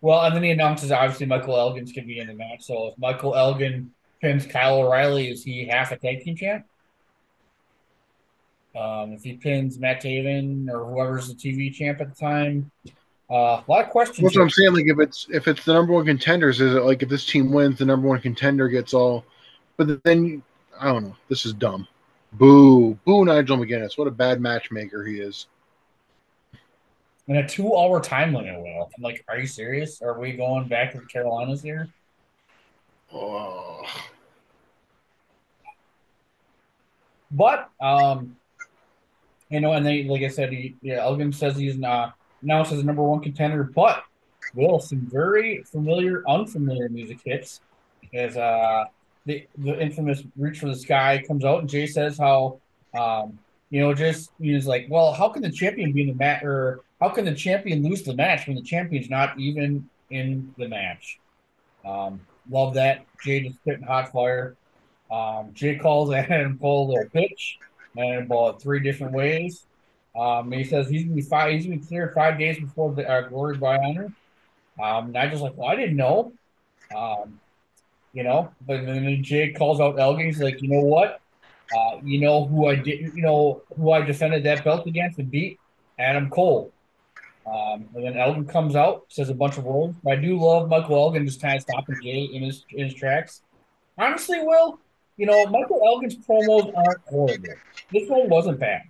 well, 0.00 0.24
and 0.24 0.34
then 0.34 0.42
he 0.42 0.50
announces 0.50 0.92
obviously 0.92 1.26
Michael 1.26 1.56
Elgin's 1.56 1.92
gonna 1.92 2.06
be 2.06 2.18
in 2.18 2.26
the 2.26 2.34
match. 2.34 2.62
So 2.62 2.88
if 2.88 2.98
Michael 2.98 3.34
Elgin 3.34 3.92
pins 4.20 4.46
Kyle 4.46 4.78
O'Reilly, 4.78 5.30
is 5.30 5.42
he 5.42 5.66
half 5.66 5.92
a 5.92 5.96
tag 5.96 6.22
team 6.22 6.36
champ? 6.36 6.66
Um, 8.76 9.12
if 9.12 9.22
he 9.22 9.34
pins 9.34 9.78
Matt 9.78 10.02
Taven 10.02 10.68
or 10.68 10.84
whoever's 10.84 11.28
the 11.28 11.34
TV 11.34 11.72
champ 11.72 12.00
at 12.02 12.14
the 12.14 12.14
time, 12.14 12.70
uh, 13.30 13.34
a 13.34 13.64
lot 13.66 13.84
of 13.84 13.90
questions. 13.90 14.18
That's 14.22 14.36
what 14.36 14.42
I'm 14.42 14.50
saying. 14.50 14.74
Like, 14.74 14.84
if 14.86 15.00
it's 15.00 15.26
if 15.30 15.48
it's 15.48 15.64
the 15.64 15.72
number 15.72 15.94
one 15.94 16.04
contenders, 16.04 16.60
is 16.60 16.74
it 16.74 16.82
like 16.82 17.02
if 17.02 17.08
this 17.08 17.24
team 17.24 17.50
wins, 17.50 17.78
the 17.78 17.86
number 17.86 18.06
one 18.06 18.20
contender 18.20 18.68
gets 18.68 18.92
all? 18.92 19.24
But 19.76 20.02
then 20.04 20.42
I 20.78 20.92
don't 20.92 21.04
know. 21.04 21.16
This 21.28 21.46
is 21.46 21.52
dumb. 21.52 21.86
Boo, 22.32 22.98
boo, 23.04 23.24
Nigel 23.24 23.56
McGuinness. 23.56 23.96
What 23.96 24.08
a 24.08 24.10
bad 24.10 24.40
matchmaker 24.40 25.04
he 25.04 25.20
is. 25.20 25.46
And 27.28 27.38
a 27.38 27.46
two-hour 27.46 28.00
time 28.00 28.32
limit. 28.32 28.60
Will 28.60 28.90
I'm 28.96 29.02
like, 29.02 29.24
are 29.28 29.38
you 29.38 29.46
serious? 29.46 30.00
Are 30.00 30.18
we 30.18 30.32
going 30.32 30.68
back 30.68 30.92
to 30.92 30.98
the 30.98 31.06
Carolinas 31.06 31.62
here? 31.62 31.88
Oh. 33.12 33.82
But 37.30 37.70
um, 37.80 38.36
you 39.50 39.60
know, 39.60 39.72
and 39.72 39.84
they 39.84 40.04
like 40.04 40.22
I 40.22 40.28
said, 40.28 40.52
he, 40.52 40.76
yeah, 40.82 41.02
Elgin 41.02 41.32
says 41.32 41.56
he's 41.56 41.78
not 41.78 42.14
announced 42.42 42.72
as 42.72 42.80
a 42.80 42.84
number 42.84 43.02
one 43.02 43.20
contender, 43.20 43.64
but 43.64 44.04
will 44.54 44.78
some 44.78 45.00
very 45.00 45.62
familiar, 45.64 46.22
unfamiliar 46.28 46.88
music 46.88 47.18
hits 47.24 47.60
as 48.14 48.36
uh 48.36 48.84
the 49.26 49.46
the 49.58 49.80
infamous 49.80 50.22
"Reach 50.36 50.60
for 50.60 50.66
the 50.66 50.76
Sky" 50.76 51.22
comes 51.26 51.44
out, 51.44 51.60
and 51.60 51.68
Jay 51.68 51.86
says 51.86 52.16
how 52.16 52.60
um 52.98 53.38
you 53.70 53.80
know 53.80 53.92
just 53.92 54.30
he's 54.40 54.66
like, 54.66 54.86
well, 54.88 55.12
how 55.12 55.28
can 55.28 55.42
the 55.42 55.50
champion 55.50 55.92
be 55.92 56.02
in 56.02 56.08
the 56.08 56.14
match, 56.14 56.42
or 56.42 56.80
how 57.00 57.10
can 57.10 57.24
the 57.24 57.34
champion 57.34 57.82
lose 57.82 58.02
the 58.02 58.14
match 58.14 58.46
when 58.46 58.56
the 58.56 58.62
champion's 58.62 59.10
not 59.10 59.38
even 59.38 59.88
in 60.10 60.54
the 60.56 60.68
match? 60.68 61.18
Um, 61.84 62.20
love 62.50 62.74
that 62.74 63.04
Jay 63.22 63.40
just 63.40 63.56
spitting 63.56 63.84
hot 63.84 64.12
fire. 64.12 64.56
Um, 65.10 65.50
Jay 65.52 65.76
calls 65.76 66.12
Adam 66.14 66.58
Cole 66.58 66.96
a 66.98 67.04
bitch 67.06 67.56
and 67.96 68.26
about 68.26 68.62
three 68.62 68.80
different 68.80 69.12
ways. 69.12 69.66
Um, 70.18 70.50
he 70.50 70.64
says 70.64 70.88
he's 70.88 71.02
gonna 71.04 71.16
be 71.16 71.22
five. 71.22 71.52
He's 71.52 71.66
gonna 71.66 71.78
be 71.78 71.86
cleared 71.86 72.14
five 72.14 72.38
days 72.38 72.58
before 72.58 72.92
the 72.92 73.08
uh, 73.08 73.22
Glory 73.22 73.58
by 73.58 73.76
Honor. 73.76 74.12
Um, 74.82 75.12
Nigel's 75.12 75.42
like, 75.42 75.56
well, 75.56 75.68
I 75.68 75.76
didn't 75.76 75.96
know. 75.96 76.32
Um, 76.96 77.40
you 78.16 78.22
know, 78.22 78.50
but 78.66 78.86
then 78.86 79.22
Jay 79.22 79.52
calls 79.52 79.78
out 79.78 80.00
Elgin. 80.00 80.24
He's 80.24 80.40
like, 80.40 80.62
you 80.62 80.70
know 80.70 80.80
what? 80.80 81.20
Uh, 81.76 81.98
you 82.02 82.18
know 82.18 82.46
who 82.46 82.66
I 82.66 82.76
did. 82.76 83.12
You 83.14 83.22
know 83.22 83.62
who 83.76 83.92
I 83.92 84.00
defended 84.00 84.42
that 84.44 84.64
belt 84.64 84.86
against 84.86 85.18
and 85.18 85.30
beat 85.30 85.60
Adam 85.98 86.30
Cole. 86.30 86.72
Um, 87.46 87.86
and 87.94 88.04
then 88.04 88.16
Elgin 88.16 88.46
comes 88.46 88.74
out, 88.74 89.04
says 89.08 89.28
a 89.28 89.34
bunch 89.34 89.58
of 89.58 89.64
words. 89.64 89.94
I 90.08 90.16
do 90.16 90.38
love 90.40 90.70
Michael 90.70 90.96
Elgin 90.96 91.26
just 91.26 91.42
kind 91.42 91.56
of 91.56 91.62
stopping 91.62 91.96
Jay 92.02 92.22
in 92.32 92.42
his 92.42 92.64
in 92.70 92.86
his 92.86 92.94
tracks. 92.94 93.42
Honestly, 93.98 94.38
Will, 94.40 94.80
you 95.18 95.26
know, 95.26 95.44
Michael 95.46 95.82
Elgin's 95.84 96.16
promos 96.16 96.74
aren't 96.74 97.00
horrible. 97.06 97.54
This 97.92 98.08
one 98.08 98.30
wasn't 98.30 98.58
bad. 98.58 98.82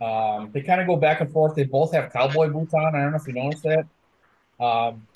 Um, 0.00 0.50
they 0.52 0.60
kind 0.60 0.80
of 0.80 0.88
go 0.88 0.96
back 0.96 1.20
and 1.20 1.30
forth. 1.30 1.54
They 1.54 1.64
both 1.64 1.92
have 1.92 2.12
cowboy 2.12 2.48
boots 2.48 2.74
on. 2.74 2.96
I 2.96 3.02
don't 3.02 3.12
know 3.12 3.16
if 3.16 3.28
you 3.28 3.34
noticed 3.34 3.62
that. 3.62 3.86
Um, 4.58 5.06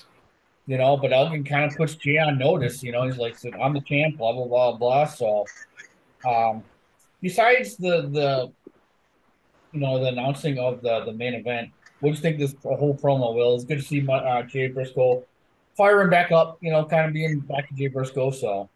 you 0.69 0.77
know, 0.77 0.95
but 0.95 1.11
Elgin 1.11 1.43
kind 1.43 1.65
of 1.65 1.75
puts 1.75 1.95
Jay 1.95 2.19
on 2.19 2.37
notice. 2.37 2.83
You 2.83 2.91
know, 2.91 3.01
he's 3.01 3.17
like, 3.17 3.35
"I'm 3.59 3.73
the 3.73 3.81
champ," 3.81 4.19
blah 4.19 4.33
blah 4.33 4.45
blah 4.45 4.77
blah. 4.77 5.05
So, 5.05 5.45
um, 6.29 6.63
besides 7.23 7.75
the 7.75 8.03
the, 8.03 8.51
you 9.71 9.79
know, 9.79 9.99
the 9.99 10.09
announcing 10.09 10.59
of 10.59 10.83
the 10.83 11.05
the 11.05 11.13
main 11.13 11.33
event, 11.33 11.71
what 12.01 12.11
do 12.11 12.15
you 12.15 12.21
think 12.21 12.37
this 12.37 12.53
whole 12.61 12.95
promo 12.95 13.33
will? 13.33 13.55
It's 13.55 13.63
good 13.63 13.79
to 13.79 13.83
see 13.83 14.07
uh, 14.07 14.43
Jay 14.43 14.67
Briscoe 14.67 15.23
firing 15.75 16.11
back 16.11 16.31
up. 16.31 16.59
You 16.61 16.69
know, 16.69 16.85
kind 16.85 17.07
of 17.07 17.13
being 17.13 17.39
back 17.39 17.67
to 17.69 17.73
Jay 17.73 17.87
Briscoe. 17.87 18.29
So, 18.29 18.69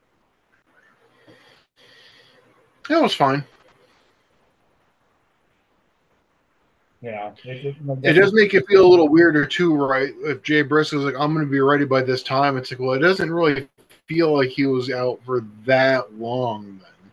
It 2.89 2.99
was 2.99 3.13
fine. 3.13 3.45
Yeah, 7.03 7.33
it, 7.43 7.75
It 8.01 8.13
does 8.13 8.31
make 8.31 8.53
it 8.53 8.65
feel 8.65 8.85
a 8.85 8.87
little 8.87 9.09
weirder 9.09 9.45
too, 9.45 9.75
right? 9.75 10.13
If 10.21 10.41
Jay 10.41 10.61
Briscoe's 10.61 11.03
like, 11.03 11.15
"I'm 11.19 11.33
going 11.33 11.45
to 11.45 11.51
be 11.51 11.59
ready 11.59 11.83
by 11.83 12.01
this 12.01 12.23
time," 12.23 12.55
it's 12.55 12.71
like, 12.71 12.79
well, 12.79 12.93
it 12.93 12.99
doesn't 12.99 13.29
really 13.29 13.67
feel 14.07 14.33
like 14.33 14.49
he 14.49 14.65
was 14.65 14.89
out 14.89 15.19
for 15.25 15.43
that 15.65 16.13
long. 16.17 16.79
Then 16.81 17.11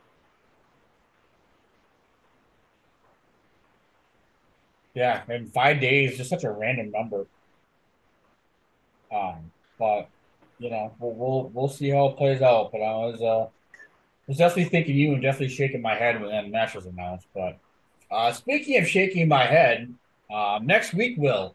Yeah, 4.95 5.23
and 5.29 5.53
five 5.53 5.81
days, 5.81 6.17
just 6.17 6.31
such 6.31 6.45
a 6.45 6.53
random 6.53 6.93
number. 6.93 7.27
Um, 9.13 9.51
but 9.77 10.09
you 10.61 10.71
know, 10.71 10.95
we'll 11.01 11.15
we'll, 11.15 11.51
we'll 11.53 11.69
see 11.69 11.89
how 11.91 12.11
it 12.11 12.17
plays 12.17 12.43
out. 12.43 12.71
But 12.71 12.79
I 12.79 12.93
was 12.95 13.21
uh, 13.21 13.49
was 14.29 14.37
definitely 14.37 14.71
thinking 14.71 14.95
you 14.95 15.15
and 15.15 15.23
definitely 15.23 15.53
shaking 15.53 15.83
my 15.83 15.97
head 15.97 16.21
when 16.21 16.31
that 16.31 16.49
match 16.49 16.77
was 16.77 16.87
announced. 16.87 17.27
But 17.35 17.59
uh, 18.11 18.33
speaking 18.33 18.79
of 18.81 18.87
shaking 18.87 19.29
my 19.29 19.45
head, 19.45 19.93
uh, 20.33 20.59
next 20.63 20.95
week, 20.95 21.17
Will, 21.19 21.55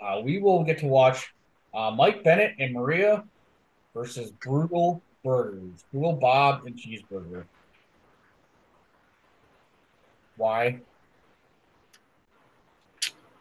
uh, 0.00 0.20
we 0.22 0.38
will 0.38 0.64
get 0.64 0.78
to 0.78 0.86
watch 0.86 1.32
uh, 1.74 1.90
Mike 1.90 2.22
Bennett 2.24 2.54
and 2.58 2.72
Maria 2.74 3.24
versus 3.94 4.30
Brutal 4.42 5.02
Burgers, 5.24 5.84
Brutal 5.92 6.14
Bob 6.14 6.66
and 6.66 6.76
Cheeseburger. 6.76 7.44
Why? 10.36 10.80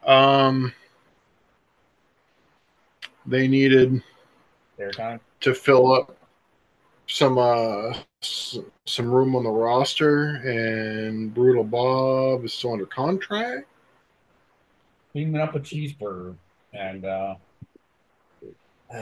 um, 0.06 0.72
they 3.26 3.48
needed 3.48 4.02
Airtime. 4.80 5.20
to 5.41 5.54
fill 5.54 5.91
up 5.93 6.16
some 7.08 7.38
uh 7.38 7.93
some 8.22 9.12
room 9.12 9.36
on 9.36 9.43
the 9.43 9.49
roster, 9.51 10.36
and 10.38 11.34
Brutal 11.34 11.64
Bob 11.64 12.43
is 12.45 12.53
still 12.53 12.74
under 12.74 12.86
contract. 12.86 13.68
cleaning 15.12 15.39
up 15.39 15.56
a 15.56 15.60
cheeseburger 15.60 16.36
and 16.74 17.06
uh 17.06 17.36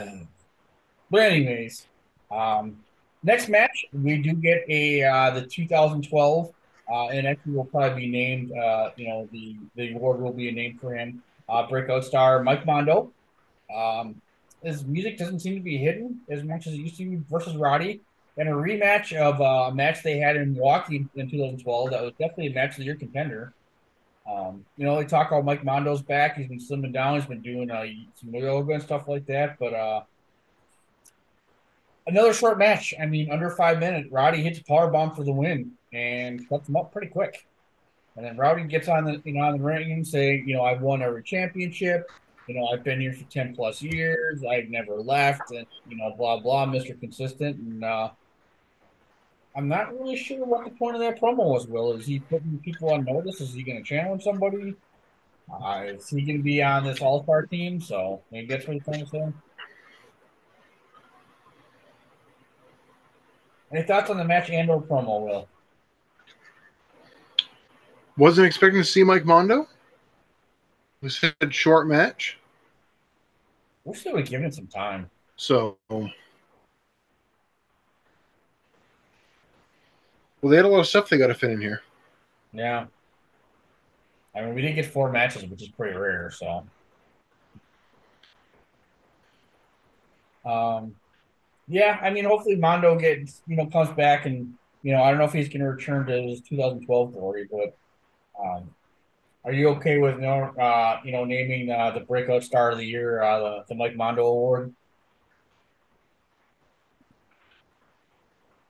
but 1.10 1.20
anyways 1.20 1.86
um 2.30 2.76
next 3.22 3.48
match 3.48 3.84
we 3.92 4.18
do 4.18 4.32
get 4.34 4.64
a 4.68 5.02
uh 5.02 5.30
the 5.30 5.46
2012 5.46 6.52
uh 6.92 7.06
and 7.08 7.26
actually 7.26 7.52
will 7.52 7.64
probably 7.64 8.06
be 8.06 8.10
named 8.10 8.52
uh 8.52 8.90
you 8.96 9.08
know 9.08 9.28
the 9.32 9.56
the 9.76 9.94
award 9.94 10.20
will 10.20 10.32
be 10.32 10.48
a 10.48 10.52
name 10.52 10.78
for 10.80 10.94
him 10.94 11.22
uh 11.48 11.66
breakout 11.68 12.04
star 12.04 12.42
mike 12.42 12.64
mondo 12.66 13.10
um 13.74 14.20
his 14.64 14.84
music 14.84 15.18
doesn't 15.18 15.40
seem 15.40 15.54
to 15.54 15.62
be 15.62 15.76
hidden 15.76 16.20
as 16.28 16.42
much 16.42 16.66
as 16.66 16.74
it 16.74 16.78
used 16.78 16.96
to 16.96 17.04
be 17.04 17.20
versus 17.30 17.56
roddy 17.56 18.00
and 18.36 18.48
a 18.48 18.52
rematch 18.52 19.16
of 19.16 19.40
uh, 19.40 19.70
a 19.70 19.74
match 19.74 20.02
they 20.02 20.18
had 20.18 20.36
in 20.36 20.54
milwaukee 20.54 21.06
in 21.14 21.30
2012 21.30 21.90
that 21.90 22.02
was 22.02 22.12
definitely 22.12 22.48
a 22.48 22.54
match 22.54 22.70
of 22.70 22.76
the 22.76 22.84
year 22.84 22.96
contender 22.96 23.52
um, 24.26 24.64
you 24.76 24.86
know, 24.86 24.96
they 24.96 25.04
talk 25.04 25.30
about 25.30 25.44
Mike 25.44 25.64
Mondo's 25.64 26.02
back. 26.02 26.36
He's 26.36 26.48
been 26.48 26.58
slimming 26.58 26.92
down. 26.92 27.16
He's 27.16 27.26
been 27.26 27.42
doing 27.42 27.70
uh, 27.70 27.84
some 28.14 28.34
yoga 28.34 28.74
and 28.74 28.82
stuff 28.82 29.06
like 29.06 29.26
that. 29.26 29.58
But 29.58 29.74
uh, 29.74 30.02
another 32.06 32.32
short 32.32 32.58
match. 32.58 32.94
I 32.98 33.06
mean, 33.06 33.30
under 33.30 33.50
five 33.50 33.78
minutes. 33.78 34.10
Roddy 34.10 34.42
hits 34.42 34.58
a 34.58 34.64
power 34.64 34.90
bomb 34.90 35.14
for 35.14 35.24
the 35.24 35.32
win 35.32 35.72
and 35.92 36.48
cuts 36.48 36.68
him 36.68 36.76
up 36.76 36.90
pretty 36.90 37.08
quick. 37.08 37.46
And 38.16 38.24
then 38.24 38.36
Rowdy 38.36 38.64
gets 38.64 38.88
on 38.88 39.04
the 39.04 39.20
you 39.24 39.32
know 39.32 39.40
on 39.40 39.58
the 39.58 39.64
ring 39.64 39.92
and 39.92 40.06
say, 40.06 40.42
you 40.46 40.54
know, 40.54 40.62
I've 40.62 40.80
won 40.80 41.02
every 41.02 41.22
championship. 41.22 42.10
You 42.46 42.54
know, 42.54 42.66
I've 42.66 42.84
been 42.84 43.00
here 43.00 43.12
for 43.14 43.24
ten 43.24 43.54
plus 43.54 43.80
years. 43.80 44.42
I've 44.44 44.68
never 44.68 44.96
left, 45.00 45.50
and 45.50 45.66
you 45.88 45.96
know, 45.96 46.14
blah 46.16 46.40
blah, 46.40 46.66
Mister 46.66 46.94
Consistent. 46.94 47.56
And 47.56 47.84
uh, 47.84 48.10
I'm 49.56 49.68
not 49.68 49.98
really 49.98 50.16
sure 50.16 50.44
what 50.44 50.64
the 50.64 50.70
point 50.72 50.94
of 50.96 51.00
that 51.00 51.20
promo 51.20 51.44
was. 51.44 51.66
Will 51.66 51.92
is 51.92 52.04
he 52.04 52.18
putting 52.18 52.58
people 52.58 52.92
on 52.92 53.04
notice? 53.04 53.40
Is 53.40 53.54
he 53.54 53.62
going 53.62 53.78
to 53.78 53.84
challenge 53.84 54.24
somebody? 54.24 54.74
Uh, 55.50 55.84
is 55.86 56.08
he 56.08 56.22
going 56.22 56.38
to 56.38 56.42
be 56.42 56.62
on 56.62 56.84
this 56.84 57.00
All 57.00 57.22
Star 57.22 57.46
team? 57.46 57.80
So 57.80 58.20
maybe 58.30 58.46
that's 58.48 58.66
what 58.66 58.74
he's 58.74 58.84
trying 58.84 59.04
to 59.04 59.10
say. 59.10 59.32
Any 63.72 63.82
thoughts 63.84 64.10
on 64.10 64.18
the 64.18 64.24
match 64.24 64.50
and 64.50 64.70
or 64.70 64.82
promo, 64.82 65.24
Will? 65.24 65.48
Wasn't 68.16 68.46
expecting 68.46 68.80
to 68.80 68.84
see 68.84 69.02
Mike 69.02 69.24
Mondo. 69.24 69.66
We 71.04 71.10
said 71.10 71.34
short 71.50 71.86
match, 71.86 72.38
Wish 73.84 74.04
they 74.04 74.10
would 74.10 74.20
have 74.20 74.30
given 74.30 74.46
it 74.46 74.54
some 74.54 74.66
time. 74.66 75.10
so 75.36 75.76
well, 75.90 76.08
they 80.42 80.56
had 80.56 80.64
a 80.64 80.68
lot 80.68 80.80
of 80.80 80.86
stuff 80.86 81.10
they 81.10 81.18
got 81.18 81.26
to 81.26 81.34
fit 81.34 81.50
in 81.50 81.60
here. 81.60 81.82
Yeah. 82.54 82.86
I 84.34 84.40
mean, 84.40 84.54
we 84.54 84.62
did 84.62 84.76
get 84.76 84.86
four 84.86 85.12
matches, 85.12 85.44
which 85.44 85.60
is 85.60 85.68
pretty 85.68 85.94
rare. 85.94 86.30
So, 86.30 86.64
um, 90.46 90.94
yeah. 91.68 91.98
I 92.00 92.08
mean, 92.08 92.24
hopefully 92.24 92.56
Mondo 92.56 92.98
gets 92.98 93.42
you 93.46 93.56
know 93.56 93.66
comes 93.66 93.90
back 93.90 94.24
and 94.24 94.54
you 94.82 94.92
know 94.94 95.02
I 95.02 95.10
don't 95.10 95.18
know 95.18 95.26
if 95.26 95.34
he's 95.34 95.50
going 95.50 95.60
to 95.60 95.68
return 95.68 96.06
to 96.06 96.22
his 96.22 96.40
2012 96.40 97.12
glory, 97.12 97.46
but 97.50 97.76
um, 98.42 98.70
are 99.44 99.52
you 99.52 99.68
okay 99.70 99.98
with 99.98 100.18
know, 100.18 100.44
uh, 100.58 101.00
you 101.04 101.12
know 101.12 101.24
naming 101.24 101.70
uh, 101.70 101.90
the 101.90 102.00
breakout 102.00 102.42
star 102.42 102.70
of 102.70 102.78
the 102.78 102.86
year 102.86 103.22
uh, 103.22 103.40
the, 103.40 103.64
the 103.68 103.74
Mike 103.74 103.96
Mondo 103.96 104.26
Award? 104.26 104.74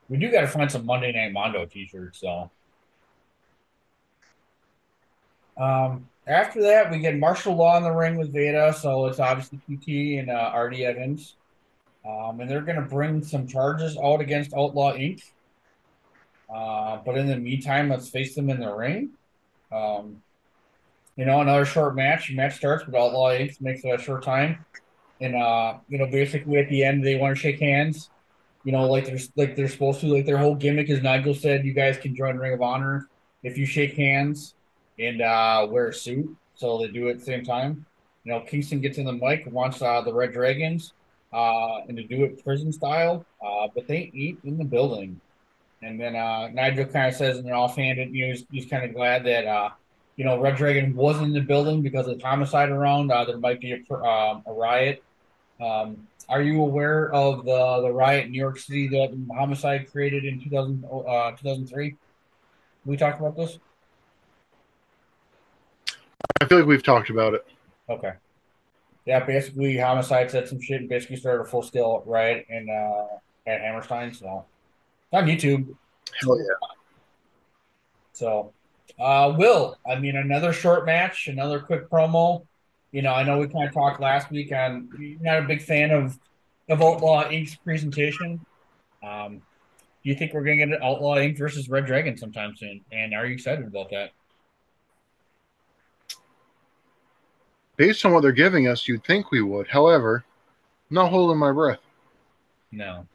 We 0.09 0.17
do 0.17 0.31
got 0.31 0.41
to 0.41 0.47
find 0.47 0.71
some 0.71 0.85
Monday 0.85 1.11
Night 1.11 1.33
Mondo 1.33 1.65
T-shirts, 1.65 2.19
so. 2.19 2.51
Um, 5.57 6.07
after 6.27 6.61
that, 6.63 6.91
we 6.91 6.99
get 6.99 7.17
Martial 7.17 7.55
Law 7.55 7.77
in 7.77 7.83
the 7.83 7.91
ring 7.91 8.17
with 8.17 8.33
Veda, 8.33 8.73
so 8.73 9.07
it's 9.07 9.19
obviously 9.19 9.57
PT 9.59 10.19
and 10.19 10.29
uh, 10.29 10.51
RD 10.55 10.81
Evans. 10.81 11.35
Um, 12.07 12.39
and 12.39 12.49
they're 12.49 12.61
going 12.61 12.75
to 12.75 12.87
bring 12.87 13.23
some 13.23 13.47
charges 13.47 13.97
out 13.97 14.21
against 14.21 14.53
Outlaw 14.53 14.93
Inc. 14.93 15.23
Uh, 16.53 16.99
but 17.03 17.17
in 17.17 17.25
the 17.27 17.37
meantime, 17.37 17.89
let's 17.89 18.09
face 18.09 18.35
them 18.35 18.49
in 18.49 18.59
the 18.59 18.71
ring. 18.71 19.11
Um, 19.71 20.21
you 21.15 21.25
know, 21.25 21.41
another 21.41 21.65
short 21.65 21.95
match. 21.95 22.31
Match 22.31 22.57
starts 22.57 22.85
with 22.85 22.95
Outlaw 22.95 23.29
Inc. 23.29 23.59
makes 23.61 23.83
it 23.83 23.99
a 23.99 24.01
short 24.01 24.23
time, 24.23 24.65
and 25.21 25.35
uh, 25.35 25.75
you 25.87 25.97
know, 25.97 26.07
basically 26.07 26.57
at 26.57 26.69
the 26.69 26.83
end 26.83 27.05
they 27.05 27.15
want 27.15 27.35
to 27.35 27.41
shake 27.41 27.59
hands. 27.59 28.09
You 28.63 28.71
know, 28.71 28.85
like 28.85 29.05
they're 29.05 29.19
like 29.35 29.55
they're 29.55 29.69
supposed 29.69 30.01
to. 30.01 30.07
Like 30.07 30.25
their 30.25 30.37
whole 30.37 30.55
gimmick, 30.55 30.89
is 30.89 31.01
Nigel 31.01 31.33
said, 31.33 31.65
you 31.65 31.73
guys 31.73 31.97
can 31.97 32.15
join 32.15 32.37
Ring 32.37 32.53
of 32.53 32.61
Honor 32.61 33.07
if 33.43 33.57
you 33.57 33.65
shake 33.65 33.93
hands 33.93 34.55
and 34.97 35.21
uh, 35.21 35.67
wear 35.69 35.89
a 35.89 35.93
suit. 35.93 36.35
So 36.55 36.79
they 36.79 36.87
do 36.87 37.07
it 37.07 37.11
at 37.11 37.19
the 37.19 37.25
same 37.25 37.43
time. 37.43 37.85
You 38.23 38.31
know, 38.31 38.39
Kingston 38.41 38.81
gets 38.81 38.97
in 38.97 39.05
the 39.05 39.13
mic, 39.13 39.45
wants 39.45 39.81
uh, 39.81 40.01
the 40.01 40.13
Red 40.13 40.33
Dragons, 40.33 40.93
uh, 41.31 41.81
and 41.87 41.95
to 41.95 42.03
do 42.03 42.23
it 42.23 42.43
prison 42.43 42.71
style, 42.71 43.23
uh, 43.45 43.67
but 43.75 43.87
they 43.87 44.09
eat 44.13 44.39
in 44.43 44.57
the 44.57 44.63
building. 44.63 45.21
And 45.83 45.99
then 45.99 46.15
uh, 46.15 46.47
Nigel 46.47 46.85
kind 46.85 47.09
of 47.09 47.15
says 47.15 47.37
in 47.37 47.45
an 47.45 47.53
offhanded, 47.53 48.11
you 48.11 48.25
know, 48.25 48.33
he's, 48.33 48.45
he's 48.49 48.65
kind 48.65 48.83
of 48.83 48.95
glad 48.95 49.25
that 49.25 49.45
uh, 49.45 49.69
you 50.15 50.25
know 50.25 50.39
Red 50.39 50.55
Dragon 50.55 50.95
wasn't 50.95 51.27
in 51.27 51.33
the 51.33 51.41
building 51.41 51.81
because 51.81 52.07
of 52.07 52.17
the 52.17 52.25
homicide 52.25 52.69
around. 52.69 53.11
Uh, 53.11 53.25
there 53.25 53.37
might 53.37 53.59
be 53.59 53.71
a, 53.73 53.93
um, 53.95 54.43
a 54.45 54.53
riot. 54.53 55.03
Um, 55.61 56.07
are 56.27 56.41
you 56.41 56.61
aware 56.61 57.13
of 57.13 57.45
the 57.45 57.81
the 57.81 57.91
riot 57.91 58.25
in 58.25 58.31
New 58.31 58.39
York 58.39 58.57
City 58.57 58.87
that 58.89 59.15
homicide 59.35 59.91
created 59.91 60.25
in 60.25 60.41
2000, 60.41 60.85
uh, 60.85 61.31
2003? 61.31 61.95
We 62.85 62.97
talked 62.97 63.19
about 63.19 63.35
this. 63.35 63.59
I 66.41 66.45
feel 66.45 66.59
like 66.59 66.67
we've 66.67 66.83
talked 66.83 67.09
about 67.09 67.33
it. 67.33 67.45
Okay. 67.89 68.13
Yeah, 69.05 69.23
basically, 69.23 69.77
homicide 69.77 70.31
said 70.31 70.47
some 70.47 70.59
shit 70.59 70.81
and 70.81 70.89
basically 70.89 71.17
started 71.17 71.43
a 71.43 71.45
full 71.45 71.61
scale 71.61 72.03
riot 72.05 72.45
in 72.49 72.69
uh, 72.69 73.17
at 73.49 73.61
Hammerstein. 73.61 74.13
So 74.13 74.45
it's 75.11 75.21
on 75.21 75.27
YouTube. 75.27 75.75
Hell 76.21 76.39
yeah. 76.39 76.45
So, 78.13 78.53
uh, 78.99 79.33
Will, 79.37 79.77
I 79.89 79.99
mean, 79.99 80.15
another 80.15 80.53
short 80.53 80.85
match, 80.85 81.27
another 81.27 81.59
quick 81.59 81.89
promo. 81.89 82.45
You 82.91 83.01
know, 83.01 83.13
I 83.13 83.23
know 83.23 83.39
we 83.39 83.47
kind 83.47 83.67
of 83.67 83.73
talked 83.73 83.99
last 83.99 84.31
week 84.31 84.51
on 84.53 84.89
you're 84.97 85.19
not 85.19 85.39
a 85.39 85.47
big 85.47 85.61
fan 85.61 85.91
of 85.91 86.17
of 86.69 86.81
Outlaw 86.81 87.25
Inc.'s 87.25 87.55
presentation. 87.55 88.39
Um, 89.03 89.41
do 90.03 90.09
you 90.09 90.15
think 90.15 90.33
we're 90.33 90.43
going 90.43 90.59
to 90.59 90.65
get 90.65 90.75
an 90.75 90.83
Outlaw 90.83 91.15
Inc. 91.15 91.37
versus 91.37 91.69
Red 91.69 91.85
Dragon 91.85 92.17
sometime 92.17 92.55
soon? 92.55 92.81
And 92.91 93.13
are 93.13 93.25
you 93.25 93.33
excited 93.33 93.65
about 93.65 93.89
that? 93.91 94.11
Based 97.75 98.05
on 98.05 98.13
what 98.13 98.21
they're 98.21 98.31
giving 98.31 98.67
us, 98.67 98.87
you'd 98.87 99.03
think 99.03 99.31
we 99.31 99.41
would. 99.41 99.67
However, 99.67 100.23
I'm 100.89 100.95
not 100.95 101.09
holding 101.09 101.37
my 101.37 101.51
breath. 101.51 101.79
No. 102.71 103.05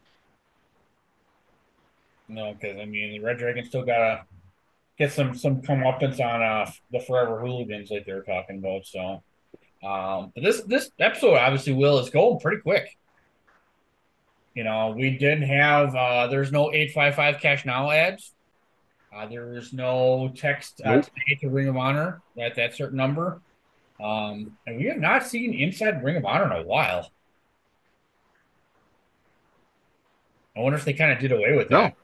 No, 2.28 2.54
because 2.54 2.78
I 2.78 2.84
mean, 2.84 3.12
the 3.12 3.20
Red 3.20 3.38
Dragon 3.38 3.64
still 3.64 3.84
gotta 3.84 4.24
get 5.00 5.10
some 5.12 5.34
some 5.34 5.62
comeuppance 5.62 6.20
on 6.20 6.42
uh 6.42 6.70
the 6.92 7.00
Forever 7.00 7.40
Hooligans 7.40 7.90
like 7.90 8.04
they 8.04 8.12
were 8.12 8.22
talking 8.22 8.58
about. 8.58 8.84
So, 8.84 9.22
um, 9.82 10.30
but 10.34 10.44
this 10.44 10.60
this 10.64 10.90
episode 11.00 11.36
obviously 11.36 11.72
will 11.72 11.98
is 11.98 12.10
going 12.10 12.38
pretty 12.38 12.60
quick. 12.60 12.96
You 14.54 14.64
know, 14.64 14.94
we 14.96 15.16
didn't 15.16 15.48
have 15.48 15.96
uh 15.96 16.26
there's 16.26 16.52
no 16.52 16.70
eight 16.72 16.92
five 16.92 17.14
five 17.14 17.40
cash 17.40 17.64
now 17.64 17.90
ads. 17.90 18.34
Uh, 19.12 19.26
there 19.26 19.56
is 19.56 19.72
no 19.72 20.30
text 20.36 20.82
uh, 20.84 20.96
Nope. 20.96 21.06
to 21.40 21.48
Ring 21.48 21.66
of 21.66 21.76
Honor 21.76 22.20
at 22.38 22.54
that 22.56 22.76
certain 22.76 22.96
number. 22.96 23.40
Um, 23.98 24.56
and 24.66 24.76
we 24.76 24.84
have 24.84 24.98
not 24.98 25.26
seen 25.26 25.52
inside 25.52 26.04
Ring 26.04 26.16
of 26.16 26.24
Honor 26.24 26.44
in 26.44 26.64
a 26.64 26.66
while. 26.66 27.10
I 30.56 30.60
wonder 30.60 30.78
if 30.78 30.84
they 30.84 30.92
kind 30.92 31.10
of 31.10 31.18
did 31.18 31.32
away 31.32 31.56
with 31.56 31.70
that. 31.70 31.96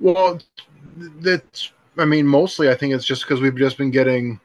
Well, 0.00 0.40
that's. 0.96 1.72
I 1.98 2.04
mean, 2.04 2.26
mostly 2.26 2.70
I 2.70 2.74
think 2.74 2.94
it's 2.94 3.04
just 3.04 3.22
because 3.22 3.40
we've 3.40 3.56
just 3.56 3.76
been 3.76 3.90
getting 3.90 4.40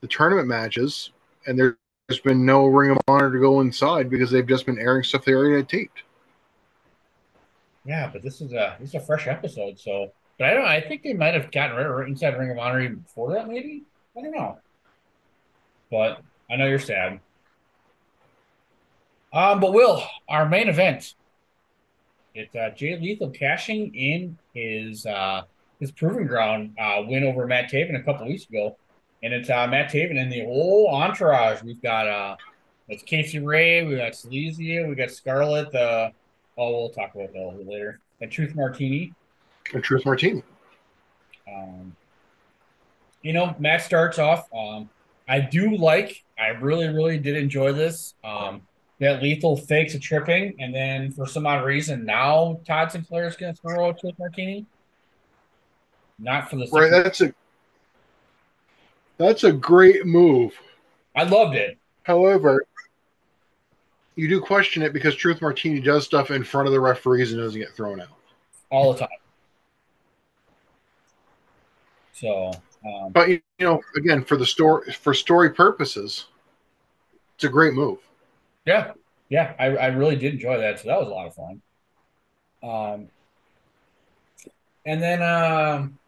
the 0.00 0.06
tournament 0.06 0.48
matches, 0.48 1.10
and 1.46 1.58
there- 1.58 1.76
there's 2.08 2.20
been 2.20 2.44
no 2.44 2.66
Ring 2.66 2.90
of 2.90 2.98
Honor 3.08 3.32
to 3.32 3.38
go 3.38 3.60
inside 3.60 4.10
because 4.10 4.30
they've 4.30 4.46
just 4.46 4.66
been 4.66 4.78
airing 4.78 5.02
stuff 5.02 5.24
they 5.24 5.32
already 5.32 5.56
had 5.56 5.68
taped. 5.68 6.02
Yeah, 7.84 8.10
but 8.12 8.22
this 8.22 8.40
is 8.40 8.52
a 8.52 8.76
this 8.78 8.90
is 8.90 8.94
a 8.96 9.00
fresh 9.00 9.26
episode, 9.26 9.78
so 9.78 10.12
but 10.38 10.48
I 10.48 10.54
don't 10.54 10.66
I 10.66 10.80
think 10.80 11.02
they 11.02 11.14
might 11.14 11.34
have 11.34 11.50
gotten 11.50 11.76
rid 11.76 11.86
of 11.86 12.06
inside 12.06 12.38
Ring 12.38 12.50
of 12.50 12.58
Honor 12.58 12.80
even 12.80 12.96
before 12.96 13.32
that, 13.32 13.48
maybe. 13.48 13.84
I 14.16 14.22
don't 14.22 14.32
know. 14.32 14.58
But 15.90 16.20
I 16.50 16.56
know 16.56 16.66
you're 16.66 16.78
sad. 16.78 17.20
Um, 19.32 19.60
but 19.60 19.72
Will, 19.72 20.02
our 20.28 20.48
main 20.48 20.68
event. 20.68 21.14
It's 22.34 22.54
uh, 22.54 22.70
Jay 22.74 22.98
Lethal 22.98 23.30
cashing 23.30 23.94
in 23.94 24.38
his 24.54 25.06
uh, 25.06 25.42
his 25.80 25.90
proving 25.90 26.26
ground 26.26 26.74
uh, 26.78 27.02
win 27.06 27.24
over 27.24 27.46
Matt 27.46 27.70
Taven 27.70 27.98
a 27.98 28.02
couple 28.02 28.26
weeks 28.26 28.46
ago, 28.46 28.76
and 29.22 29.34
it's 29.34 29.50
uh, 29.50 29.66
Matt 29.66 29.90
Taven 29.90 30.16
and 30.16 30.32
the 30.32 30.44
whole 30.44 30.88
entourage. 30.88 31.62
We've 31.62 31.82
got 31.82 32.08
uh, 32.08 32.36
it's 32.88 33.02
Casey 33.02 33.38
Ray, 33.38 33.84
we 33.84 33.96
got 33.96 34.12
Seleziya, 34.12 34.88
we 34.88 34.94
got 34.94 35.10
Scarlett. 35.10 35.74
Uh, 35.74 36.10
oh, 36.58 36.70
we'll 36.70 36.90
talk 36.90 37.14
about 37.14 37.32
that 37.32 37.38
a 37.38 37.48
little 37.48 37.70
later. 37.70 38.00
And 38.20 38.30
Truth 38.30 38.54
Martini. 38.54 39.12
And 39.72 39.82
Truth 39.82 40.04
Martini. 40.04 40.42
Um, 41.52 41.96
you 43.22 43.32
know, 43.32 43.54
Matt 43.58 43.82
starts 43.82 44.18
off. 44.18 44.48
Um, 44.54 44.90
I 45.28 45.40
do 45.40 45.76
like. 45.76 46.22
I 46.38 46.48
really, 46.48 46.88
really 46.88 47.18
did 47.18 47.36
enjoy 47.36 47.72
this. 47.72 48.14
Um, 48.24 48.62
that 49.00 49.22
Lethal 49.22 49.56
fakes 49.56 49.94
a 49.94 49.98
tripping, 49.98 50.54
and 50.60 50.74
then 50.74 51.10
for 51.10 51.26
some 51.26 51.46
odd 51.46 51.64
reason, 51.64 52.04
now 52.04 52.60
Todd 52.66 52.92
Sinclair 52.92 53.26
is 53.26 53.36
going 53.36 53.54
to 53.54 53.60
throw 53.60 53.90
a 53.90 53.94
Truth 53.94 54.14
Martini. 54.18 54.66
Not 56.18 56.48
for 56.48 56.56
the 56.56 56.68
Right. 56.70 56.90
That's 56.90 57.20
a. 57.20 57.34
That's 59.18 59.44
a 59.44 59.52
great 59.52 60.06
move. 60.06 60.52
I 61.14 61.24
loved 61.24 61.54
it. 61.54 61.78
However, 62.04 62.64
you 64.14 64.28
do 64.28 64.40
question 64.40 64.82
it 64.82 64.92
because 64.92 65.14
Truth 65.14 65.40
Martini 65.40 65.80
does 65.80 66.04
stuff 66.04 66.30
in 66.30 66.44
front 66.44 66.66
of 66.66 66.72
the 66.72 66.80
referees 66.80 67.32
and 67.32 67.40
doesn't 67.40 67.60
get 67.60 67.72
thrown 67.74 68.00
out. 68.00 68.08
all 68.70 68.92
the 68.92 69.00
time. 69.00 69.08
So, 72.12 72.52
um, 72.86 73.12
But 73.12 73.28
you 73.28 73.40
know, 73.58 73.80
again, 73.96 74.24
for 74.24 74.36
the 74.36 74.46
story 74.46 74.92
for 74.92 75.12
story 75.12 75.50
purposes, 75.50 76.26
it's 77.34 77.44
a 77.44 77.48
great 77.48 77.74
move. 77.74 77.98
Yeah, 78.64 78.92
yeah, 79.28 79.54
I, 79.58 79.66
I 79.76 79.86
really 79.88 80.16
did 80.16 80.34
enjoy 80.34 80.58
that. 80.58 80.80
So 80.80 80.88
that 80.88 81.00
was 81.00 81.08
a 81.08 81.10
lot 81.10 81.26
of 81.26 81.34
fun. 81.34 81.62
Um, 82.62 83.08
and 84.84 85.02
then 85.02 85.22
um, 85.22 85.98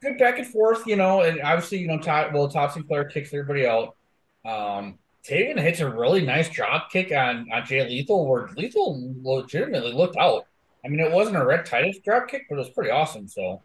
good 0.00 0.18
back 0.18 0.38
and 0.38 0.46
forth, 0.46 0.86
you 0.86 0.96
know, 0.96 1.22
and 1.22 1.40
obviously, 1.40 1.78
you 1.78 1.88
know, 1.88 1.98
Todd, 1.98 2.32
well, 2.34 2.48
Todd 2.48 2.72
kicks 3.10 3.32
everybody 3.32 3.66
out. 3.66 3.96
Um, 4.44 4.98
Taven 5.24 5.60
hits 5.60 5.80
a 5.80 5.88
really 5.88 6.24
nice 6.26 6.48
drop 6.48 6.90
kick 6.90 7.12
on 7.12 7.48
on 7.52 7.64
Jay 7.64 7.88
Lethal, 7.88 8.26
where 8.26 8.48
Lethal 8.56 9.14
legitimately 9.22 9.92
looked 9.92 10.16
out. 10.16 10.46
I 10.84 10.88
mean, 10.88 10.98
it 10.98 11.12
wasn't 11.12 11.36
a 11.36 11.44
Rhett 11.44 11.64
Titus 11.64 11.98
drop 12.04 12.28
kick, 12.28 12.46
but 12.48 12.56
it 12.56 12.58
was 12.58 12.70
pretty 12.70 12.90
awesome. 12.90 13.28
So, 13.28 13.62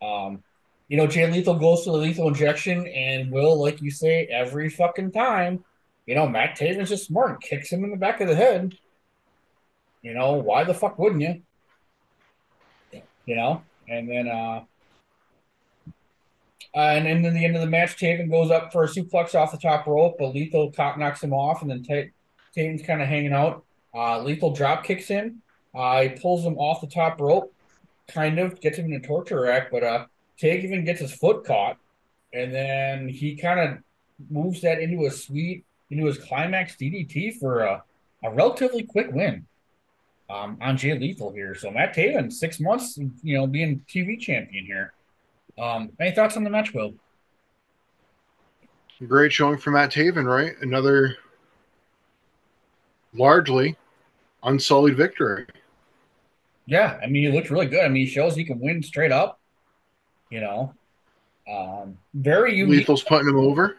um, 0.00 0.44
you 0.86 0.96
know, 0.96 1.08
Jay 1.08 1.28
Lethal 1.30 1.54
goes 1.54 1.82
to 1.84 1.90
the 1.90 1.96
lethal 1.96 2.28
injection, 2.28 2.86
and 2.86 3.32
will, 3.32 3.60
like 3.60 3.82
you 3.82 3.90
say, 3.90 4.26
every 4.26 4.70
fucking 4.70 5.10
time, 5.10 5.64
you 6.08 6.14
know, 6.14 6.26
Matt 6.26 6.58
Taven's 6.58 6.88
just 6.88 7.06
smart 7.06 7.30
and 7.32 7.40
kicks 7.40 7.70
him 7.70 7.84
in 7.84 7.90
the 7.90 7.96
back 7.98 8.22
of 8.22 8.28
the 8.28 8.34
head. 8.34 8.74
You 10.00 10.14
know, 10.14 10.32
why 10.32 10.64
the 10.64 10.72
fuck 10.72 10.98
wouldn't 10.98 11.20
you? 11.20 11.42
You 13.26 13.36
know, 13.36 13.62
and 13.86 14.08
then 14.08 14.26
uh 14.26 14.62
uh, 16.74 16.80
and 16.80 17.06
then 17.06 17.24
in 17.24 17.34
the 17.34 17.44
end 17.44 17.56
of 17.56 17.60
the 17.60 17.68
match, 17.68 17.96
Taven 17.96 18.30
goes 18.30 18.50
up 18.50 18.72
for 18.72 18.84
a 18.84 18.88
suplex 18.88 19.34
off 19.34 19.52
the 19.52 19.58
top 19.58 19.86
rope, 19.86 20.16
but 20.18 20.34
Lethal 20.34 20.70
cock 20.70 20.98
knocks 20.98 21.22
him 21.22 21.32
off, 21.32 21.62
and 21.62 21.70
then 21.70 21.82
Ta- 21.82 22.10
Taven's 22.56 22.82
kind 22.82 23.02
of 23.02 23.08
hanging 23.08 23.32
out. 23.32 23.64
Uh, 23.94 24.20
Lethal 24.22 24.54
drop 24.54 24.84
kicks 24.84 25.08
him. 25.08 25.42
Uh, 25.74 26.02
he 26.02 26.08
pulls 26.10 26.44
him 26.44 26.56
off 26.56 26.80
the 26.80 26.86
top 26.86 27.20
rope, 27.20 27.52
kind 28.06 28.38
of 28.38 28.60
gets 28.60 28.78
him 28.78 28.86
in 28.86 28.92
a 28.92 29.00
torture 29.00 29.40
rack, 29.40 29.70
but 29.70 29.82
uh, 29.82 30.06
Taven 30.40 30.84
gets 30.84 31.00
his 31.00 31.12
foot 31.12 31.44
caught, 31.44 31.78
and 32.32 32.54
then 32.54 33.08
he 33.08 33.36
kind 33.36 33.60
of 33.60 33.78
moves 34.30 34.60
that 34.60 34.78
into 34.78 35.06
a 35.06 35.10
sweet, 35.10 35.64
into 35.90 36.06
his 36.06 36.18
climax 36.18 36.76
DDT 36.76 37.38
for 37.38 37.60
a, 37.60 37.82
a 38.24 38.30
relatively 38.30 38.82
quick 38.82 39.10
win 39.12 39.46
um, 40.30 40.58
on 40.60 40.76
Jay 40.76 40.98
Lethal 40.98 41.32
here. 41.32 41.54
So 41.54 41.70
Matt 41.70 41.94
Taven, 41.94 42.32
six 42.32 42.60
months, 42.60 42.98
you 43.22 43.36
know, 43.36 43.46
being 43.46 43.84
TV 43.88 44.18
champion 44.18 44.64
here. 44.66 44.92
Um, 45.58 45.90
any 46.00 46.14
thoughts 46.14 46.36
on 46.36 46.44
the 46.44 46.50
match, 46.50 46.72
Will? 46.72 46.94
Great 49.06 49.32
showing 49.32 49.58
for 49.58 49.70
Matt 49.70 49.92
Taven, 49.92 50.24
right? 50.24 50.54
Another 50.60 51.16
largely 53.14 53.76
unsullied 54.42 54.96
victory. 54.96 55.46
Yeah, 56.66 56.98
I 57.02 57.06
mean, 57.06 57.24
he 57.24 57.32
looked 57.32 57.50
really 57.50 57.66
good. 57.66 57.84
I 57.84 57.88
mean, 57.88 58.04
he 58.04 58.10
shows 58.10 58.34
he 58.34 58.44
can 58.44 58.58
win 58.60 58.82
straight 58.82 59.12
up. 59.12 59.40
You 60.30 60.40
know, 60.40 60.74
um, 61.50 61.96
very 62.12 62.54
unique. 62.54 62.80
Lethal's 62.80 63.02
putting 63.02 63.28
him 63.28 63.38
over. 63.38 63.78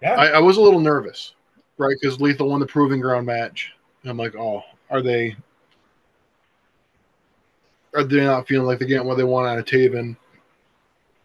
Yeah. 0.00 0.14
I, 0.14 0.26
I 0.26 0.38
was 0.38 0.56
a 0.56 0.60
little 0.60 0.80
nervous, 0.80 1.34
right? 1.76 1.96
Because 2.00 2.20
Lethal 2.20 2.50
won 2.50 2.60
the 2.60 2.66
proving 2.66 3.00
ground 3.00 3.26
match. 3.26 3.72
And 4.02 4.10
I'm 4.10 4.16
like, 4.16 4.36
oh, 4.36 4.62
are 4.90 5.02
they 5.02 5.36
Are 7.94 8.04
they 8.04 8.20
not 8.20 8.46
feeling 8.46 8.66
like 8.66 8.78
they're 8.78 8.88
getting 8.88 9.06
what 9.06 9.16
they 9.16 9.24
want 9.24 9.48
out 9.48 9.58
of 9.58 9.64
Taven? 9.64 10.16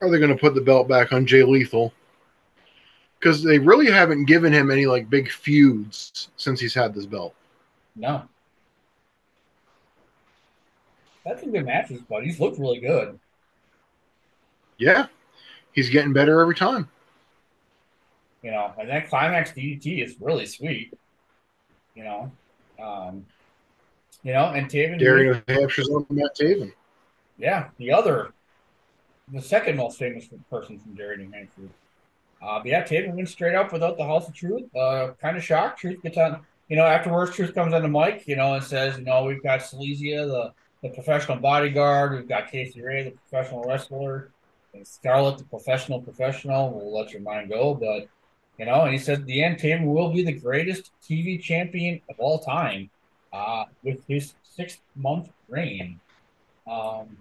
Are 0.01 0.09
they 0.09 0.17
going 0.17 0.31
to 0.31 0.39
put 0.39 0.55
the 0.55 0.61
belt 0.61 0.87
back 0.87 1.13
on 1.13 1.25
Jay 1.25 1.43
Lethal? 1.43 1.93
Because 3.19 3.43
they 3.43 3.59
really 3.59 3.89
haven't 3.89 4.25
given 4.25 4.51
him 4.51 4.69
any 4.71 4.85
like 4.85 5.09
big 5.09 5.31
feuds 5.31 6.29
since 6.35 6.59
he's 6.59 6.73
had 6.73 6.93
this 6.93 7.05
belt. 7.05 7.35
No. 7.95 8.23
That's 11.25 11.41
some 11.41 11.51
good 11.51 11.65
matches, 11.65 12.01
but 12.09 12.25
he's 12.25 12.39
looked 12.39 12.59
really 12.59 12.81
good. 12.81 13.17
Yeah, 14.77 15.05
he's 15.71 15.89
getting 15.89 16.11
better 16.11 16.41
every 16.41 16.55
time. 16.55 16.89
You 18.43 18.51
know, 18.51 18.73
and 18.77 18.89
that 18.89 19.09
climax 19.09 19.51
DDT 19.51 20.03
is 20.03 20.15
really 20.19 20.45
sweet. 20.45 20.93
You 21.95 22.03
know, 22.03 22.31
um, 22.81 23.25
you 24.23 24.33
know, 24.33 24.45
and 24.47 24.67
Taven. 24.69 24.99
Derry 24.99 25.25
New 25.25 25.41
Hampshire's 25.47 25.89
on 25.89 26.05
Matt 26.09 26.35
Taven. 26.35 26.71
Yeah, 27.37 27.69
the 27.77 27.91
other, 27.91 28.33
the 29.31 29.41
second 29.41 29.77
most 29.77 29.97
famous 29.97 30.27
person 30.49 30.79
from 30.79 30.93
Derry, 30.95 31.17
New 31.17 31.31
Hampshire. 31.31 31.69
Uh, 32.41 32.59
but 32.59 32.65
yeah, 32.65 32.83
Taven 32.83 33.15
went 33.15 33.29
straight 33.29 33.55
up 33.55 33.71
without 33.71 33.97
the 33.97 34.05
House 34.05 34.27
of 34.27 34.33
Truth. 34.33 34.75
Uh, 34.75 35.11
kind 35.21 35.37
of 35.37 35.43
shocked. 35.43 35.79
Truth 35.79 36.01
gets 36.03 36.17
on, 36.17 36.41
you 36.67 36.75
know, 36.75 36.85
afterwards, 36.85 37.31
Truth 37.31 37.55
comes 37.55 37.73
on 37.73 37.81
the 37.81 37.87
mic, 37.87 38.27
you 38.27 38.35
know, 38.35 38.53
and 38.53 38.63
says, 38.63 38.97
you 38.97 39.05
know, 39.05 39.23
we've 39.23 39.41
got 39.41 39.61
Seleziya, 39.61 40.27
the, 40.27 40.53
the 40.81 40.93
professional 40.93 41.37
bodyguard. 41.37 42.13
We've 42.13 42.27
got 42.27 42.51
Casey 42.51 42.81
Ray, 42.81 43.03
the 43.03 43.11
professional 43.11 43.63
wrestler. 43.63 44.29
And 44.73 44.85
Scarlett, 44.85 45.37
the 45.37 45.45
professional 45.45 46.01
professional. 46.01 46.71
We'll 46.71 46.93
let 46.93 47.11
your 47.11 47.21
mind 47.21 47.49
go. 47.49 47.73
But, 47.73 48.07
you 48.57 48.65
know, 48.65 48.81
and 48.81 48.93
he 48.93 48.99
said, 48.99 49.25
the 49.25 49.39
Taven 49.39 49.85
will 49.85 50.13
be 50.13 50.23
the 50.23 50.33
greatest 50.33 50.91
TV 51.01 51.41
champion 51.41 52.01
of 52.09 52.19
all 52.19 52.39
time 52.39 52.89
uh, 53.31 53.65
with 53.83 54.05
his 54.07 54.35
six 54.43 54.77
month 54.95 55.29
reign. 55.49 55.99
Um, 56.67 57.17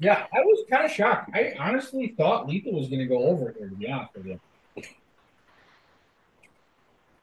yeah, 0.00 0.26
I 0.34 0.40
was 0.40 0.64
kind 0.68 0.84
of 0.84 0.90
shocked. 0.90 1.30
I 1.34 1.54
honestly 1.58 2.14
thought 2.16 2.48
Lethal 2.48 2.72
was 2.72 2.88
going 2.88 3.00
to 3.00 3.06
go 3.06 3.22
over 3.24 3.54
here, 3.56 3.68
to 3.68 3.74
be 3.74 3.90
honest 3.90 4.14
with 4.14 4.26
you. 4.26 4.40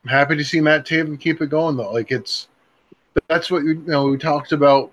I'm 0.03 0.09
happy 0.09 0.37
to 0.37 0.45
see 0.45 0.61
Matt 0.61 0.85
Taven 0.85 1.19
keep 1.19 1.41
it 1.41 1.47
going 1.49 1.75
though. 1.75 1.91
Like 1.91 2.11
it's 2.11 2.47
that's 3.27 3.51
what 3.51 3.63
you 3.63 3.83
know 3.85 4.07
we 4.07 4.17
talked 4.17 4.53
about 4.53 4.91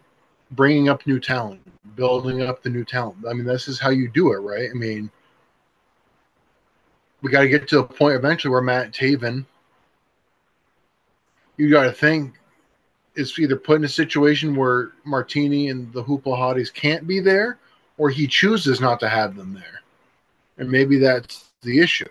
bringing 0.53 0.89
up 0.89 1.07
new 1.07 1.21
talent, 1.21 1.61
building 1.95 2.43
up 2.43 2.63
the 2.63 2.71
new 2.71 2.85
talent. 2.85 3.19
I 3.29 3.33
mean, 3.33 3.45
this 3.45 3.69
is 3.69 3.79
how 3.79 3.91
you 3.91 4.09
do 4.09 4.33
it, 4.33 4.39
right? 4.39 4.71
I 4.71 4.75
mean, 4.75 5.11
we 7.25 7.31
got 7.31 7.41
to 7.41 7.49
get 7.49 7.67
to 7.69 7.79
a 7.79 7.85
point 7.85 8.15
eventually 8.15 8.53
where 8.53 8.61
Matt 8.61 8.93
Taven, 8.93 9.47
you 11.57 11.71
got 11.71 11.85
to 11.85 11.93
think, 11.93 12.35
is 13.15 13.39
either 13.39 13.57
put 13.57 13.77
in 13.77 13.85
a 13.85 13.89
situation 13.89 14.55
where 14.55 14.93
Martini 15.05 15.71
and 15.71 15.91
the 15.95 16.05
Hoopla 16.05 16.37
Hotties 16.39 16.73
can't 16.73 17.07
be 17.07 17.21
there, 17.21 17.59
or 17.97 18.11
he 18.11 18.27
chooses 18.27 18.79
not 18.79 19.01
to 19.01 19.09
have 19.09 19.37
them 19.37 19.55
there, 19.55 19.81
and 20.59 20.71
maybe 20.71 20.99
that's 20.99 21.51
the 21.63 21.81
issue. 21.81 22.09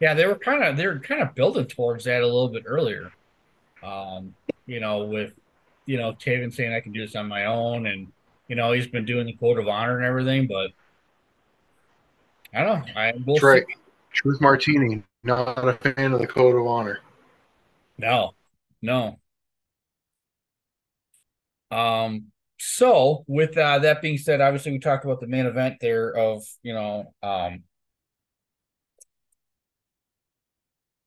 Yeah, 0.00 0.14
they 0.14 0.26
were 0.26 0.36
kind 0.36 0.64
of 0.64 0.78
they 0.78 0.86
were 0.86 1.00
kind 1.00 1.20
of 1.20 1.34
building 1.34 1.66
towards 1.66 2.04
that 2.04 2.22
a 2.22 2.26
little 2.26 2.48
bit 2.48 2.62
earlier. 2.64 3.12
Um, 3.82 4.34
you 4.66 4.80
know, 4.80 5.04
with 5.04 5.34
you 5.84 5.98
know 5.98 6.14
Taven 6.14 6.52
saying 6.52 6.72
I 6.72 6.80
can 6.80 6.92
do 6.92 7.04
this 7.04 7.14
on 7.14 7.28
my 7.28 7.44
own, 7.44 7.88
and 7.88 8.10
you 8.48 8.56
know 8.56 8.72
he's 8.72 8.86
been 8.86 9.04
doing 9.04 9.26
the 9.26 9.34
code 9.34 9.58
of 9.58 9.68
honor 9.68 9.98
and 9.98 10.06
everything, 10.06 10.46
but 10.46 10.70
I 12.54 12.62
don't 12.62 12.86
know. 12.86 12.92
I 12.94 13.12
will 13.24 13.34
That's 13.34 13.44
right. 13.44 13.64
Truth 14.12 14.40
Martini, 14.40 15.02
not 15.22 15.66
a 15.66 15.72
fan 15.72 16.12
of 16.12 16.20
the 16.20 16.26
code 16.26 16.54
of 16.54 16.66
honor. 16.66 17.00
No, 17.98 18.34
no. 18.82 19.18
Um. 21.70 22.26
So, 22.58 23.24
with 23.26 23.56
uh, 23.56 23.80
that 23.80 24.02
being 24.02 24.18
said, 24.18 24.40
obviously 24.40 24.72
we 24.72 24.78
talked 24.78 25.04
about 25.04 25.20
the 25.20 25.26
main 25.26 25.46
event 25.46 25.76
there 25.80 26.14
of 26.14 26.44
you 26.62 26.74
know 26.74 27.12
um. 27.22 27.64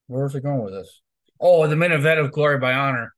Where 0.07 0.23
was 0.23 0.35
it 0.35 0.43
going 0.43 0.63
with 0.63 0.73
this? 0.73 1.01
Oh, 1.39 1.67
the 1.67 1.75
main 1.75 1.91
event 1.91 2.19
of 2.19 2.31
Glory 2.31 2.57
by 2.57 2.73
Honor. 2.73 3.13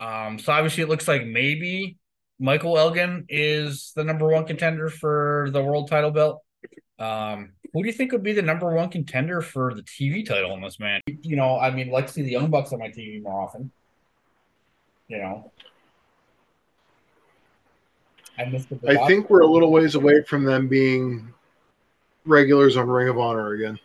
Um. 0.00 0.38
So 0.38 0.52
obviously 0.52 0.82
it 0.82 0.88
looks 0.88 1.06
like 1.06 1.26
maybe 1.26 1.98
Michael 2.38 2.78
Elgin 2.78 3.26
is 3.28 3.92
the 3.94 4.04
number 4.04 4.28
one 4.28 4.46
contender 4.46 4.88
for 4.88 5.48
the 5.52 5.62
world 5.62 5.88
title 5.88 6.10
belt. 6.10 6.42
Um, 6.98 7.52
who 7.72 7.82
do 7.82 7.88
you 7.88 7.92
think 7.92 8.12
would 8.12 8.22
be 8.22 8.32
the 8.32 8.42
number 8.42 8.72
one 8.72 8.88
contender 8.88 9.42
for 9.42 9.74
the 9.74 9.82
TV 9.82 10.26
title 10.26 10.54
in 10.54 10.62
this 10.62 10.80
man? 10.80 11.02
You 11.06 11.36
know, 11.36 11.58
I 11.58 11.70
mean, 11.70 11.90
like 11.90 12.06
to 12.06 12.12
see 12.12 12.22
the 12.22 12.30
Young 12.30 12.50
Bucks 12.50 12.72
on 12.72 12.78
my 12.78 12.88
TV 12.88 13.22
more 13.22 13.42
often. 13.42 13.70
You 15.08 15.18
know, 15.18 15.52
I. 18.38 18.44
I 18.88 19.06
think 19.06 19.30
we're 19.30 19.42
a 19.42 19.46
little 19.46 19.70
ways 19.70 19.94
away 19.94 20.22
from 20.22 20.44
them 20.44 20.68
being 20.68 21.32
regulars 22.24 22.76
on 22.76 22.88
Ring 22.88 23.08
of 23.08 23.18
Honor 23.18 23.52
again. 23.52 23.78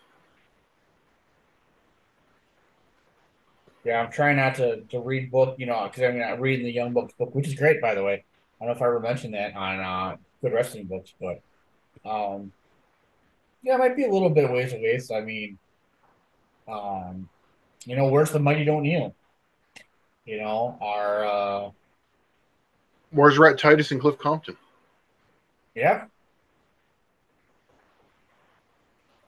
Yeah, 3.83 4.01
I'm 4.01 4.11
trying 4.11 4.37
not 4.37 4.55
to 4.55 4.81
to 4.81 4.99
read 4.99 5.31
book, 5.31 5.55
you 5.57 5.65
know, 5.65 5.87
because 5.87 6.03
I 6.03 6.11
mean, 6.11 6.23
I'm 6.23 6.39
reading 6.39 6.65
the 6.65 6.71
Young 6.71 6.93
Bucks 6.93 7.13
book, 7.13 7.33
which 7.33 7.47
is 7.47 7.55
great, 7.55 7.81
by 7.81 7.95
the 7.95 8.03
way. 8.03 8.23
I 8.59 8.65
don't 8.65 8.67
know 8.67 8.75
if 8.75 8.81
I 8.81 8.85
ever 8.85 8.99
mentioned 8.99 9.33
that 9.33 9.55
on 9.55 9.79
uh, 9.79 10.17
Good 10.41 10.53
Wrestling 10.53 10.85
Books, 10.85 11.13
but 11.19 11.41
um, 12.07 12.51
yeah, 13.63 13.75
it 13.75 13.79
might 13.79 13.95
be 13.95 14.05
a 14.05 14.11
little 14.11 14.29
bit 14.29 14.45
of 14.45 14.51
ways 14.51 14.73
away. 14.73 14.99
So 14.99 15.15
I 15.15 15.21
mean, 15.21 15.57
um, 16.67 17.29
you 17.85 17.95
know, 17.95 18.07
where's 18.07 18.31
the 18.31 18.39
mighty 18.39 18.65
don't 18.65 18.83
kneel? 18.83 19.15
You 20.25 20.39
know, 20.39 20.77
our 20.81 21.25
uh, 21.25 21.69
Where's 23.11 23.37
Rhett 23.37 23.57
Titus 23.57 23.91
and 23.91 23.99
Cliff 23.99 24.17
Compton? 24.17 24.55
yeah, 25.75 26.05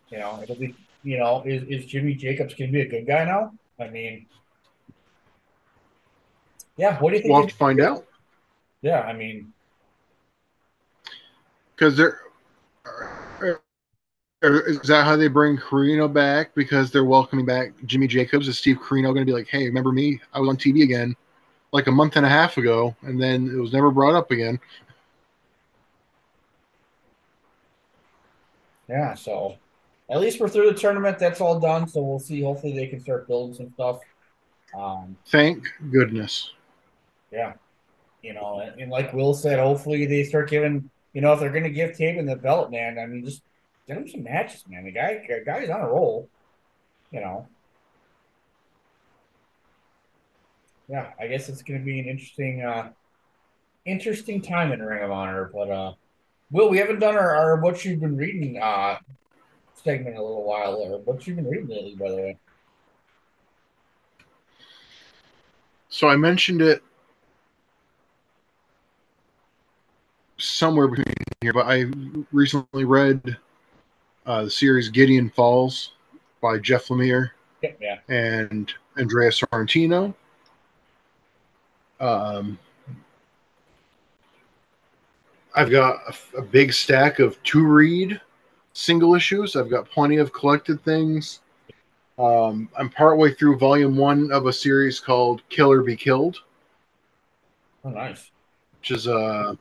you 0.10 0.20
know, 0.20 0.40
it'll 0.44 0.56
be, 0.56 0.76
you 1.04 1.18
know, 1.18 1.44
is 1.46 1.64
is 1.64 1.86
Jimmy 1.86 2.14
Jacobs 2.16 2.54
gonna 2.54 2.72
be 2.72 2.82
a 2.82 2.88
good 2.88 3.08
guy 3.08 3.26
now? 3.26 3.54
I 3.80 3.90
mean, 3.90 4.28
yeah. 6.78 7.00
What 7.00 7.10
do 7.10 7.18
you 7.18 7.22
think? 7.22 7.32
We'll 7.34 7.42
have 7.42 7.50
to 7.50 7.56
find 7.56 7.82
out 7.82 8.06
Yeah, 8.82 9.02
I 9.02 9.14
mean, 9.14 9.52
because 11.76 11.98
they're. 11.98 12.20
Is 14.44 14.82
that 14.82 15.06
how 15.06 15.16
they 15.16 15.30
bring 15.30 15.58
Corino 15.58 16.12
back? 16.12 16.54
Because 16.54 16.91
they're 16.91 17.06
welcoming 17.06 17.46
back 17.46 17.72
Jimmy 17.86 18.08
Jacobs. 18.08 18.48
Is 18.50 18.58
Steve 18.58 18.78
Corino 18.78 19.14
going 19.14 19.20
to 19.20 19.26
be 19.26 19.32
like, 19.32 19.48
"Hey, 19.48 19.66
remember 19.66 19.94
me? 19.94 20.20
I 20.34 20.39
was 20.39 20.50
on 20.50 20.58
TV 20.58 20.84
again, 20.84 21.16
like 21.72 21.88
a 21.88 21.91
month 21.91 22.18
and 22.18 22.26
a 22.26 22.30
half 22.30 22.58
ago, 22.58 22.94
and 23.04 23.22
then 23.22 23.48
it 23.48 23.60
was 23.60 23.72
never 23.72 23.89
brought 23.89 24.16
up 24.16 24.32
again." 24.32 24.60
yeah. 28.89 29.14
So 29.14 29.56
at 30.10 30.20
least 30.20 30.39
we're 30.39 30.50
through 30.50 30.72
the 30.72 30.78
tournament. 30.78 31.20
That's 31.20 31.41
all 31.41 31.60
done. 31.60 31.88
So 31.88 32.02
we'll 32.02 32.20
see. 32.20 32.41
Hopefully, 32.41 32.74
they 32.74 32.88
can 32.88 33.00
start 33.00 33.28
building 33.28 33.56
some 33.56 33.72
stuff. 33.74 34.00
Um, 34.78 35.16
Thank 35.28 35.66
goodness. 35.91 36.52
Yeah. 37.32 37.54
You 38.22 38.34
know, 38.34 38.60
and, 38.60 38.80
and 38.82 38.91
like 38.91 39.14
Will 39.14 39.34
said, 39.34 39.60
hopefully 39.60 40.06
they 40.06 40.24
start 40.24 40.50
giving, 40.50 40.89
you 41.14 41.22
know, 41.22 41.34
if 41.34 41.39
they're 41.39 41.50
going 41.50 41.64
to 41.64 41.70
give 41.70 41.91
Taven 41.91 42.26
the 42.26 42.36
belt, 42.36 42.72
man, 42.72 42.98
I 42.98 43.06
mean, 43.06 43.26
just 43.26 43.41
get 43.88 43.98
him 43.98 44.08
some 44.08 44.24
matches, 44.24 44.64
man. 44.68 44.86
The 44.86 44.92
guy, 44.92 45.26
guy's 45.46 45.70
on 45.70 45.82
a 45.82 45.88
roll, 45.88 46.30
you 47.12 47.20
know. 47.20 47.48
Yeah, 50.88 51.12
I 51.20 51.28
guess 51.28 51.50
it's 51.50 51.64
going 51.64 51.80
to 51.80 51.86
be 51.86 52.00
an 52.00 52.06
interesting, 52.06 52.62
uh, 52.62 52.92
interesting 53.86 54.42
time 54.42 54.72
in 54.72 54.82
Ring 54.82 55.04
of 55.04 55.12
Honor. 55.12 55.50
But, 55.54 55.70
uh, 55.70 55.94
Will, 56.52 56.70
we 56.70 56.78
haven't 56.78 57.00
done 57.00 57.16
our, 57.16 57.36
our 57.36 57.62
what 57.62 57.84
you've 57.84 58.02
been 58.02 58.18
reading, 58.18 58.60
uh, 58.62 58.98
segment 59.84 60.16
in 60.16 60.22
a 60.22 60.24
little 60.24 60.44
while 60.44 60.80
there. 60.80 60.98
What 61.00 61.26
you've 61.26 61.38
been 61.38 61.50
reading 61.50 61.68
lately, 61.68 61.96
by 61.96 62.10
the 62.10 62.16
way. 62.16 62.38
So 65.90 66.08
I 66.08 66.16
mentioned 66.16 66.62
it 66.62 66.82
somewhere 70.38 70.88
between 70.88 71.06
here, 71.42 71.54
but 71.54 71.68
I 71.68 71.86
recently 72.32 72.84
read 72.84 73.38
uh, 74.26 74.44
the 74.44 74.50
series 74.50 74.90
Gideon 74.90 75.30
Falls 75.30 75.94
by 76.42 76.58
Jeff 76.58 76.88
Lemire 76.88 77.32
Yeah, 77.62 78.00
and 78.10 78.74
Andrea 78.98 79.30
Sorrentino. 79.32 80.14
Um, 82.00 82.58
I've 85.56 85.70
got 85.72 86.00
a, 86.08 86.40
a 86.40 86.42
big 86.42 86.74
stack 86.74 87.20
of 87.20 87.42
two 87.44 87.66
read 87.66 88.20
single 88.74 89.16
issues. 89.16 89.56
I've 89.56 89.70
got 89.70 89.90
plenty 89.90 90.18
of 90.18 90.34
collected 90.34 90.84
things. 90.84 91.42
Um, 92.18 92.70
I'm 92.78 92.90
partway 92.90 93.34
through 93.34 93.58
volume 93.58 93.96
one 93.96 94.32
of 94.32 94.46
a 94.48 94.54
series 94.54 95.00
called 95.00 95.42
Kill 95.50 95.72
or 95.72 95.82
Be 95.82 95.96
Killed, 95.96 96.40
Oh, 97.86 97.90
nice. 97.90 98.32
which 98.80 98.92
is 98.92 99.08
a 99.08 99.58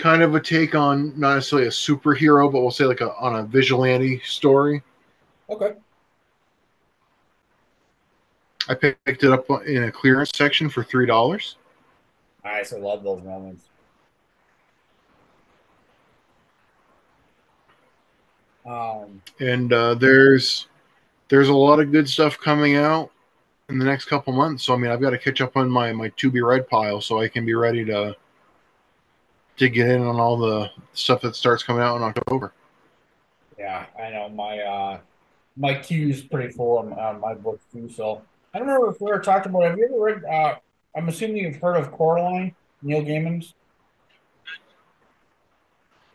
kind 0.00 0.22
of 0.22 0.34
a 0.34 0.40
take 0.40 0.74
on 0.74 1.18
not 1.18 1.34
necessarily 1.34 1.68
a 1.68 1.70
superhero, 1.70 2.50
but 2.50 2.60
we'll 2.60 2.70
say 2.70 2.84
like 2.84 3.02
a 3.02 3.14
on 3.16 3.36
a 3.36 3.42
vigilante 3.44 4.20
story. 4.24 4.82
Okay. 5.48 5.74
I 8.68 8.74
picked 8.74 9.24
it 9.24 9.32
up 9.32 9.46
in 9.66 9.84
a 9.84 9.92
clearance 9.92 10.30
section 10.34 10.68
for 10.68 10.82
three 10.82 11.06
dollars. 11.06 11.56
I 12.44 12.60
I 12.60 12.76
love 12.76 13.04
those 13.04 13.22
moments. 13.22 13.66
Um, 18.66 19.22
and 19.40 19.72
uh, 19.72 19.94
there's 19.94 20.68
there's 21.28 21.48
a 21.48 21.54
lot 21.54 21.80
of 21.80 21.92
good 21.92 22.08
stuff 22.08 22.38
coming 22.38 22.76
out 22.76 23.10
in 23.68 23.78
the 23.78 23.84
next 23.84 24.06
couple 24.06 24.32
months. 24.32 24.64
So 24.64 24.74
I 24.74 24.76
mean, 24.76 24.90
I've 24.90 25.00
got 25.00 25.10
to 25.10 25.18
catch 25.18 25.40
up 25.40 25.56
on 25.56 25.68
my 25.68 25.92
my 25.92 26.08
to 26.16 26.30
be 26.30 26.40
read 26.40 26.68
pile 26.68 27.00
so 27.00 27.20
I 27.20 27.28
can 27.28 27.44
be 27.44 27.54
ready 27.54 27.84
to 27.86 28.16
to 29.60 29.68
get 29.68 29.88
in 29.90 30.02
on 30.02 30.18
all 30.18 30.38
the 30.38 30.70
stuff 30.94 31.20
that 31.20 31.36
starts 31.36 31.62
coming 31.62 31.82
out 31.82 31.96
in 31.96 32.02
October. 32.02 32.52
yeah, 33.58 33.84
I 33.98 34.08
know 34.10 34.30
my 34.30 34.58
uh, 34.58 34.98
my 35.56 35.74
queue 35.74 36.08
is 36.08 36.22
pretty 36.22 36.50
full 36.50 36.78
on, 36.78 36.94
on 36.94 37.20
my 37.20 37.34
book 37.34 37.60
too. 37.70 37.90
So 37.90 38.22
I 38.54 38.58
don't 38.58 38.66
know 38.66 38.86
if 38.86 38.98
we 39.00 39.10
ever 39.10 39.20
talked 39.20 39.44
about. 39.44 39.64
Have 39.64 39.76
you 39.76 39.84
ever 39.84 40.00
read? 40.00 40.24
Uh, 40.24 40.56
I'm 40.96 41.08
assuming 41.08 41.36
you've 41.36 41.56
heard 41.56 41.76
of 41.76 41.92
Coraline, 41.92 42.54
Neil 42.80 43.02
Gaiman's. 43.02 43.54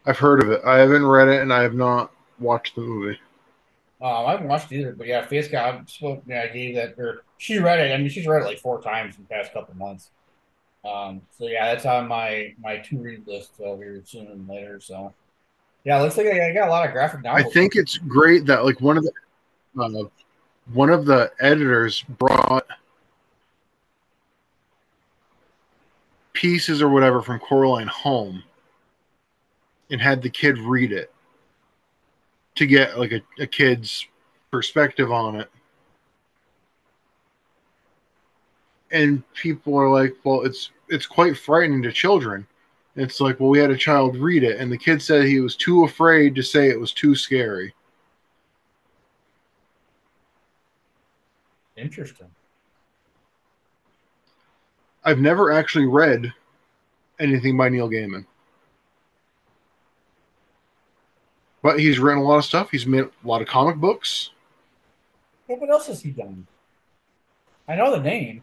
I've 0.07 0.17
heard 0.17 0.41
of 0.41 0.49
it. 0.49 0.61
I 0.65 0.77
haven't 0.79 1.05
read 1.05 1.27
it, 1.27 1.41
and 1.41 1.53
I 1.53 1.61
have 1.61 1.75
not 1.75 2.11
watched 2.39 2.75
the 2.75 2.81
movie. 2.81 3.19
Um, 4.01 4.25
I 4.25 4.31
haven't 4.31 4.47
watched 4.47 4.71
it 4.71 4.79
either, 4.79 4.93
but 4.93 5.05
yeah, 5.05 5.23
Face 5.25 5.53
I 5.53 5.81
spoke. 5.85 6.23
Yeah, 6.27 6.41
I 6.41 6.47
gave 6.47 6.75
that. 6.75 6.95
Or 6.97 7.23
she 7.37 7.59
read 7.59 7.79
it. 7.79 7.93
I 7.93 7.97
mean, 7.97 8.09
she's 8.09 8.25
read 8.25 8.41
it 8.41 8.45
like 8.45 8.59
four 8.59 8.81
times 8.81 9.17
in 9.17 9.23
the 9.23 9.29
past 9.29 9.53
couple 9.53 9.75
months. 9.75 10.09
Um, 10.85 11.21
so 11.37 11.47
yeah, 11.47 11.73
that's 11.73 11.85
on 11.85 12.07
my 12.07 12.53
my 12.59 12.77
to 12.77 12.97
read 12.97 13.27
list 13.27 13.53
uh, 13.59 13.75
here 13.75 14.01
sooner 14.05 14.29
than 14.29 14.47
later. 14.47 14.79
So 14.79 15.13
yeah, 15.83 15.99
looks 16.01 16.17
like 16.17 16.27
I, 16.27 16.49
I 16.49 16.53
got 16.53 16.67
a 16.67 16.71
lot 16.71 16.85
of 16.85 16.93
graphic 16.93 17.23
novels. 17.23 17.45
I 17.45 17.49
think 17.49 17.75
it's 17.75 17.97
great 17.97 18.45
that 18.45 18.65
like 18.65 18.81
one 18.81 18.97
of 18.97 19.03
the 19.03 19.11
uh, 19.81 20.03
one 20.73 20.89
of 20.89 21.05
the 21.05 21.31
editors 21.39 22.03
brought 22.03 22.65
pieces 26.33 26.81
or 26.81 26.89
whatever 26.89 27.21
from 27.21 27.39
Coraline 27.39 27.87
home 27.87 28.43
and 29.89 30.01
had 30.01 30.21
the 30.21 30.29
kid 30.29 30.57
read 30.57 30.91
it 30.91 31.11
to 32.55 32.65
get 32.65 32.99
like 32.99 33.11
a, 33.11 33.21
a 33.39 33.47
kid's 33.47 34.07
perspective 34.51 35.11
on 35.11 35.39
it. 35.39 35.49
And 38.91 39.23
people 39.33 39.77
are 39.77 39.89
like, 39.89 40.15
well, 40.23 40.43
it's 40.43 40.71
it's 40.89 41.07
quite 41.07 41.37
frightening 41.37 41.81
to 41.83 41.91
children. 41.91 42.45
It's 42.95 43.19
like, 43.19 43.39
well, 43.39 43.49
we 43.49 43.59
had 43.59 43.71
a 43.71 43.77
child 43.77 44.15
read 44.15 44.43
it, 44.43 44.59
and 44.59 44.71
the 44.71 44.77
kid 44.77 45.01
said 45.01 45.25
he 45.25 45.41
was 45.41 45.55
too 45.55 45.83
afraid 45.83 46.33
to 46.35 46.43
say 46.43 46.69
it 46.69 46.79
was 46.79 46.93
too 46.93 47.15
scary. 47.15 47.73
Interesting. 51.75 52.27
I've 55.03 55.19
never 55.19 55.51
actually 55.51 55.87
read 55.87 56.33
anything 57.19 57.57
by 57.57 57.69
Neil 57.69 57.89
Gaiman. 57.89 58.25
But 61.61 61.79
he's 61.79 61.99
written 61.99 62.21
a 62.21 62.23
lot 62.23 62.37
of 62.37 62.45
stuff. 62.45 62.71
He's 62.71 62.85
made 62.85 63.03
a 63.03 63.27
lot 63.27 63.41
of 63.41 63.47
comic 63.47 63.75
books. 63.75 64.31
Yeah, 65.49 65.57
what 65.57 65.69
else 65.69 65.87
has 65.87 66.01
he 66.01 66.11
done? 66.11 66.47
I 67.67 67.75
know 67.75 67.91
the 67.91 68.01
name. 68.01 68.41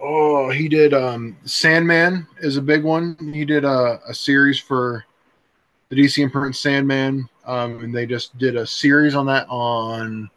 Oh, 0.00 0.48
he 0.48 0.68
did 0.68 0.94
um 0.94 1.36
Sandman 1.44 2.26
is 2.40 2.56
a 2.56 2.62
big 2.62 2.82
one. 2.84 3.16
He 3.34 3.44
did 3.44 3.64
a, 3.64 4.00
a 4.08 4.14
series 4.14 4.58
for 4.58 5.04
the 5.90 5.96
DC 5.96 6.22
imprint 6.22 6.56
Sandman. 6.56 7.28
Um, 7.44 7.84
and 7.84 7.94
they 7.94 8.06
just 8.06 8.36
did 8.38 8.56
a 8.56 8.66
series 8.66 9.14
on 9.14 9.26
that 9.26 9.46
on 9.48 10.30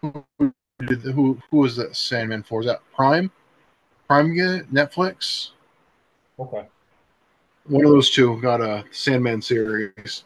who 0.00 0.24
who 0.38 1.38
who 1.50 1.58
was 1.58 1.76
that 1.76 1.96
Sandman 1.96 2.42
for? 2.42 2.60
Is 2.60 2.66
that 2.66 2.80
Prime? 2.94 3.30
Prime 4.06 4.34
get 4.34 4.72
Netflix? 4.72 5.50
Okay. 6.38 6.66
One 7.66 7.84
of 7.84 7.90
those 7.90 8.10
two 8.10 8.40
got 8.40 8.60
a 8.60 8.84
Sandman 8.90 9.42
series. 9.42 10.24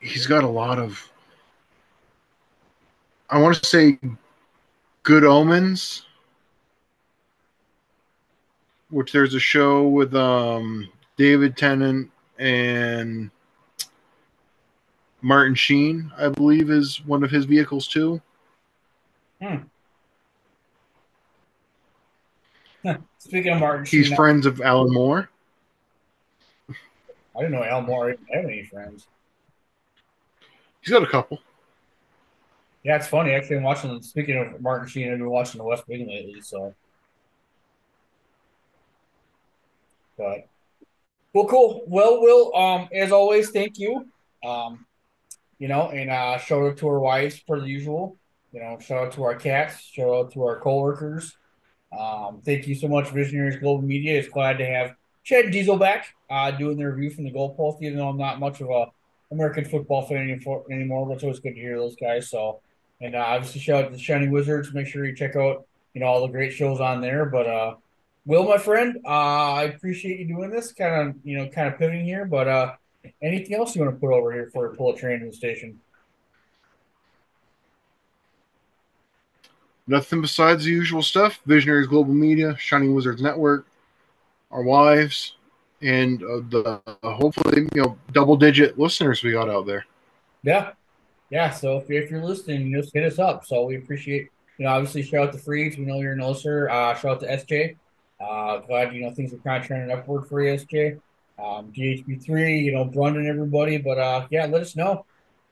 He's 0.00 0.26
got 0.26 0.44
a 0.44 0.48
lot 0.48 0.78
of 0.78 1.11
I 3.32 3.38
want 3.38 3.56
to 3.56 3.64
say 3.64 3.98
Good 5.04 5.24
Omens, 5.24 6.04
which 8.90 9.10
there's 9.10 9.34
a 9.34 9.40
show 9.40 9.88
with 9.88 10.14
um, 10.14 10.86
David 11.16 11.56
Tennant 11.56 12.10
and 12.38 13.30
Martin 15.22 15.54
Sheen, 15.54 16.12
I 16.18 16.28
believe, 16.28 16.70
is 16.70 17.02
one 17.06 17.24
of 17.24 17.30
his 17.30 17.46
vehicles 17.46 17.88
too. 17.88 18.20
Hmm. 19.40 19.56
Speaking 23.18 23.54
of 23.54 23.60
Martin, 23.60 23.86
He's 23.86 24.08
Sheen, 24.08 24.16
friends 24.16 24.44
of 24.44 24.60
Alan 24.60 24.92
Moore. 24.92 25.30
I 26.68 26.74
didn't 27.40 27.52
know 27.52 27.64
Alan 27.64 27.86
Moore 27.86 28.10
even 28.10 28.26
had 28.30 28.44
any 28.44 28.64
friends. 28.64 29.06
He's 30.82 30.92
got 30.92 31.02
a 31.02 31.06
couple. 31.06 31.40
Yeah, 32.84 32.96
it's 32.96 33.06
funny. 33.06 33.32
Actually, 33.32 33.56
I'm 33.56 33.62
watching. 33.62 34.02
Speaking 34.02 34.36
of 34.38 34.60
Martin 34.60 34.88
Sheen, 34.88 35.12
I've 35.12 35.18
been 35.18 35.30
watching 35.30 35.58
The 35.58 35.64
West 35.64 35.86
Wing 35.86 36.08
lately. 36.08 36.40
So, 36.40 36.74
but 40.18 40.48
well, 41.32 41.46
cool. 41.46 41.84
Well, 41.86 42.20
Will, 42.20 42.54
um, 42.56 42.88
as 42.92 43.12
always, 43.12 43.50
thank 43.50 43.78
you. 43.78 44.06
Um, 44.44 44.84
you 45.58 45.68
know, 45.68 45.90
and 45.90 46.10
uh, 46.10 46.38
shout 46.38 46.62
out 46.62 46.76
to 46.78 46.88
our 46.88 46.98
wives 46.98 47.38
for 47.38 47.60
the 47.60 47.66
usual. 47.66 48.16
You 48.52 48.60
know, 48.60 48.78
shout 48.80 49.06
out 49.06 49.12
to 49.12 49.22
our 49.22 49.36
cats. 49.36 49.80
Shout 49.80 50.08
out 50.08 50.32
to 50.32 50.42
our 50.42 50.60
coworkers. 50.60 51.36
Um, 51.96 52.42
thank 52.44 52.66
you 52.66 52.74
so 52.74 52.88
much, 52.88 53.10
Visionaries 53.10 53.56
Global 53.56 53.82
Media. 53.82 54.18
It's 54.18 54.28
glad 54.28 54.58
to 54.58 54.66
have 54.66 54.94
Chad 55.24 55.50
Diesel 55.50 55.76
back 55.76 56.14
uh, 56.28 56.50
doing 56.50 56.76
the 56.76 56.84
review 56.84 57.10
from 57.10 57.24
the 57.24 57.32
goalpost. 57.32 57.80
Even 57.80 57.98
though 57.98 58.08
I'm 58.08 58.18
not 58.18 58.40
much 58.40 58.60
of 58.60 58.70
a 58.70 58.86
American 59.30 59.64
football 59.64 60.02
fan 60.02 60.42
anymore, 60.70 61.12
it's 61.12 61.22
always 61.22 61.40
good 61.40 61.54
to 61.54 61.60
hear 61.60 61.78
those 61.78 61.96
guys. 61.96 62.28
So, 62.28 62.60
and 63.02 63.16
uh, 63.16 63.18
obviously 63.18 63.60
shout 63.60 63.84
out 63.84 63.90
to 63.90 63.96
the 63.96 64.02
Shining 64.02 64.30
Wizards. 64.30 64.72
Make 64.72 64.86
sure 64.86 65.04
you 65.04 65.14
check 65.14 65.36
out 65.36 65.66
you 65.92 66.00
know 66.00 66.06
all 66.06 66.22
the 66.22 66.32
great 66.32 66.52
shows 66.52 66.80
on 66.80 67.00
there. 67.00 67.26
But 67.26 67.46
uh, 67.46 67.74
Will, 68.24 68.44
my 68.44 68.58
friend, 68.58 68.98
uh, 69.04 69.52
I 69.52 69.64
appreciate 69.64 70.20
you 70.20 70.28
doing 70.28 70.50
this. 70.50 70.72
Kind 70.72 71.10
of 71.10 71.16
you 71.24 71.36
know 71.36 71.48
kind 71.48 71.68
of 71.68 71.78
pivoting 71.78 72.04
here, 72.04 72.24
but 72.24 72.48
uh, 72.48 72.72
anything 73.20 73.56
else 73.56 73.74
you 73.74 73.82
want 73.82 73.94
to 73.94 74.00
put 74.00 74.14
over 74.14 74.32
here 74.32 74.46
before 74.46 74.70
we 74.70 74.76
pull 74.76 74.94
a 74.94 74.96
train 74.96 75.20
to 75.20 75.26
the 75.26 75.32
station? 75.32 75.78
Nothing 79.88 80.20
besides 80.20 80.64
the 80.64 80.70
usual 80.70 81.02
stuff. 81.02 81.40
Visionaries 81.44 81.88
Global 81.88 82.14
Media, 82.14 82.56
Shining 82.56 82.94
Wizards 82.94 83.20
Network, 83.20 83.66
our 84.52 84.62
wives, 84.62 85.34
and 85.82 86.22
uh, 86.22 86.40
the 86.48 86.80
hopefully 87.02 87.68
you 87.74 87.82
know 87.82 87.98
double 88.12 88.36
digit 88.36 88.78
listeners 88.78 89.24
we 89.24 89.32
got 89.32 89.50
out 89.50 89.66
there. 89.66 89.84
Yeah. 90.44 90.72
Yeah. 91.32 91.48
So 91.50 91.78
if 91.78 91.88
you're, 91.88 92.02
if 92.02 92.10
you're 92.10 92.22
listening, 92.22 92.70
just 92.70 92.92
hit 92.92 93.04
us 93.04 93.18
up. 93.18 93.46
So 93.46 93.64
we 93.64 93.76
appreciate, 93.78 94.28
you 94.58 94.66
know, 94.66 94.72
obviously 94.72 95.02
shout 95.02 95.28
out 95.28 95.32
to 95.32 95.38
Freeze. 95.38 95.78
We 95.78 95.86
know 95.86 95.98
you're 95.98 96.12
an 96.12 96.20
listener. 96.20 96.68
Uh, 96.68 96.94
shout 96.94 97.12
out 97.12 97.20
to 97.20 97.26
SJ. 97.26 97.76
Uh, 98.20 98.58
glad, 98.58 98.94
you 98.94 99.00
know, 99.00 99.10
things 99.12 99.32
are 99.32 99.38
kind 99.38 99.62
of 99.62 99.66
trending 99.66 99.96
upward 99.96 100.28
for 100.28 100.42
you, 100.42 100.52
SJ. 100.58 101.00
Um, 101.38 101.72
GHB3, 101.72 102.62
you 102.62 102.72
know, 102.72 102.84
Brundan, 102.84 103.26
everybody. 103.26 103.78
But 103.78 103.98
uh, 103.98 104.26
yeah, 104.30 104.44
let 104.44 104.60
us 104.60 104.76
know. 104.76 105.06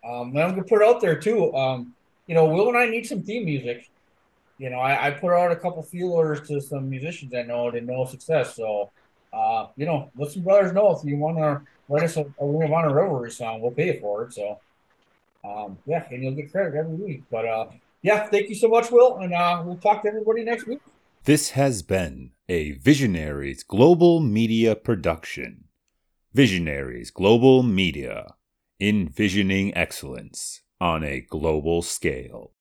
Um, 0.05 0.29
and 0.29 0.41
I'm 0.41 0.51
going 0.51 0.63
to 0.63 0.69
put 0.69 0.83
it 0.83 0.87
out 0.87 1.01
there 1.01 1.19
too. 1.19 1.55
Um, 1.55 1.95
you 2.27 2.35
know, 2.35 2.45
Will 2.45 2.69
and 2.69 2.77
I 2.77 2.85
need 2.85 3.07
some 3.07 3.23
theme 3.23 3.47
music. 3.47 3.89
You 4.59 4.69
know, 4.69 4.81
I, 4.81 5.07
I 5.07 5.11
put 5.13 5.33
out 5.33 5.51
a 5.51 5.57
couple 5.57 5.83
feelers 5.83 6.47
to 6.49 6.61
some 6.61 6.91
musicians 6.91 7.33
I 7.35 7.41
know 7.43 7.71
and 7.71 7.87
no 7.87 8.05
success. 8.05 8.55
So, 8.55 8.91
uh, 9.33 9.69
you 9.79 9.87
know, 9.87 10.11
let 10.15 10.31
some 10.31 10.43
brothers 10.43 10.75
know 10.75 10.91
if 10.91 11.03
you 11.07 11.17
want 11.17 11.39
to 11.39 11.63
write 11.89 12.03
us 12.03 12.19
a, 12.19 12.27
a 12.39 12.47
Ring 12.47 12.69
of 12.69 12.73
Honor 12.75 12.93
Revelry 12.93 13.31
song. 13.31 13.63
We'll 13.63 13.71
pay 13.71 13.99
for 13.99 14.25
it. 14.25 14.35
So, 14.35 14.61
um, 15.45 15.79
yeah, 15.87 16.07
and 16.11 16.23
you'll 16.23 16.35
get 16.35 16.53
credit 16.53 16.75
every 16.75 16.95
week. 16.95 17.23
But 17.31 17.47
uh, 17.47 17.67
yeah, 18.03 18.27
thank 18.29 18.49
you 18.49 18.55
so 18.55 18.69
much, 18.69 18.91
Will, 18.91 19.19
and 19.19 19.33
uh, 19.33 19.63
we'll 19.65 19.77
talk 19.77 20.03
to 20.03 20.09
everybody 20.09 20.45
next 20.45 20.67
week. 20.67 20.81
This 21.25 21.51
has 21.51 21.83
been 21.83 22.33
a 22.49 22.73
Visionaries 22.73 23.63
Global 23.63 24.21
Media 24.21 24.75
production. 24.75 25.65
Visionaries 26.33 27.11
Global 27.11 27.63
Media, 27.63 28.35
envisioning 28.81 29.77
excellence 29.77 30.63
on 30.81 31.05
a 31.05 31.21
global 31.21 31.83
scale. 31.83 32.53